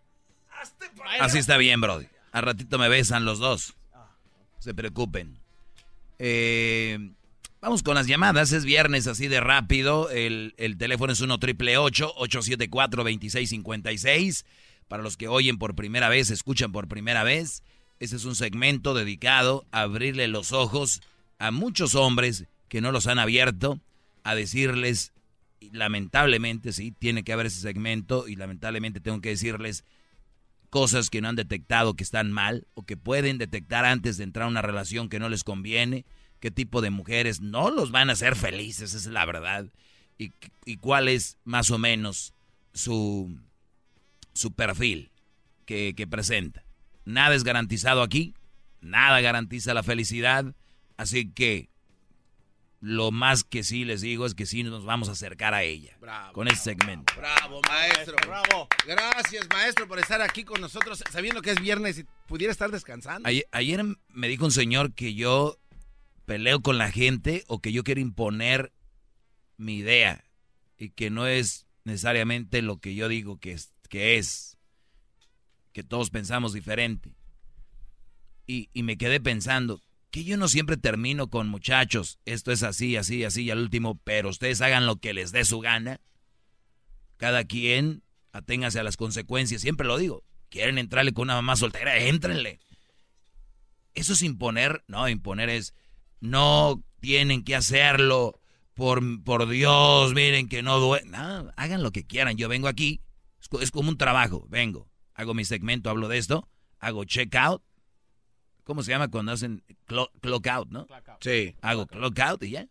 [1.20, 2.06] Así está bien, Brody.
[2.32, 3.74] Al ratito me besan los dos.
[4.58, 5.38] Se preocupen.
[6.18, 7.10] Eh,
[7.60, 8.52] vamos con las llamadas.
[8.52, 10.10] Es viernes así de rápido.
[10.10, 14.46] El, el teléfono es 1 triple 874 2656
[14.88, 17.62] Para los que oyen por primera vez, escuchan por primera vez.
[18.00, 21.02] Este es un segmento dedicado a abrirle los ojos
[21.38, 23.80] a muchos hombres que no los han abierto,
[24.24, 25.12] a decirles,
[25.72, 29.84] lamentablemente, sí, tiene que haber ese segmento y lamentablemente tengo que decirles
[30.74, 34.46] cosas que no han detectado que están mal o que pueden detectar antes de entrar
[34.46, 36.04] a una relación que no les conviene,
[36.40, 39.66] qué tipo de mujeres no los van a hacer felices, esa es la verdad,
[40.18, 40.32] y,
[40.64, 42.34] y cuál es más o menos
[42.72, 43.38] su,
[44.32, 45.12] su perfil
[45.64, 46.64] que, que presenta.
[47.04, 48.34] Nada es garantizado aquí,
[48.80, 50.56] nada garantiza la felicidad,
[50.96, 51.68] así que
[52.84, 55.96] lo más que sí les digo es que sí nos vamos a acercar a ella
[56.34, 57.14] con este segmento.
[57.16, 58.14] Bravo, maestro.
[58.26, 58.68] Bravo.
[58.86, 63.26] Gracias, maestro, por estar aquí con nosotros, sabiendo que es viernes y pudiera estar descansando.
[63.26, 65.58] Ayer, ayer me dijo un señor que yo
[66.26, 68.70] peleo con la gente o que yo quiero imponer
[69.56, 70.22] mi idea
[70.76, 74.58] y que no es necesariamente lo que yo digo que es, que es,
[75.72, 77.14] que todos pensamos diferente.
[78.46, 79.80] Y, y me quedé pensando,
[80.14, 84.00] que yo no siempre termino con muchachos, esto es así, así, así, y al último,
[84.04, 86.00] pero ustedes hagan lo que les dé su gana.
[87.16, 90.22] Cada quien aténgase a las consecuencias, siempre lo digo.
[90.50, 92.60] Quieren entrarle con una mamá soltera, éntrenle.
[93.94, 95.74] Eso es imponer, no, imponer es,
[96.20, 98.38] no tienen que hacerlo,
[98.74, 101.08] por, por Dios, miren que no duele.
[101.08, 103.00] No, hagan lo que quieran, yo vengo aquí,
[103.60, 107.64] es, como un trabajo, vengo, hago mi segmento, hablo de esto, hago check out,
[108.64, 110.86] ¿Cómo se llama cuando hacen clock, out, no?
[111.20, 111.54] Sí.
[111.60, 112.68] Hago clock out y ya.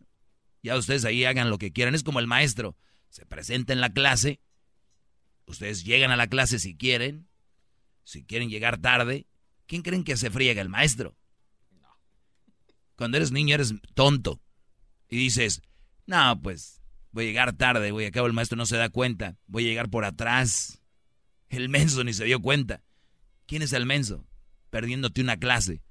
[0.64, 1.94] Ya ustedes ahí hagan lo que quieran.
[1.94, 2.76] Es como el maestro.
[3.10, 4.42] Se presenta en la clase.
[5.46, 7.28] Ustedes llegan a la clase si quieren.
[8.04, 9.28] Si quieren llegar tarde.
[9.68, 10.62] ¿Quién creen que se friega?
[10.62, 11.16] El maestro.
[12.96, 14.42] Cuando eres niño eres tonto.
[15.10, 15.62] Y dices,
[16.08, 19.38] no, pues voy a llegar tarde, voy a cabo el maestro no se da cuenta.
[19.46, 20.82] Voy a llegar por atrás.
[21.50, 22.82] El menso ni se dio cuenta.
[23.46, 24.26] ¿Quién es el menso?
[24.74, 25.84] Perdiéndote una clase.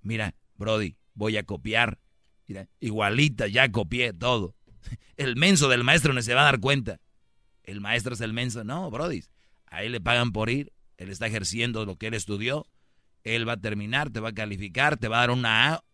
[0.00, 1.98] Mira, Brody, voy a copiar.
[2.46, 4.54] Mira, igualita, ya copié todo.
[5.16, 7.00] El menso del maestro no se va a dar cuenta.
[7.64, 8.62] El maestro es el menso.
[8.62, 9.24] No, Brody.
[9.66, 10.72] Ahí le pagan por ir.
[10.96, 12.68] Él está ejerciendo lo que él estudió.
[13.24, 15.84] Él va a terminar, te va a calificar, te va a dar una A.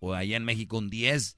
[0.00, 1.36] O allá en México un 10.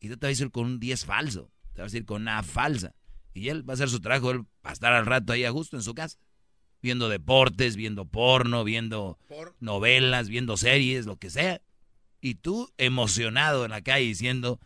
[0.00, 1.50] Y tú te vas a ir con un 10 falso.
[1.74, 2.94] Te vas a ir con una A falsa.
[3.34, 4.30] Y él va a hacer su trabajo.
[4.30, 6.18] Él va a estar al rato ahí a gusto en su casa
[6.82, 9.18] viendo deportes, viendo porno, viendo
[9.60, 11.60] novelas, viendo series, lo que sea.
[12.20, 14.60] Y tú emocionado en la calle diciendo,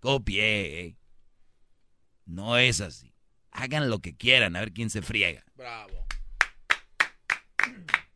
[0.00, 0.80] copié.
[0.80, 0.96] Eh".
[2.26, 3.12] No es así.
[3.50, 5.44] Hagan lo que quieran, a ver quién se friega.
[5.54, 6.06] Bravo.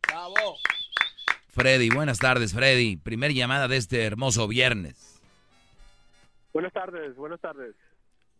[0.07, 0.57] Bravo.
[1.49, 2.97] Freddy, buenas tardes, Freddy.
[2.97, 5.21] Primer llamada de este hermoso viernes.
[6.51, 7.75] Buenas tardes, buenas tardes.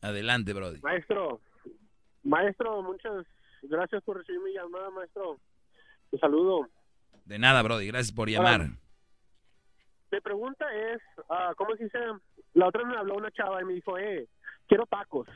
[0.02, 0.80] Adelante, Brody.
[0.82, 1.40] Maestro,
[2.24, 3.26] maestro, muchas
[3.64, 5.40] Gracias por recibir mi llamada, maestro.
[6.12, 6.68] Un saludo.
[7.26, 7.88] De nada, Brody.
[7.88, 8.68] Gracias por llamar.
[10.12, 12.00] mi pregunta es, uh, ¿cómo se dice?
[12.54, 14.28] La otra me habló una chava y me dijo, eh,
[14.68, 15.28] quiero tacos.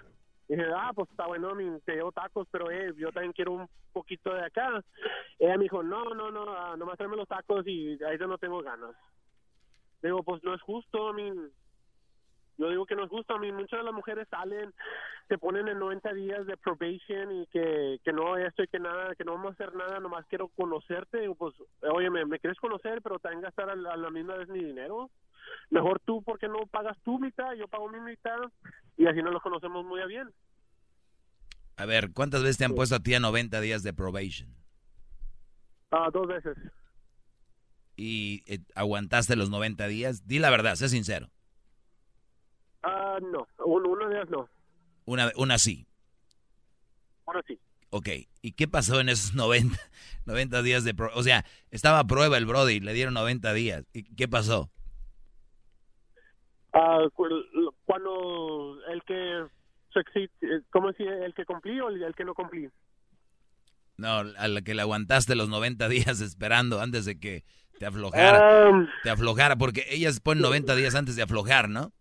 [0.49, 3.69] Y dije, ah, pues está bueno, te llevo tacos, pero eh, yo también quiero un
[3.91, 4.83] poquito de acá.
[5.39, 8.37] ella me dijo, no, no, no, uh, nomás tráeme los tacos y ahí ya no
[8.37, 8.95] tengo ganas.
[10.01, 11.31] Digo, pues no es justo, a mí,
[12.57, 13.35] yo digo que no es justo.
[13.35, 14.73] A mí muchas de las mujeres salen,
[15.27, 19.15] se ponen en 90 días de probation y que, que no esto y que nada,
[19.15, 21.21] que no vamos a hacer nada, nomás quiero conocerte.
[21.21, 24.35] Digo, pues, oye, me, me quieres conocer, pero también gastar a la, a la misma
[24.35, 25.09] vez mi dinero.
[25.69, 27.53] Mejor tú, porque no pagas tu mitad?
[27.53, 28.37] Yo pago mi mitad
[28.97, 30.29] y así nos los conocemos muy bien.
[31.77, 34.49] A ver, ¿cuántas veces te han puesto a ti a 90 días de probation?
[35.91, 36.57] Ah, dos veces.
[37.95, 40.27] ¿Y eh, aguantaste los 90 días?
[40.27, 41.29] Di la verdad, sé sincero.
[42.83, 44.49] Ah, no, una de ellas no.
[45.05, 45.85] Una, una sí.
[47.25, 47.59] Una sí.
[47.89, 48.09] Ok,
[48.41, 49.77] ¿y qué pasó en esos 90,
[50.25, 51.15] 90 días de prueba?
[51.15, 53.85] O sea, estaba a prueba el Brody, le dieron 90 días.
[53.93, 54.69] ¿Y qué pasó?
[56.73, 57.07] Ah,
[57.85, 59.45] cuando el que,
[60.69, 61.07] ¿cómo decir?
[61.07, 62.69] ¿El que cumplí o el que no cumplí?
[63.97, 67.43] No, a la que le aguantaste los 90 días esperando antes de que
[67.79, 68.69] te aflojara.
[68.69, 71.91] Um, te aflojara, porque ellas ponen 90 días antes de aflojar, ¿no?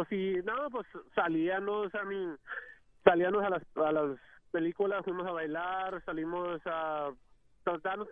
[0.00, 2.34] Pues sí, no, pues salíamos a mí,
[3.04, 4.18] salíamos a las, a las
[4.50, 7.10] películas, fuimos a bailar, salimos a...
[7.66, 8.08] Estamos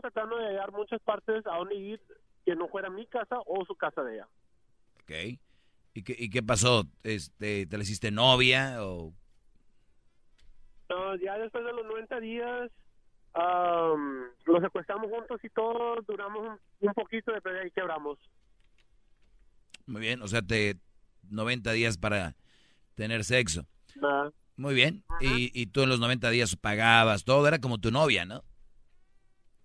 [0.00, 2.00] tratando de llegar muchas partes a donde ir
[2.46, 4.28] que no fuera mi casa o su casa de ella.
[5.02, 5.38] Ok.
[5.92, 6.84] ¿Y qué, y qué pasó?
[7.02, 9.12] Este, ¿Te le hiciste novia o...?
[10.88, 12.70] No, ya después de los 90 días
[13.34, 18.18] um, los secuestramos juntos y todo, duramos un, un poquito, después de ahí quebramos.
[19.86, 20.76] Muy bien, o sea, te
[21.30, 22.36] 90 días para
[22.94, 23.66] tener sexo.
[24.02, 25.04] Ah, Muy bien.
[25.20, 28.42] Y, y tú en los 90 días pagabas todo, era como tu novia, ¿no?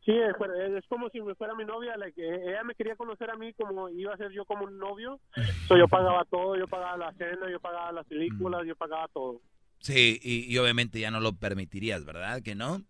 [0.07, 3.35] Sí, es, como si me fuera mi novia, like, eh, ella me quería conocer a
[3.35, 5.19] mí como iba a ser yo como un novio,
[5.67, 9.41] so, yo pagaba todo, yo pagaba la cena, yo pagaba las películas, yo pagaba todo.
[9.79, 12.41] Sí, y, y obviamente ya no lo permitirías, ¿verdad?
[12.41, 12.83] ¿Que no?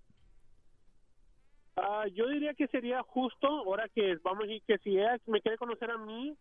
[1.75, 5.41] Ah, yo diría que sería justo, ahora que vamos a decir que si ella me
[5.41, 6.35] quiere conocer a mí,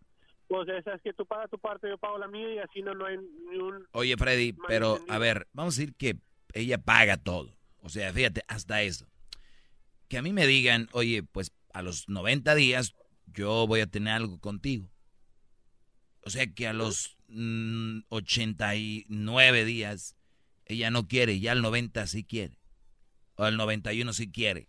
[0.49, 2.95] pues esa es que tú pagas tu parte, yo pago la mía y así no,
[2.95, 3.87] no hay ni un...
[3.93, 6.17] Oye, Freddy, pero a ver, vamos a decir que
[6.53, 7.57] ella paga todo.
[7.81, 9.07] O sea, fíjate, hasta eso.
[10.09, 12.95] Que a mí me digan, oye, pues a los 90 días
[13.27, 14.89] yo voy a tener algo contigo.
[16.23, 20.17] O sea que a los mm, 89 días
[20.65, 22.59] ella no quiere, ya al 90 sí quiere.
[23.37, 24.69] O al 91 sí quiere.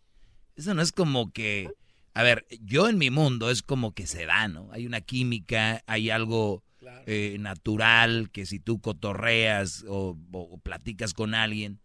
[0.55, 1.71] Eso no es como que...
[2.17, 4.69] A ver, yo en mi mundo es como que se da, ¿no?
[4.71, 6.63] Hay una química, hay algo
[7.05, 11.79] eh, natural que si tú cotorreas o, o- o platicas con alguien,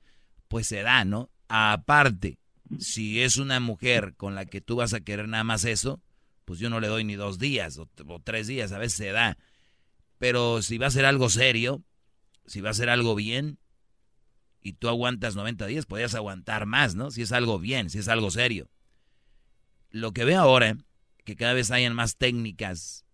[0.48, 1.30] pues se da, ¿no?
[1.48, 2.38] Aparte,
[2.78, 6.00] si es una mujer con la que tú vas a querer nada más eso,
[6.46, 9.12] pues yo no le doy ni dos días o, o tres días, a veces se
[9.12, 9.36] da.
[10.18, 11.82] Pero si va a ser algo serio,
[12.46, 13.58] si va a ser algo bien,
[14.62, 17.10] y tú aguantas 90 días, podrías aguantar más, ¿no?
[17.10, 18.68] Si es algo bien, si es algo serio.
[19.92, 20.76] Lo que veo ahora,
[21.24, 23.04] que cada vez hayan más técnicas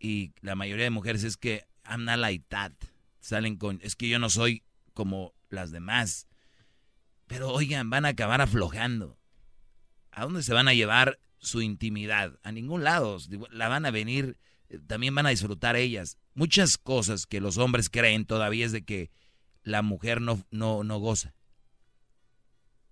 [0.00, 2.72] y la mayoría de mujeres es que I'm not like that.
[3.20, 4.64] Salen con, es que yo no soy
[4.94, 6.26] como las demás.
[7.26, 9.18] Pero oigan, van a acabar aflojando.
[10.10, 12.38] ¿A dónde se van a llevar su intimidad?
[12.42, 13.18] A ningún lado.
[13.50, 14.38] La van a venir,
[14.70, 16.18] eh, también van a disfrutar ellas.
[16.34, 19.10] Muchas cosas que los hombres creen todavía es de que
[19.62, 21.34] la mujer no, no, no goza.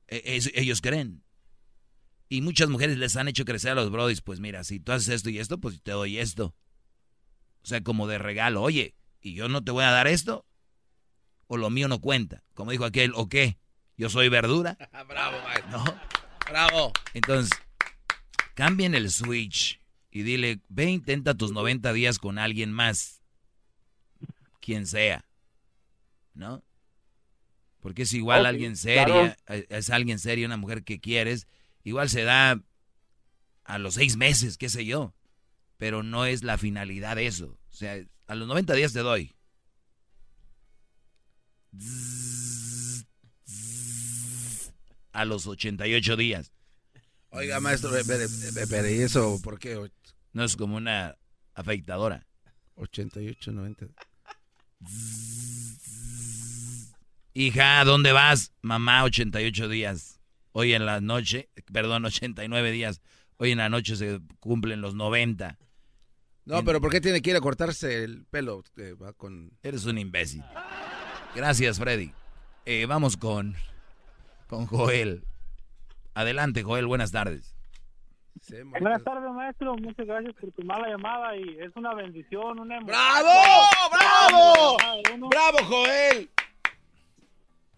[0.08, 1.22] E- ellos creen.
[2.32, 5.08] Y muchas mujeres les han hecho crecer a los brodis, pues mira, si tú haces
[5.08, 6.54] esto y esto, pues te doy esto.
[7.60, 10.46] O sea, como de regalo, oye, ¿y yo no te voy a dar esto?
[11.48, 12.44] O lo mío no cuenta.
[12.54, 13.58] Como dijo aquel, ¿o qué?
[13.96, 14.78] ¿Yo soy verdura?
[15.08, 15.70] Bravo, maestro.
[15.70, 15.84] ¿No?
[16.48, 16.92] Bravo.
[17.14, 17.50] Entonces,
[18.54, 19.80] cambien el switch
[20.12, 23.22] y dile, ve, intenta tus 90 días con alguien más.
[24.60, 25.24] Quien sea.
[26.34, 26.62] ¿No?
[27.80, 29.64] Porque es igual alguien seria, claro.
[29.68, 31.48] es alguien serio, una mujer que quieres,
[31.84, 32.60] igual se da
[33.64, 35.14] a los seis meses, qué sé yo,
[35.76, 37.58] pero no es la finalidad de eso.
[37.70, 39.34] O sea, a los 90 días te doy.
[45.12, 46.52] A los 88 días.
[47.30, 49.90] Oiga, maestro, espere, espere, ¿y eso por qué?
[50.32, 51.16] No es como una
[51.54, 52.26] afeitadora.
[52.74, 53.86] 88, 90.
[57.34, 58.52] Hija, ¿dónde vas?
[58.62, 60.19] Mamá, 88 días.
[60.52, 63.02] Hoy en la noche, perdón, 89 días.
[63.36, 65.58] Hoy en la noche se cumplen los 90.
[66.44, 68.64] No, pero ¿por qué tiene que ir a cortarse el pelo?
[69.00, 69.52] Va con...
[69.62, 70.42] Eres un imbécil.
[71.34, 72.12] Gracias, Freddy.
[72.64, 73.54] Eh, vamos con,
[74.48, 75.24] con Joel.
[76.14, 77.54] Adelante, Joel, buenas tardes.
[78.80, 79.76] Buenas tardes, maestro.
[79.76, 82.96] Muchas gracias por tu mala llamada y es una bendición, una emoción.
[82.96, 84.76] ¡Bravo!
[84.80, 85.28] ¡Bravo!
[85.28, 86.30] ¡Bravo, Joel!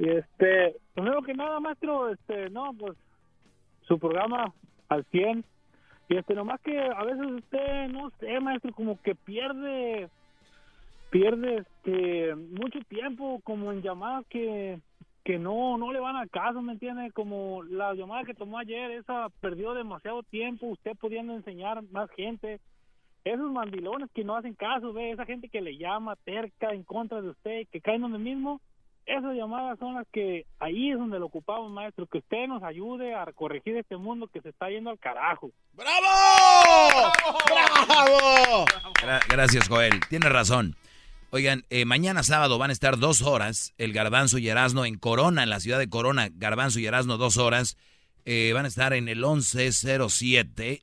[0.02, 2.98] Y este, primero que nada, maestro, este, no, pues
[3.82, 4.52] su programa
[4.88, 5.44] al 100.
[6.08, 10.10] Y este, nomás que a veces usted, no sé, maestro, como que pierde,
[11.10, 14.80] pierde este, mucho tiempo como en llamadas que,
[15.22, 17.12] que no, no le van al caso, ¿me entiende?
[17.12, 22.58] Como la llamada que tomó ayer, esa perdió demasiado tiempo, usted pudiendo enseñar más gente.
[23.24, 27.22] Esos mandilones que no hacen caso, ve, esa gente que le llama terca en contra
[27.22, 28.60] de usted, que caen donde mismo,
[29.06, 33.14] esas llamadas son las que ahí es donde lo ocupamos, maestro, que usted nos ayude
[33.14, 35.50] a corregir este mundo que se está yendo al carajo.
[35.72, 37.12] ¡Bravo!
[37.46, 38.64] ¡Bravo!
[39.02, 40.00] Gra- gracias, Joel.
[40.08, 40.76] Tiene razón.
[41.30, 45.42] Oigan, eh, mañana sábado van a estar dos horas el Garbanzo y Erasno en Corona,
[45.42, 46.28] en la ciudad de Corona.
[46.32, 47.76] Garbanzo y Erasno dos horas.
[48.24, 50.82] Eh, van a estar en el 1107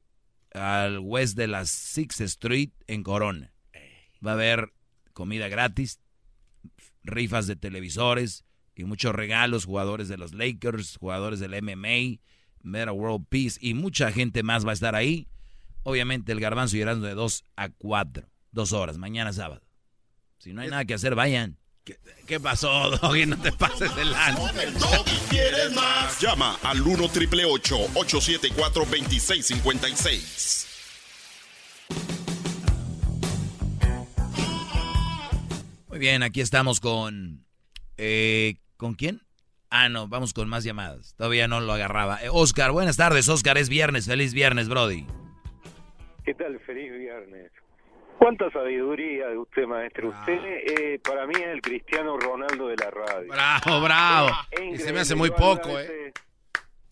[0.53, 3.51] al west de la Sixth Street en Corona.
[4.25, 4.71] Va a haber
[5.13, 5.99] comida gratis,
[7.09, 8.45] rifas de televisores
[8.75, 12.19] y muchos regalos, jugadores de los Lakers, jugadores del MMA,
[12.61, 15.27] Meta World Peace y mucha gente más va a estar ahí.
[15.83, 19.61] Obviamente el garbanzo y de 2 a 4, dos horas, mañana sábado.
[20.37, 21.57] Si no hay nada que hacer, vayan.
[22.25, 23.25] ¿Qué pasó, Doggy?
[23.25, 24.53] No te pases de lanza.
[25.29, 26.19] ¿Quieres más?
[26.21, 30.67] Llama al 1 triple 874 2656.
[35.99, 37.43] Muy bien, aquí estamos con...
[37.97, 39.19] eh, ¿Con quién?
[39.69, 41.13] Ah, no, vamos con más llamadas.
[41.17, 42.23] Todavía no lo agarraba.
[42.23, 43.57] Eh, Oscar, buenas tardes, Oscar.
[43.57, 44.07] Es viernes.
[44.07, 45.05] Feliz viernes, Brody.
[46.23, 46.57] ¿Qué tal?
[46.61, 47.51] Feliz viernes.
[48.17, 50.07] Cuánta sabiduría de usted, maestro.
[50.11, 53.27] Usted, eh, para mí, es el Cristiano Ronaldo de la radio.
[53.27, 54.29] Bravo, bravo.
[54.71, 56.13] Y se me hace muy poco, ¿eh?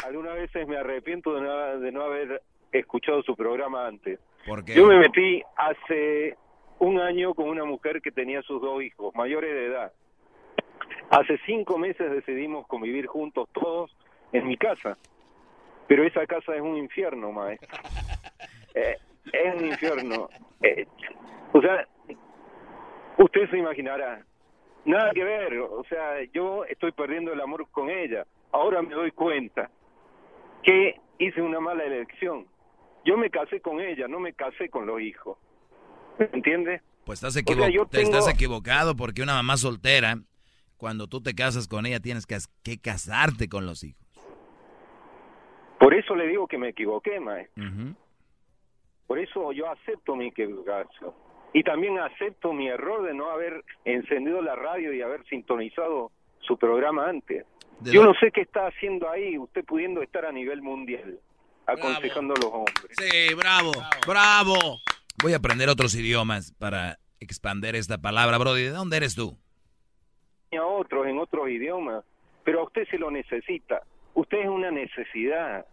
[0.05, 2.43] Algunas veces me arrepiento de no, de no haber
[2.73, 4.19] escuchado su programa antes.
[4.45, 4.75] ¿Por qué?
[4.75, 6.35] Yo me metí hace
[6.79, 9.93] un año con una mujer que tenía sus dos hijos, mayores de edad.
[11.09, 13.95] Hace cinco meses decidimos convivir juntos todos
[14.31, 14.97] en mi casa.
[15.87, 17.69] Pero esa casa es un infierno, maestro.
[18.75, 18.95] Eh,
[19.33, 20.29] es un infierno.
[20.61, 20.85] Eh,
[21.51, 21.87] o sea,
[23.17, 24.23] usted se imaginará.
[24.85, 25.57] Nada que ver.
[25.57, 28.27] O sea, yo estoy perdiendo el amor con ella.
[28.51, 29.71] Ahora me doy cuenta
[30.61, 32.45] que hice una mala elección.
[33.03, 35.39] Yo me casé con ella, no me casé con los hijos.
[36.19, 36.81] ¿Me entiendes?
[37.06, 40.18] Pues estás, O sea, equivo- te estás equivocado porque una mamá soltera,
[40.77, 44.02] cuando tú te casas con ella, tienes que, que casarte con los hijos.
[45.80, 47.64] Por eso le digo que me equivoqué, maestro.
[49.06, 51.14] Por eso yo acepto mi equivocación.
[51.53, 56.57] Y también acepto mi error de no haber encendido la radio y haber sintonizado su
[56.57, 57.45] programa antes.
[57.81, 61.19] Yo no sé qué está haciendo ahí, usted pudiendo estar a nivel mundial,
[61.65, 62.88] aconsejando a los hombres.
[62.99, 63.72] Sí, bravo,
[64.06, 64.56] bravo.
[65.22, 68.64] Voy a aprender otros idiomas para expander esta palabra, Brody.
[68.64, 69.38] ¿De dónde eres tú?
[70.57, 72.03] a otros en otros idiomas,
[72.44, 73.81] pero a usted se lo necesita.
[74.14, 75.65] Usted es una necesidad.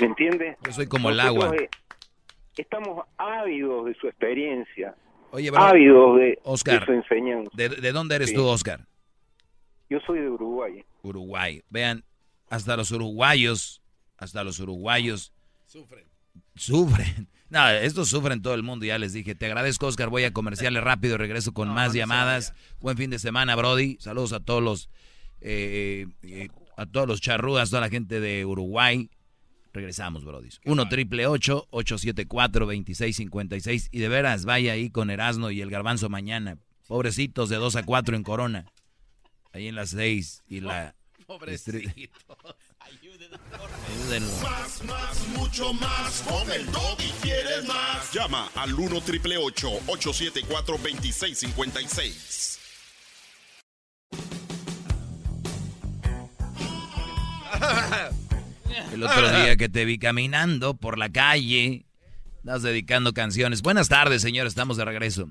[0.00, 0.56] ¿Me entiende?
[0.64, 1.54] Yo soy como el agua.
[2.56, 4.94] estamos ávidos de su experiencia,
[5.32, 7.50] Oye, bro, ávidos de, Oscar, de su enseñanza.
[7.54, 8.34] ¿de, de dónde eres Sí.
[8.34, 8.86] tú, Oscar?
[9.88, 10.84] Yo soy de Uruguay.
[11.02, 11.62] Uruguay.
[11.68, 12.02] Vean,
[12.48, 13.82] hasta los uruguayos,
[14.16, 15.32] hasta los uruguayos
[15.66, 16.04] Sufren.
[16.60, 17.28] Sufren.
[17.50, 19.34] No, estos sufren todo el mundo, ya les dije.
[19.34, 20.08] Te agradezco, Oscar.
[20.08, 22.54] Voy a comerciales rápido, regreso con más llamadas.
[22.78, 23.96] Buen fin de semana, Brody.
[23.98, 24.88] Saludos a todos los
[25.40, 29.10] eh, eh, a todos los toda la gente de Uruguay.
[29.72, 30.50] Regresamos, Brody.
[30.64, 36.56] 1 triple 874 2656 Y de veras, vaya ahí con Erasno y el Garbanzo mañana.
[36.86, 38.66] Pobrecitos de 2 a 4 en Corona.
[39.52, 40.94] Ahí en las 6 y la...
[41.26, 42.08] Pobrecito.
[43.90, 44.32] Ayúdenlo.
[44.42, 46.22] Más, más, mucho más.
[46.28, 48.12] Con el y quieres más.
[48.12, 52.58] Llama al 1 triple 874 2656.
[58.92, 61.86] El otro día que te vi caminando por la calle,
[62.38, 63.62] estás dedicando canciones.
[63.62, 65.28] Buenas tardes, señor, estamos de regreso.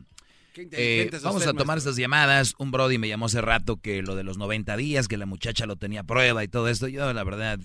[0.53, 1.91] Qué Eh, vamos usted, a tomar maestro.
[1.91, 2.53] estas llamadas.
[2.57, 5.65] Un Brody me llamó hace rato que lo de los 90 días, que la muchacha
[5.65, 6.87] lo tenía a prueba y todo esto.
[6.87, 7.59] Yo, la verdad,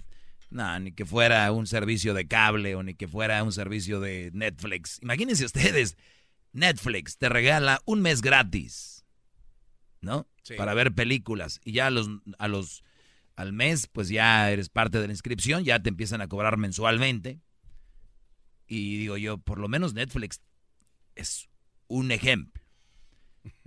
[0.50, 4.30] no, ni que fuera un servicio de cable o ni que fuera un servicio de
[4.32, 5.00] Netflix.
[5.02, 5.96] Imagínense ustedes,
[6.52, 9.04] Netflix te regala un mes gratis,
[10.00, 10.28] ¿no?
[10.42, 10.54] Sí.
[10.54, 11.60] Para ver películas.
[11.64, 12.08] Y ya a los,
[12.38, 12.84] a los,
[13.36, 17.40] al mes, pues ya eres parte de la inscripción, ya te empiezan a cobrar mensualmente.
[18.66, 20.40] Y digo yo, por lo menos Netflix
[21.14, 21.48] es
[21.88, 22.62] un ejemplo.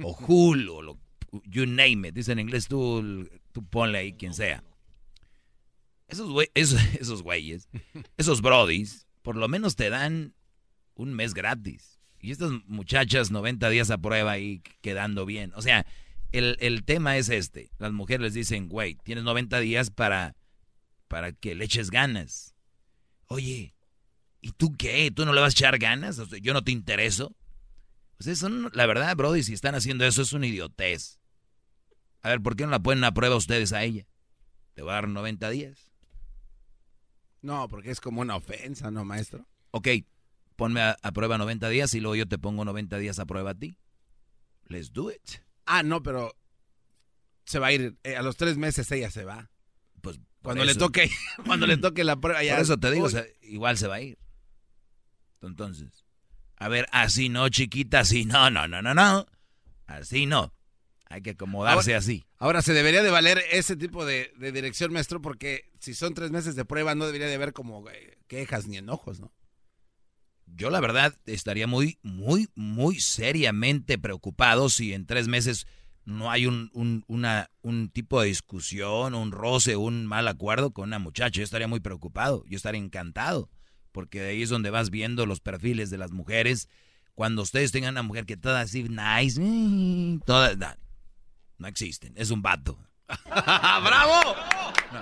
[0.02, 1.00] O Hulu, o lo,
[1.44, 2.14] you name it.
[2.16, 4.64] Dice en inglés, tú, tú ponle ahí quien sea.
[6.08, 7.70] Esos, güey- esos, esos güeyes,
[8.18, 10.34] esos brodis, por lo menos te dan
[10.96, 12.00] un mes gratis.
[12.20, 15.52] Y estas muchachas 90 días a prueba y quedando bien.
[15.56, 15.86] O sea,
[16.32, 17.70] el, el tema es este.
[17.78, 20.36] Las mujeres les dicen, güey, tienes 90 días para,
[21.08, 22.56] para que le eches ganas.
[23.28, 23.76] Oye,
[24.42, 25.12] ¿y tú qué?
[25.12, 26.18] ¿Tú no le vas a echar ganas?
[26.42, 27.36] ¿Yo no te intereso?
[28.20, 31.20] Ustedes son, la verdad, Brody, si están haciendo eso es un idiotez.
[32.24, 34.08] A ver, ¿por qué no la ponen a prueba ustedes a ella?
[34.74, 35.87] Te voy a dar 90 días.
[37.48, 39.48] No, porque es como una ofensa, ¿no, maestro?
[39.72, 39.88] Ok,
[40.58, 43.52] ponme a, a prueba 90 días y luego yo te pongo 90 días a prueba
[43.52, 43.78] a ti.
[44.66, 45.22] Let's do it.
[45.66, 46.36] Ah, no, pero
[47.46, 47.98] se va a ir.
[48.04, 49.50] eh, a los tres meses ella se va.
[50.02, 51.10] Pues cuando le toque,
[51.46, 52.56] cuando le toque la prueba ya.
[52.56, 53.08] Por eso te digo, Uy.
[53.08, 54.18] o sea, igual se va a ir.
[55.42, 56.04] Entonces,
[56.58, 59.26] a ver, así no, chiquita, así no, no, no, no, no.
[59.86, 60.54] Así no.
[61.10, 62.26] Hay que acomodarse Ahora- así.
[62.40, 66.32] Ahora se debería de valer ese tipo de, de dirección, maestro, porque si son tres
[66.32, 67.86] meses de prueba no debería de haber como
[68.28, 69.32] quejas ni enojos, ¿no?
[70.46, 75.68] Yo la verdad estaría muy, muy, muy seriamente preocupado si en tres meses
[76.06, 80.86] no hay un, un, una, un tipo de discusión, un roce, un mal acuerdo con
[80.88, 81.40] una muchacha.
[81.40, 83.50] Yo estaría muy preocupado, yo estaría encantado,
[83.92, 86.70] porque de ahí es donde vas viendo los perfiles de las mujeres.
[87.14, 90.68] Cuando ustedes tengan una mujer que toda así nice, mm, toda, no,
[91.58, 92.80] no existen, es un vato.
[93.26, 94.36] ¡Bravo!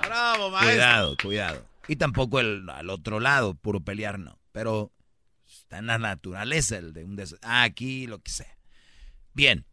[0.04, 0.72] ¡Bravo, maestro!
[0.74, 1.66] Cuidado, cuidado.
[1.88, 4.40] Y tampoco el al otro lado, puro pelear, no.
[4.52, 4.92] Pero
[5.46, 8.58] está en la naturaleza el de un des ah, aquí, lo que sea.
[9.34, 9.66] Bien,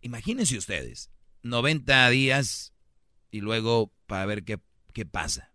[0.00, 1.10] imagínense ustedes,
[1.42, 2.72] 90 días
[3.30, 4.58] y luego para ver qué,
[4.92, 5.52] qué pasa.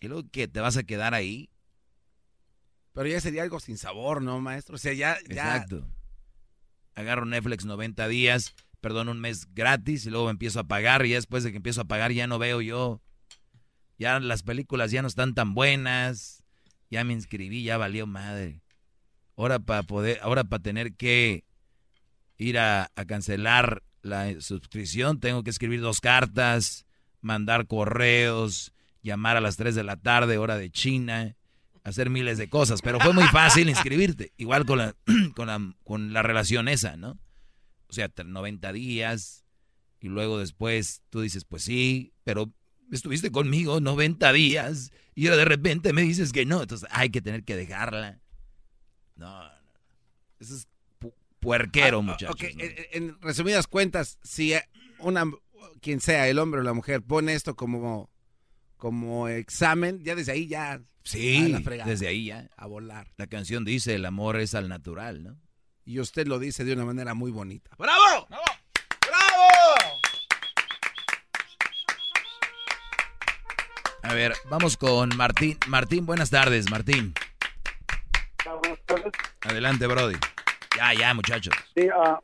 [0.00, 1.50] Y luego que te vas a quedar ahí.
[2.92, 4.76] Pero ya sería algo sin sabor, ¿no, maestro?
[4.76, 5.88] O sea, ya, ya Exacto.
[6.94, 8.54] agarro Netflix 90 días,
[8.86, 11.86] perdón, un mes gratis y luego empiezo a pagar y después de que empiezo a
[11.86, 13.02] pagar ya no veo yo.
[13.98, 16.44] Ya las películas ya no están tan buenas.
[16.88, 18.62] Ya me inscribí, ya valió madre.
[19.36, 21.42] Ahora para poder, ahora para tener que
[22.38, 26.86] ir a, a cancelar la suscripción, tengo que escribir dos cartas,
[27.20, 28.72] mandar correos,
[29.02, 31.34] llamar a las 3 de la tarde, hora de China,
[31.82, 32.82] hacer miles de cosas.
[32.82, 34.32] Pero fue muy fácil inscribirte.
[34.36, 34.94] Igual con la,
[35.34, 37.18] con la, con la relación esa, ¿no?
[37.96, 39.44] O sea, 90 días
[40.00, 42.52] y luego después tú dices, pues sí, pero
[42.92, 46.60] estuviste conmigo 90 días y ahora de repente me dices que no.
[46.62, 48.20] Entonces hay que tener que dejarla.
[49.16, 49.50] No, no.
[50.38, 50.68] Eso es
[51.00, 52.30] pu- puerquero, Ah, muchachos.
[52.30, 52.64] ok, ¿no?
[52.92, 54.52] en, resumidas cuentas, si
[54.98, 55.24] una,
[55.80, 58.10] quien sea, el hombre o la mujer, pone esto como,
[58.76, 60.82] como examen, ya desde ahí ya...
[61.04, 61.54] Sí,
[61.86, 62.50] desde ahí ya.
[62.56, 63.12] A volar.
[63.16, 65.38] La canción dice, el amor es al natural, ¿no?
[65.86, 67.70] Y usted lo dice de una manera muy bonita.
[67.78, 68.26] ¡Bravo!
[68.28, 68.42] ¡Bravo!
[74.02, 75.56] A ver, vamos con Martín.
[75.68, 77.14] Martín, buenas tardes, Martín.
[79.42, 80.16] Adelante, Brody.
[80.76, 81.54] Ya, ya, muchachos.
[81.76, 82.18] Sí, ah,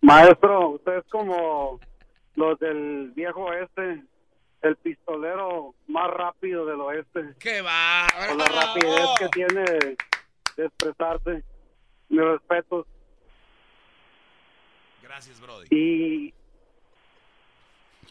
[0.00, 1.78] maestro, usted es como
[2.34, 4.02] los del viejo oeste,
[4.62, 7.34] el pistolero más rápido del oeste.
[7.38, 8.08] ¡Qué va!
[8.28, 9.62] Con la rapidez que tiene
[10.56, 11.44] de expresarse.
[12.12, 12.86] Mi respeto.
[15.02, 15.66] Gracias, Brody.
[15.70, 16.34] Y...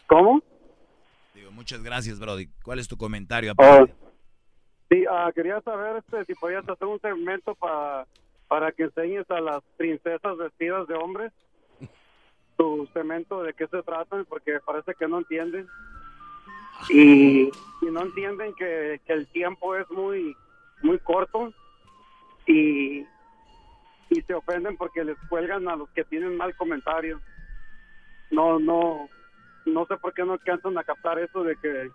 [0.08, 0.42] ¿Cómo?
[1.34, 2.48] Digo, muchas gracias, Brody.
[2.64, 3.52] ¿Cuál es tu comentario?
[3.52, 3.94] Oh, aparte?
[4.90, 8.06] sí, ah, quería saber este, si podías hacer un segmento para
[8.48, 11.32] para que enseñes a las princesas vestidas de hombres
[12.58, 15.68] tu segmento de qué se trata, porque parece que no entienden.
[16.90, 20.34] Y, y no entienden que, que el tiempo es muy
[20.82, 21.52] muy corto
[22.46, 23.06] y,
[24.14, 27.20] y se ofenden porque les cuelgan a los que tienen mal comentario.
[28.30, 29.08] No, no,
[29.66, 31.90] no sé por qué no alcanzan a captar eso de que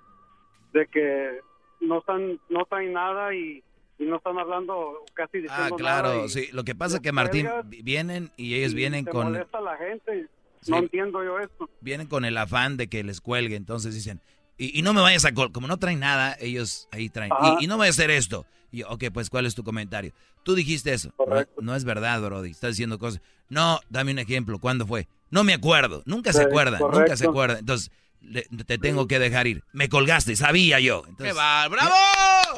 [0.73, 1.39] de que
[1.81, 3.63] no están no traen nada y,
[3.99, 6.49] y no están hablando casi Ah, diciendo claro, nada y sí.
[6.51, 9.61] Lo que pasa es que Martín vienen y ellos y vienen se con molesta a
[9.61, 10.27] la gente
[10.59, 10.71] Sí.
[10.71, 14.19] no entiendo yo esto vienen con el afán de que les cuelgue, entonces dicen,
[14.57, 17.31] y, y no me vayas a col como no traen nada, ellos ahí traen.
[17.59, 18.45] Y, y no voy a hacer esto.
[18.71, 20.13] Y yo, ok, pues ¿cuál es tu comentario?
[20.43, 21.13] Tú dijiste eso.
[21.19, 22.51] No, no es verdad, Brody.
[22.51, 23.21] Estás diciendo cosas.
[23.49, 24.59] No, dame un ejemplo.
[24.59, 25.07] ¿Cuándo fue?
[25.29, 26.03] No me acuerdo.
[26.05, 26.79] Nunca se Sí, acuerda.
[26.79, 27.17] Nunca correcto.
[27.17, 27.59] se acuerda.
[27.59, 29.63] Entonces, le- te tengo que dejar ir.
[29.73, 31.03] Me colgaste, sabía yo.
[31.07, 31.67] Entonces, ¡Qué va!
[31.67, 31.93] ¡Bravo!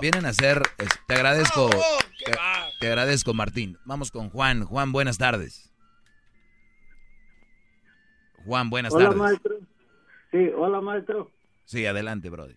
[0.01, 0.61] Vienen a hacer,
[1.07, 1.83] te agradezco, ¡Bravo!
[2.17, 2.37] ¡Qué te,
[2.79, 3.77] te agradezco Martín.
[3.85, 4.63] Vamos con Juan.
[4.65, 5.71] Juan, buenas tardes.
[8.45, 9.19] Juan, buenas hola, tardes.
[9.19, 9.55] maestro.
[10.31, 11.31] Sí, hola, maestro.
[11.69, 12.55] Sí, adelante, Brody.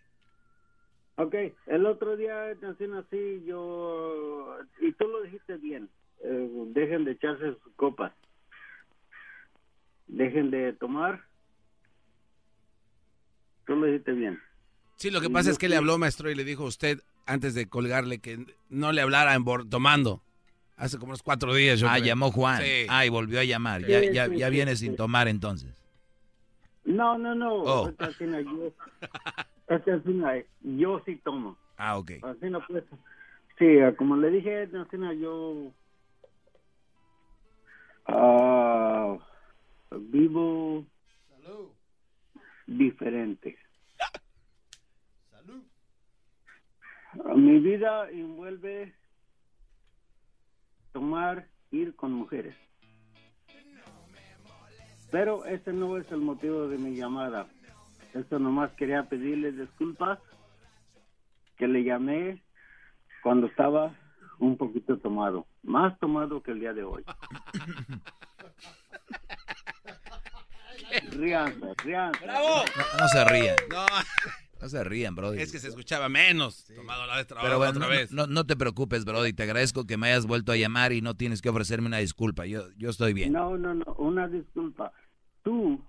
[1.17, 1.35] Ok,
[1.67, 4.57] el otro día nací así, yo...
[4.81, 5.91] Y tú lo dijiste bien.
[6.25, 8.15] eh, dejen de echarse sus copas.
[10.07, 11.23] Dejen de tomar.
[13.67, 14.41] Tú lo dijiste bien.
[14.97, 17.53] Sí, lo que pasa es que le habló maestro y le dijo a usted antes
[17.55, 20.23] de colgarle que no le hablara en bor- tomando.
[20.77, 21.79] Hace como unos cuatro días.
[21.81, 22.07] Yo ah, creo.
[22.07, 22.63] llamó Juan.
[22.63, 22.87] Sí.
[22.89, 23.83] Ah, y volvió a llamar.
[23.83, 24.87] Sí, ya ya, sí, ya sí, viene sí.
[24.87, 25.82] sin tomar entonces.
[26.85, 27.55] No, no, no.
[27.55, 27.87] Oh.
[27.87, 28.73] No, yo,
[29.69, 30.29] esta así no,
[30.63, 31.57] yo sí tomo.
[31.77, 32.13] Ah, ok.
[32.23, 32.85] Así no pues.
[33.59, 35.73] Sí, ah, como le dije, así no, yo
[38.07, 39.19] ah,
[39.91, 40.85] vivo
[42.67, 43.59] diferente.
[47.25, 48.95] Ah, Mi vida envuelve
[50.93, 52.57] tomar, ir con mujeres.
[55.13, 57.47] Pero ese no es el motivo de mi llamada.
[58.15, 60.19] Esto nomás quería pedirle disculpas
[61.59, 62.43] que le llamé
[63.23, 63.95] cuando estaba
[64.39, 67.05] un poquito tomado, más tomado que el día de hoy.
[71.11, 72.25] Ríanse, ríanse.
[72.25, 72.65] ¡Bravo!
[72.77, 73.57] No, no se rían.
[73.71, 73.87] No,
[74.63, 75.41] No se rían, Brody.
[75.43, 76.67] es que se escuchaba menos.
[76.73, 78.13] Tomado la vez, Pero bueno, otra no, vez.
[78.13, 79.33] no, no te preocupes, Brody.
[79.33, 82.47] Te agradezco que me hayas vuelto a llamar y no tienes que ofrecerme una disculpa.
[82.47, 83.33] Yo, yo estoy bien.
[83.33, 84.93] No, no, no, una disculpa.
[85.43, 85.85] Tú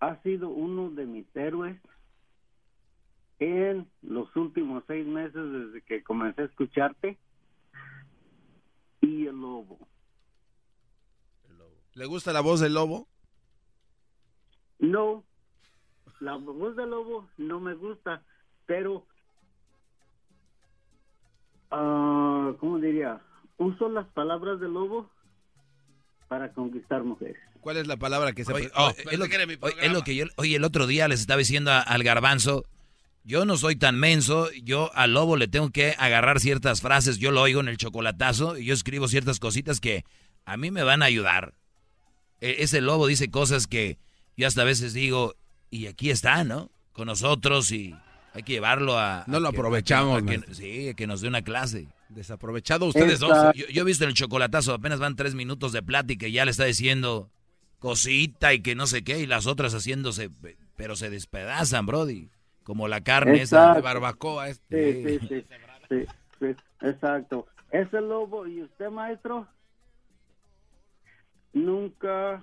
[0.00, 1.80] has sido uno de mis héroes
[3.38, 7.16] en los últimos seis meses desde que comencé a escucharte.
[9.02, 9.78] Y el lobo.
[11.92, 13.06] ¿Le gusta la voz del lobo?
[14.80, 15.24] No,
[16.24, 18.22] la voz del lobo no me gusta,
[18.66, 19.06] pero,
[21.70, 23.20] ah, ¿cómo diría?
[23.58, 25.10] Uso las palabras del lobo
[26.28, 27.36] para conquistar mujeres.
[27.60, 28.52] ¿Cuál es la palabra que se...
[28.52, 30.86] Oye, Oh, es, lo, que era mi oye, es lo que yo, oye, el otro
[30.86, 32.64] día les estaba diciendo a- al garbanzo,
[33.22, 37.30] yo no soy tan menso, yo al lobo le tengo que agarrar ciertas frases, yo
[37.30, 40.04] lo oigo en el chocolatazo y yo escribo ciertas cositas que
[40.44, 41.54] a mí me van a ayudar.
[42.40, 43.98] E- ese lobo dice cosas que
[44.36, 45.34] yo hasta a veces digo,
[45.74, 46.70] y aquí está, ¿no?
[46.92, 47.94] Con nosotros y
[48.32, 49.24] hay que llevarlo a...
[49.26, 51.88] No a lo que- aprovechamos, a que- sí, que nos dé una clase.
[52.08, 53.36] Desaprovechado ustedes dos.
[53.54, 56.44] Yo, yo he visto en el chocolatazo, apenas van tres minutos de plática y ya
[56.44, 57.28] le está diciendo
[57.80, 60.30] cosita y que no sé qué, y las otras haciéndose,
[60.76, 62.30] pero se despedazan, Brody.
[62.62, 64.54] Como la carne esa de barbacoa.
[64.54, 65.44] Sí, sí, sí,
[65.90, 66.06] sí,
[66.40, 66.46] sí,
[66.80, 67.46] exacto.
[67.70, 69.46] Ese lobo, ¿y usted, maestro?
[71.52, 72.42] Nunca...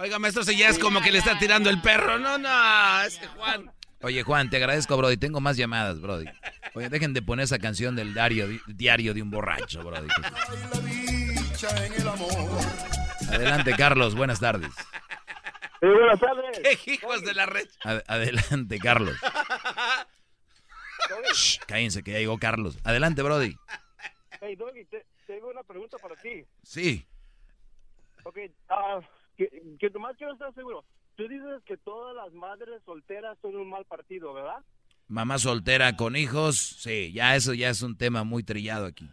[0.00, 2.18] Oiga, maestro, si ya es como que le está tirando el perro.
[2.18, 3.70] No, no, ese Juan.
[4.00, 5.18] Oye, Juan, te agradezco, Brody.
[5.18, 6.24] Tengo más llamadas, Brody.
[6.72, 10.08] Oye, dejen de poner esa canción del diario, diario de un borracho, Brody.
[13.28, 14.14] Adelante, Carlos.
[14.14, 14.72] Buenas tardes.
[15.82, 16.78] buenas tardes.
[16.82, 17.68] ¿Qué hijos de la red?
[17.84, 19.18] Ad- adelante, Carlos.
[21.34, 22.78] Shh, cállense que ya llegó Carlos.
[22.84, 23.54] Adelante, Brody.
[24.40, 26.42] Hey, Doggy, te, tengo una pregunta para ti.
[26.62, 27.06] Sí.
[28.24, 28.38] Ok,
[28.70, 29.00] ah,
[29.48, 30.84] que, que nomás quiero estar seguro.
[31.16, 34.58] Tú dices que todas las madres solteras son un mal partido, ¿verdad?
[35.08, 36.58] Mamá soltera con hijos.
[36.58, 39.08] Sí, ya eso ya es un tema muy trillado aquí.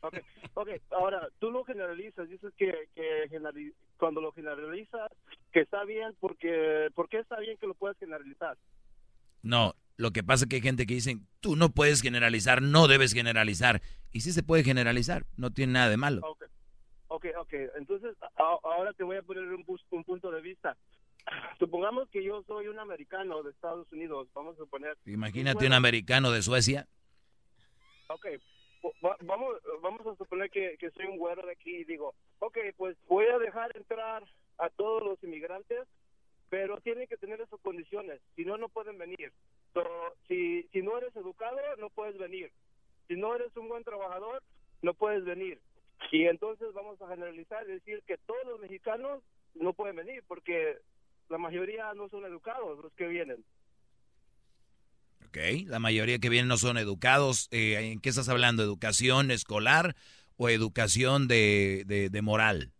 [0.00, 0.16] Ok,
[0.54, 5.08] ok, ahora, tú lo generalizas, dices que, que generali- cuando lo generalizas,
[5.52, 8.58] que está bien, porque ¿por qué está bien que lo puedas generalizar?
[9.42, 12.88] No, lo que pasa es que hay gente que dicen, tú no puedes generalizar, no
[12.88, 13.80] debes generalizar.
[14.10, 16.22] Y sí se puede generalizar, no tiene nada de malo.
[16.26, 16.44] Ok,
[17.14, 20.76] ok, ok, entonces a- ahora te voy a poner un, un punto de vista.
[21.58, 24.96] Supongamos que yo soy un americano de Estados Unidos, vamos a suponer.
[25.06, 26.86] Imagínate un americano de Suecia.
[28.08, 28.26] Ok,
[29.04, 32.58] va- vamos, vamos a suponer que, que soy un güero de aquí y digo, ok,
[32.76, 34.24] pues voy a dejar entrar
[34.58, 35.86] a todos los inmigrantes,
[36.50, 39.32] pero tienen que tener esas condiciones, si no, no pueden venir.
[39.72, 39.82] So,
[40.28, 42.52] si, si no eres educado, no puedes venir.
[43.08, 44.42] Si no eres un buen trabajador,
[44.82, 45.58] no puedes venir.
[46.10, 49.22] Y entonces vamos a generalizar y decir que todos los mexicanos
[49.54, 50.78] no pueden venir, porque
[51.28, 53.44] la mayoría no son educados los que vienen.
[55.26, 57.48] Ok, la mayoría que vienen no son educados.
[57.50, 58.62] Eh, ¿En qué estás hablando?
[58.62, 59.94] ¿Educación escolar
[60.36, 62.72] o educación de, de, de moral?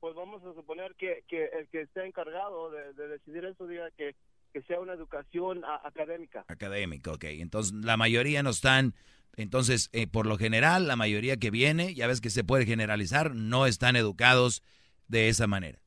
[0.00, 3.88] pues vamos a suponer que, que el que esté encargado de, de decidir eso diga
[3.92, 4.16] que,
[4.52, 6.44] que sea una educación a- académica.
[6.48, 7.22] Académico, ok.
[7.24, 8.94] Entonces, la mayoría no están,
[9.36, 13.34] entonces, eh, por lo general, la mayoría que viene, ya ves que se puede generalizar,
[13.34, 14.62] no están educados
[15.08, 15.80] de esa manera.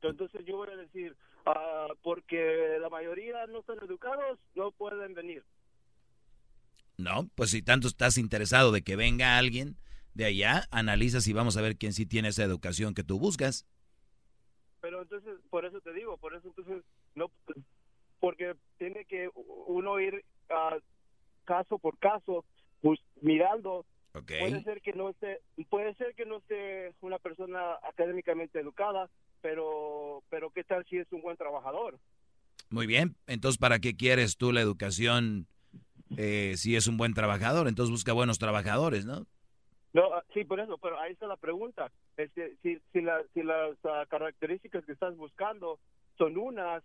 [0.00, 5.44] Entonces yo voy a decir, ah, porque la mayoría no están educados, no pueden venir.
[6.96, 9.76] No, pues si tanto estás interesado de que venga alguien
[10.14, 13.66] de allá, analiza si vamos a ver quién sí tiene esa educación que tú buscas.
[14.80, 16.84] Pero entonces, por eso te digo, por eso entonces,
[17.14, 17.30] no,
[18.20, 20.24] porque tiene que uno ir
[21.44, 22.44] caso por caso,
[22.80, 23.84] pues, mirando.
[24.12, 29.08] Puede ser que no esté, puede ser que no esté una persona académicamente educada,
[29.40, 31.98] pero, pero qué tal si es un buen trabajador.
[32.70, 35.46] Muy bien, entonces ¿para qué quieres tú la educación
[36.16, 37.68] eh, si es un buen trabajador?
[37.68, 39.26] Entonces busca buenos trabajadores, ¿no?
[39.92, 41.90] No, ah, sí, por eso, pero ahí está la pregunta.
[42.16, 45.78] Este, si, si, la- si las ah, características que estás buscando
[46.18, 46.82] son unas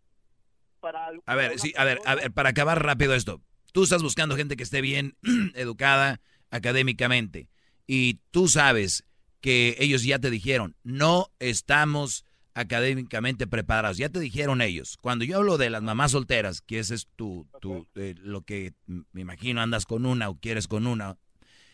[0.79, 1.09] para...
[1.25, 3.41] A ver, sí, a ver, a ver, para acabar rápido esto.
[3.73, 5.17] Tú estás buscando gente que esté bien
[5.55, 6.21] educada
[6.51, 7.49] académicamente
[7.87, 9.03] y tú sabes
[9.41, 12.23] que ellos ya te dijeron, no estamos
[12.53, 13.97] académicamente preparados.
[13.97, 14.95] Ya te dijeron ellos.
[15.01, 18.73] Cuando yo hablo de las mamás solteras, que ese es tu, tu eh, lo que
[18.85, 21.17] me imagino andas con una o quieres con una.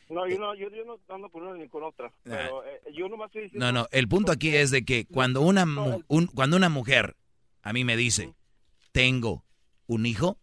[0.09, 3.07] No, yo no, yo, yo no ando por una ni con otra, pero eh, yo
[3.09, 3.67] nomás estoy diciendo...
[3.67, 3.71] Ah.
[3.71, 7.15] No, no, el punto aquí es de que cuando una, mu- un- cuando una mujer
[7.61, 8.33] a mí me dice,
[8.91, 9.45] tengo
[9.85, 10.39] un hijo,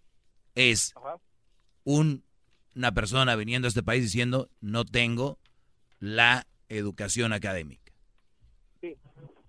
[0.54, 0.92] es
[1.86, 2.22] un-
[2.74, 5.38] una persona viniendo a este país diciendo, no tengo
[6.00, 7.92] la educación académica.
[8.80, 8.94] Sí,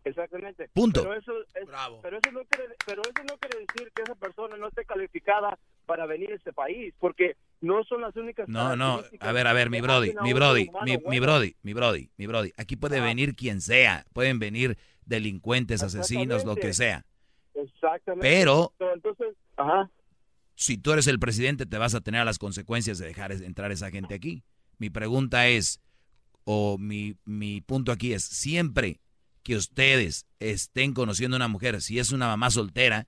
[0.06, 0.70] exactamente.
[0.74, 1.02] Punto.
[1.02, 1.68] Pero eso, es-
[2.02, 5.58] pero, eso no quiere, pero eso no quiere decir que esa persona no esté calificada
[5.88, 9.54] para venir a este país, porque no son las únicas No, no, a ver, a
[9.54, 11.22] ver, mi brody, mi brody, humano mi, mi bueno.
[11.24, 12.52] brody, mi brody, mi brody.
[12.58, 17.04] Aquí puede venir quien sea, pueden venir delincuentes, asesinos, lo que sea.
[17.56, 18.28] Exactamente.
[18.30, 19.90] Pero- Pero entonces, ajá.
[20.60, 23.92] Si tú eres el presidente, te vas a tener las consecuencias de dejar entrar esa
[23.92, 24.44] gente aquí.
[24.80, 25.80] Mi pregunta es,
[26.46, 29.00] o mi, mi punto aquí es, siempre
[29.44, 33.08] que ustedes estén conociendo a una mujer, si es una mamá soltera,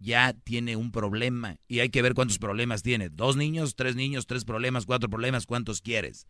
[0.00, 1.56] ya tiene un problema.
[1.68, 3.10] Y hay que ver cuántos problemas tiene.
[3.10, 6.26] Dos niños, tres niños, tres problemas, cuatro problemas, ¿cuántos quieres?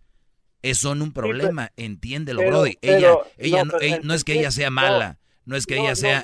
[0.61, 2.77] Es son un problema, entiéndelo, pero- Brody.
[2.83, 5.65] pero- ella, ella, no, no, pero ella- no es que ella sea mala, no es
[5.65, 6.23] que ella sea...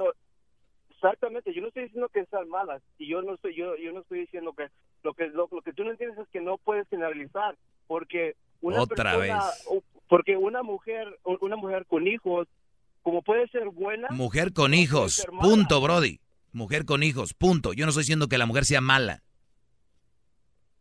[1.05, 4.01] Exactamente, yo no estoy diciendo que sean malas y yo no estoy yo yo no
[4.01, 4.69] estoy diciendo que
[5.03, 8.81] lo que lo, lo que tú no entiendes es que no puedes generalizar porque una
[8.81, 9.83] Otra persona vez.
[10.09, 12.49] porque una mujer una mujer con hijos
[13.03, 14.09] como puede ser buena.
[14.13, 16.21] Mujer con hijos, punto, Brody.
[16.53, 17.75] Mujer con hijos, punto.
[17.75, 19.23] Yo no estoy diciendo que la mujer sea mala.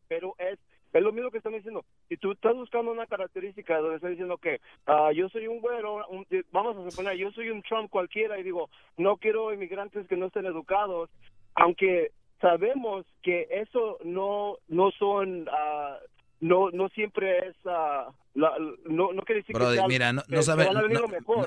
[0.08, 0.58] pero es,
[0.94, 1.84] es lo mismo que están diciendo.
[2.10, 6.06] Si tú estás buscando una característica donde estás diciendo que ah, yo soy un güero,
[6.10, 10.18] un- vamos a suponer, yo soy un Trump cualquiera y digo, no quiero inmigrantes que
[10.18, 11.10] no estén educados,
[11.56, 12.12] aunque
[12.42, 15.98] sabemos que eso no no son, ah,
[16.42, 20.22] no no siempre es, ah, la- no, no quiere decir Brody, que sea- mira, no,
[20.28, 20.82] no sabe, no,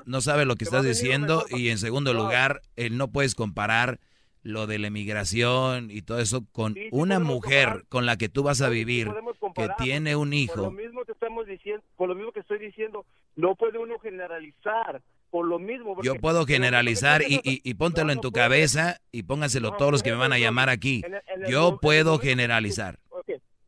[0.07, 1.61] no- sabe lo que Te estás diciendo mejor.
[1.61, 3.99] y en segundo lugar, él no puedes comparar
[4.47, 7.87] lo de la emigración y todo eso con Sí, sí una mujer comparar.
[7.89, 9.09] con la que tú vas a vivir,
[9.55, 10.71] que tiene un Por lo hijo.
[10.71, 13.05] mismo que estamos diciendo, por lo mismo que estoy diciendo,
[13.35, 16.01] no puede uno generalizar por lo mismo.
[16.03, 20.03] Yo puedo generalizar y, y, y póntelo en tu cabeza y póngaselo a todos los
[20.03, 21.03] que me van a llamar aquí.
[21.05, 22.99] En el- en el Yo puedo generalizar.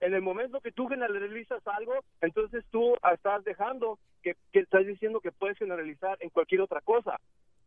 [0.01, 1.93] En el momento que tú generalizas algo,
[2.23, 7.19] entonces tú estás dejando que, que estás diciendo que puedes generalizar en cualquier otra cosa.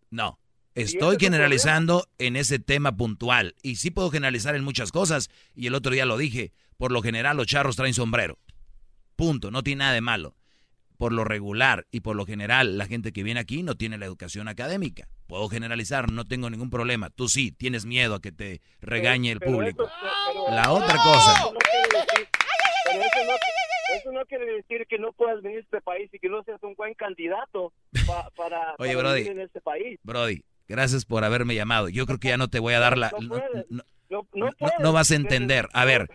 [0.10, 0.40] No.
[0.76, 3.56] Estoy generalizando en ese tema puntual.
[3.62, 5.30] Y sí puedo generalizar en muchas cosas.
[5.56, 6.54] Y el otro día lo dije.
[6.78, 8.40] Por lo general los charros traen sombrero.
[9.16, 9.52] Punto.
[9.52, 10.36] No tiene nada de malo.
[10.98, 14.06] Por lo regular y por lo general la gente que viene aquí no tiene la
[14.06, 15.08] educación académica.
[15.28, 17.10] Puedo generalizar, no tengo ningún problema.
[17.10, 19.90] Tú sí, tienes miedo a que te regañe el público.
[20.52, 21.34] La otra cosa.
[21.34, 22.28] Eso no quiere decir-
[22.86, 26.20] pero eso no- eso no quiere decir que no puedas venir a este país y
[26.20, 27.74] que no seas un buen candidato
[28.06, 29.24] pa- para, Oye, para Brody.
[29.24, 30.00] vivir en este país.
[30.04, 31.90] Brody, gracias por haberme llamado.
[31.90, 33.12] Yo creo que ya no te voy a dar la...
[34.80, 35.68] No vas a entender.
[35.74, 36.10] A ver,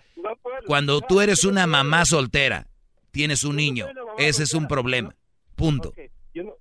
[0.67, 2.67] cuando tú eres una mamá soltera,
[3.11, 3.87] tienes un niño,
[4.19, 5.15] ese es un problema.
[5.55, 5.93] Punto.
[6.35, 6.55] No-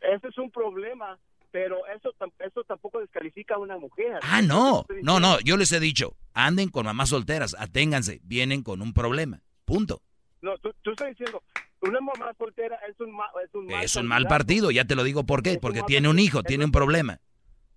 [0.00, 1.18] ese es un problema,
[1.50, 4.20] pero eso, eso tampoco descalifica a una mujer.
[4.22, 8.82] Ah, no, no, no, yo les he dicho, anden con mamás solteras, aténganse, vienen con
[8.82, 9.42] un problema.
[9.64, 10.02] Punto.
[10.46, 11.42] No, tú, tú estás diciendo,
[11.80, 14.94] una mamá soltera es un, ma- es un mal Es un mal partido, ya te
[14.94, 17.18] lo digo por qué, porque tiene un hijo, tiene un problema.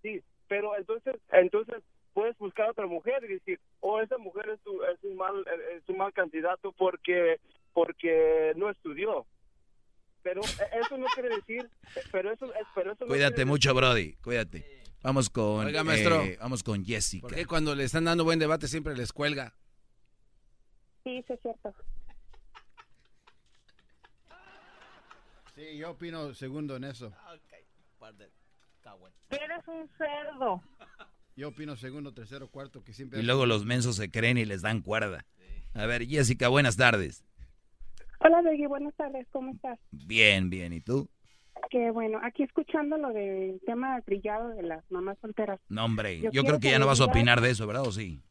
[0.04, 1.78] Sí, pero entonces, entonces
[2.14, 5.34] puedes buscar a otra mujer y decir, oh, esa mujer es, tu- es un mal,
[5.76, 7.40] es un mal candidato porque,
[7.74, 9.26] porque no estudió.
[10.22, 11.68] Pero eh, eso no quiere decir,
[12.12, 14.84] pero eso, es- pero eso no Cuídate mucho, Brody, cuídate.
[15.02, 16.22] Vamos con, Oiga, maestro.
[16.22, 17.22] eh, vamos con Jessica.
[17.28, 19.56] ¿Por qué cuando le están dando buen debate siempre les cuelga?
[21.04, 21.74] Sí, sí es cierto.
[25.60, 27.12] Sí, yo opino segundo en eso.
[29.30, 30.64] Eres un cerdo.
[31.36, 33.20] Yo opino segundo, tercero, cuarto, que siempre...
[33.20, 35.26] Y luego los mensos se creen y les dan cuerda.
[35.74, 37.26] A ver, Jessica, buenas tardes.
[38.22, 39.78] Hola, Beggy, buenas tardes, ¿cómo estás?
[39.92, 41.10] Bien, bien, ¿y tú?
[41.70, 45.60] Que bueno, aquí escuchando lo del tema brillado de las mamás solteras.
[45.68, 47.84] No, hombre, Yo yo, creo que ya no vas a opinar de eso, ¿verdad?
[47.86, 48.22] ¿O sí?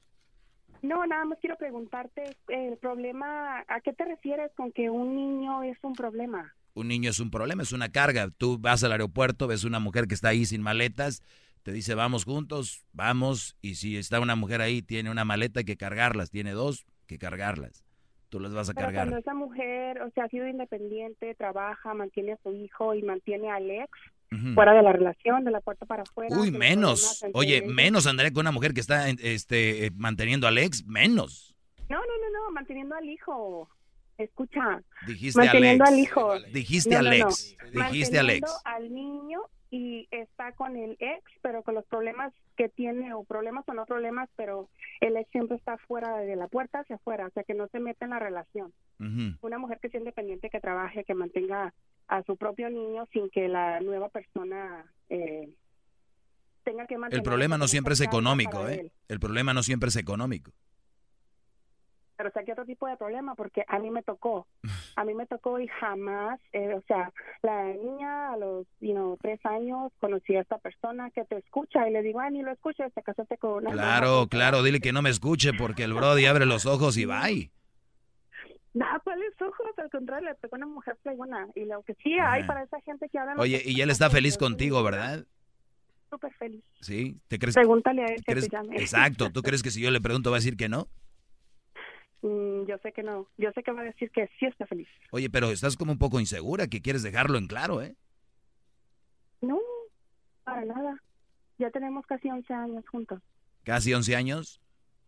[0.80, 5.62] No, nada más quiero preguntarte el problema, ¿a qué te refieres con que un niño
[5.62, 6.55] es un problema?
[6.78, 8.28] Un niño es un problema, es una carga.
[8.36, 11.22] Tú vas al aeropuerto, ves una mujer que está ahí sin maletas,
[11.62, 15.64] te dice vamos juntos, vamos, y si está una mujer ahí, tiene una maleta hay
[15.64, 17.84] que cargarlas, tiene dos que cargarlas.
[18.28, 19.06] Tú las vas a Pero cargar.
[19.06, 23.50] cuando esa mujer, o sea, ha sido independiente, trabaja, mantiene a su hijo y mantiene
[23.50, 23.90] al ex
[24.30, 24.52] Ujú.
[24.55, 26.36] fuera de la relación, de la puerta para afuera.
[26.38, 27.24] Uy, menos.
[27.32, 31.56] Oye, menos andaré con una mujer que está este, eh, manteniendo al ex, menos.
[31.88, 33.70] No, no, no, no, manteniendo al hijo.
[34.19, 34.82] Escucha.
[35.07, 35.97] Dijiste manteniendo Alex.
[35.97, 36.39] al hijo.
[36.53, 37.09] Dijiste No, no, no.
[37.09, 37.57] Alex.
[37.73, 38.61] Dijiste Alex.
[38.65, 39.40] Al niño
[39.70, 43.85] y está con el ex, pero con los problemas que tiene, o problemas o no
[43.85, 44.69] problemas, pero
[45.01, 47.78] el ex siempre está fuera de la puerta hacia afuera, o sea, que no se
[47.78, 48.73] mete en la relación.
[49.43, 51.73] Una mujer que sea independiente, que trabaje, que mantenga
[52.09, 55.49] a su propio niño sin que la nueva persona eh,
[56.65, 57.20] tenga que mantener.
[57.20, 58.81] El problema no siempre es económico, ¿eh?
[58.81, 58.93] él.
[59.09, 60.53] El problema no siempre es económico.
[62.19, 64.49] Pero sea, que otro tipo de problema, porque a mí me tocó,
[64.97, 67.12] a mí me tocó y jamás, eh, o sea,
[67.43, 71.89] la niña a los, you know, tres años conocí a esta persona que te escucha
[71.89, 74.93] y le digo, ay, ni lo escuches, te casaste con una Claro, claro, dile que
[74.93, 77.23] no me escuche porque el Brody abre los ojos y va.
[78.74, 79.78] No, ¿cuáles ojos?
[79.78, 81.47] Al contrario, le pegó una mujer fregona.
[81.55, 83.35] Y lo que sí hay para esa gente que habla...
[83.39, 85.24] Oye, y él está feliz contigo, ¿verdad?
[86.11, 86.65] Súper feliz.
[86.81, 87.16] ¿Sí?
[87.28, 87.55] ¿Te crees?
[87.55, 88.77] Pregúntale a él que crees- te llame.
[88.77, 90.89] Exacto, ¿tú crees que si yo le pregunto va a decir que no?
[92.23, 93.28] Mm, yo sé que no.
[93.36, 94.89] Yo sé que va a decir que sí está feliz.
[95.12, 97.95] Oye, pero estás como un poco insegura, que quieres dejarlo en claro, ¿eh?
[99.40, 99.59] No,
[100.45, 101.03] para nada.
[101.59, 103.20] Ya tenemos casi 11 años juntos.
[103.65, 104.61] Casi 11 años.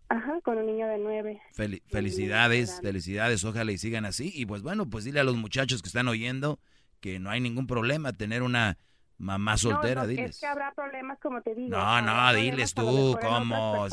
[0.08, 1.40] Ajá, con un niño de 9.
[1.56, 4.32] Fel- felicidades, felicidades, ojalá y sigan así.
[4.34, 6.58] Y pues bueno, pues dile a los muchachos que están oyendo
[7.00, 8.76] que no hay ningún problema tener una
[9.20, 10.30] Mamá soltera, no, no, diles.
[10.30, 11.76] Es que habrá problemas, como te digo.
[11.76, 13.86] No, no, diles tú, ¿cómo?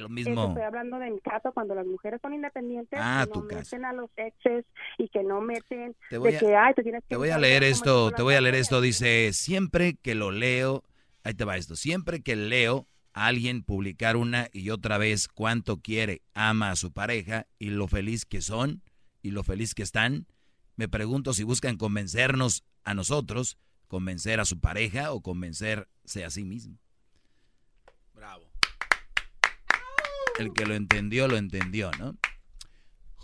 [0.00, 0.48] lo mismo.
[0.48, 3.60] Estoy hablando de mi caso, cuando las mujeres son independientes, Ah, que tu no caso.
[3.76, 4.64] meten a los exes
[4.98, 7.38] y que no meten Te voy de a- que, ay, tienes que Te voy a
[7.38, 8.80] leer esto, te voy a leer esto.
[8.80, 10.82] Dice, siempre que lo leo,
[11.22, 15.76] ahí te va esto, siempre que leo a alguien publicar una y otra vez cuánto
[15.76, 18.82] quiere, ama a su pareja y lo feliz que son
[19.22, 20.26] y lo feliz que están,
[20.74, 23.56] me pregunto si buscan convencernos a nosotros,
[23.88, 26.78] convencer a su pareja o convencerse a sí mismo.
[28.14, 28.44] Bravo.
[30.38, 32.16] El que lo entendió, lo entendió, ¿no?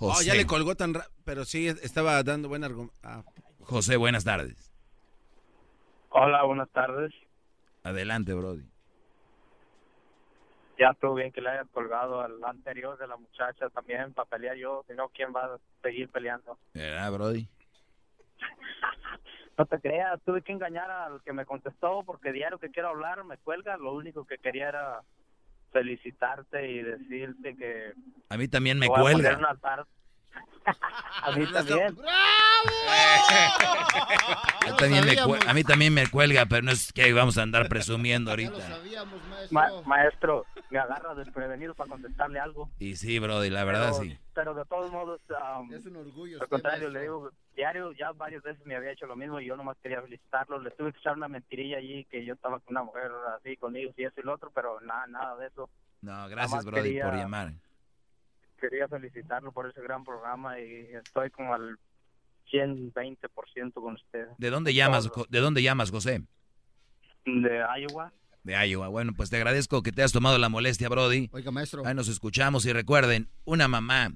[0.03, 2.95] Oh, José, ya le colgó tan rápido, pero sí estaba dando buen argumento.
[3.03, 3.23] Ah,
[3.61, 4.73] José, buenas tardes.
[6.11, 7.12] Hola, buenas tardes.
[7.82, 8.65] Adelante, Brody.
[10.78, 14.57] Ya estuvo bien que le hayas colgado al anterior de la muchacha también para pelear
[14.57, 16.59] yo, si no, ¿quién va a seguir peleando?
[16.73, 17.49] ¿Verdad, Brody?
[19.61, 23.23] No te creas, tuve que engañar al que me contestó porque diario que quiero hablar
[23.24, 25.03] me cuelga, lo único que quería era
[25.70, 27.93] felicitarte y decirte que...
[28.31, 29.39] A mí también me a cuelga.
[31.23, 31.95] a mí también.
[34.66, 37.69] A, también me a mí también me cuelga, pero no es que vamos a andar
[37.69, 38.78] presumiendo ahorita.
[39.51, 42.70] Ma- maestro, me agarra desprevenido para contestarle algo.
[42.78, 44.19] Y sí, Brody, la verdad pero, sí.
[44.35, 45.20] pero de todos modos,
[45.59, 46.41] um, Es un orgullo.
[46.43, 46.93] al contrario, maestro.
[46.93, 50.03] le digo, diario ya varias veces me había hecho lo mismo y yo nomás quería
[50.03, 50.61] felicitarlo.
[50.61, 53.93] Le tuve que echar una mentirilla allí que yo estaba con una mujer así conmigo
[53.97, 55.69] y eso y lo otro, pero nada, nada de eso.
[56.03, 57.53] No, gracias, Nomás Brody, quería- por llamar.
[58.61, 61.78] Quería felicitarlo por ese gran programa y estoy como al
[62.52, 64.27] 120% con usted.
[64.39, 66.22] ¿De dónde llamas, ¿De dónde llamas, José?
[67.24, 68.12] De Iowa.
[68.43, 68.89] De Iowa.
[68.89, 71.28] Bueno, pues te agradezco que te has tomado la molestia, Brody.
[71.32, 71.86] Oiga, maestro.
[71.86, 74.12] Ahí nos escuchamos y recuerden, una mamá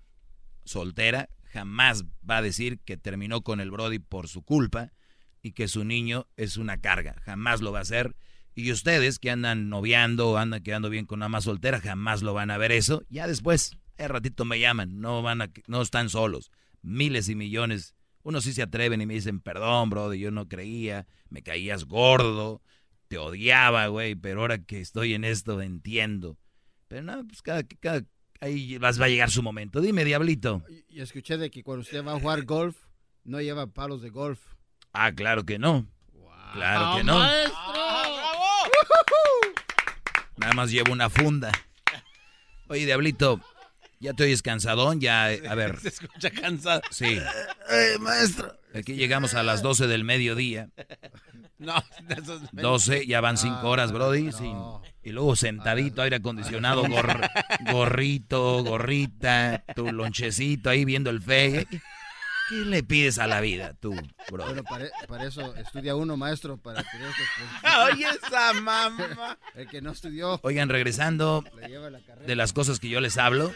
[0.65, 4.93] soltera jamás va a decir que terminó con el Brody por su culpa
[5.41, 7.17] y que su niño es una carga.
[7.25, 8.17] Jamás lo va a hacer.
[8.57, 12.35] Y ustedes que andan noviando o andan quedando bien con una mamá soltera, jamás lo
[12.35, 13.03] van a ver eso.
[13.09, 16.51] Ya después, el ratito me llaman, no van a, no están solos.
[16.83, 17.95] Miles y millones.
[18.25, 22.63] Unos sí se atreven y me dicen, perdón, Brody, yo no creía, me caías gordo,
[23.09, 26.37] te odiaba, güey, pero ahora que estoy en esto entiendo.
[26.89, 28.03] Pero no, pues cada, cada,
[28.41, 29.81] ahí vas, va a llegar su momento.
[29.81, 30.63] Dime, diablito.
[30.89, 32.77] Y escuché de que cuando usted va a jugar golf,
[33.25, 34.41] no lleva palos de golf.
[34.93, 35.87] Ah, claro que no.
[36.55, 37.19] Claro que ¡Ah, no.
[37.19, 37.55] maestro!
[40.37, 41.53] Nada más llevo una funda.
[42.69, 43.41] Oye, diablito,
[44.05, 45.81] ya te oyes cansadón, ya, a ver.
[45.81, 46.83] Se escucha cansado.
[46.91, 47.19] Sí.
[47.71, 48.57] Eh, maestro.
[48.75, 50.69] Aquí llegamos a las 12 del mediodía.
[51.59, 54.33] No, de esos 12, ya van 5 horas, Brody.
[54.33, 54.57] sin-
[55.03, 57.31] y luego sentadito, aire acondicionado, gor-
[57.73, 61.67] gorrito, gorrita, tu lonchecito ahí viendo el fe.
[62.49, 63.95] ¿Qué, le pides a la vida, tú,
[64.31, 64.45] bro?
[64.45, 69.39] Bueno, para, para eso estudia uno, maestro, para tener estas Oye, esa mamá.
[69.55, 70.39] El que no estudió.
[70.43, 71.43] Oigan, regresando
[71.89, 73.51] la de las cosas que yo les hablo,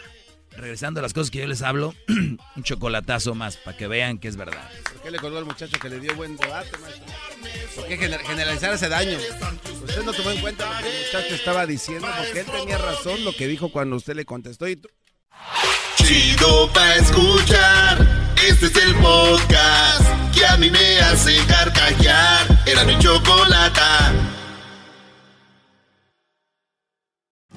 [0.58, 4.28] regresando a las cosas que yo les hablo, un chocolatazo más para que vean que
[4.28, 4.68] es verdad.
[4.92, 7.04] ¿Por qué le colgó al muchacho que le dio buen debate, maestro?
[7.76, 9.16] ¿Por qué gener- generalizar ese daño?
[9.84, 13.24] Usted no tomó en cuenta lo que el muchacho estaba diciendo, porque él tenía razón
[13.24, 14.66] lo que dijo cuando usted le contestó.
[14.68, 14.88] Y tú-
[15.96, 18.34] Chido pa' escuchar.
[18.48, 20.02] Este es el podcast
[20.34, 22.46] que a mí me hace carcajear.
[22.66, 24.12] Era mi chocolata.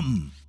[0.00, 0.39] dumb.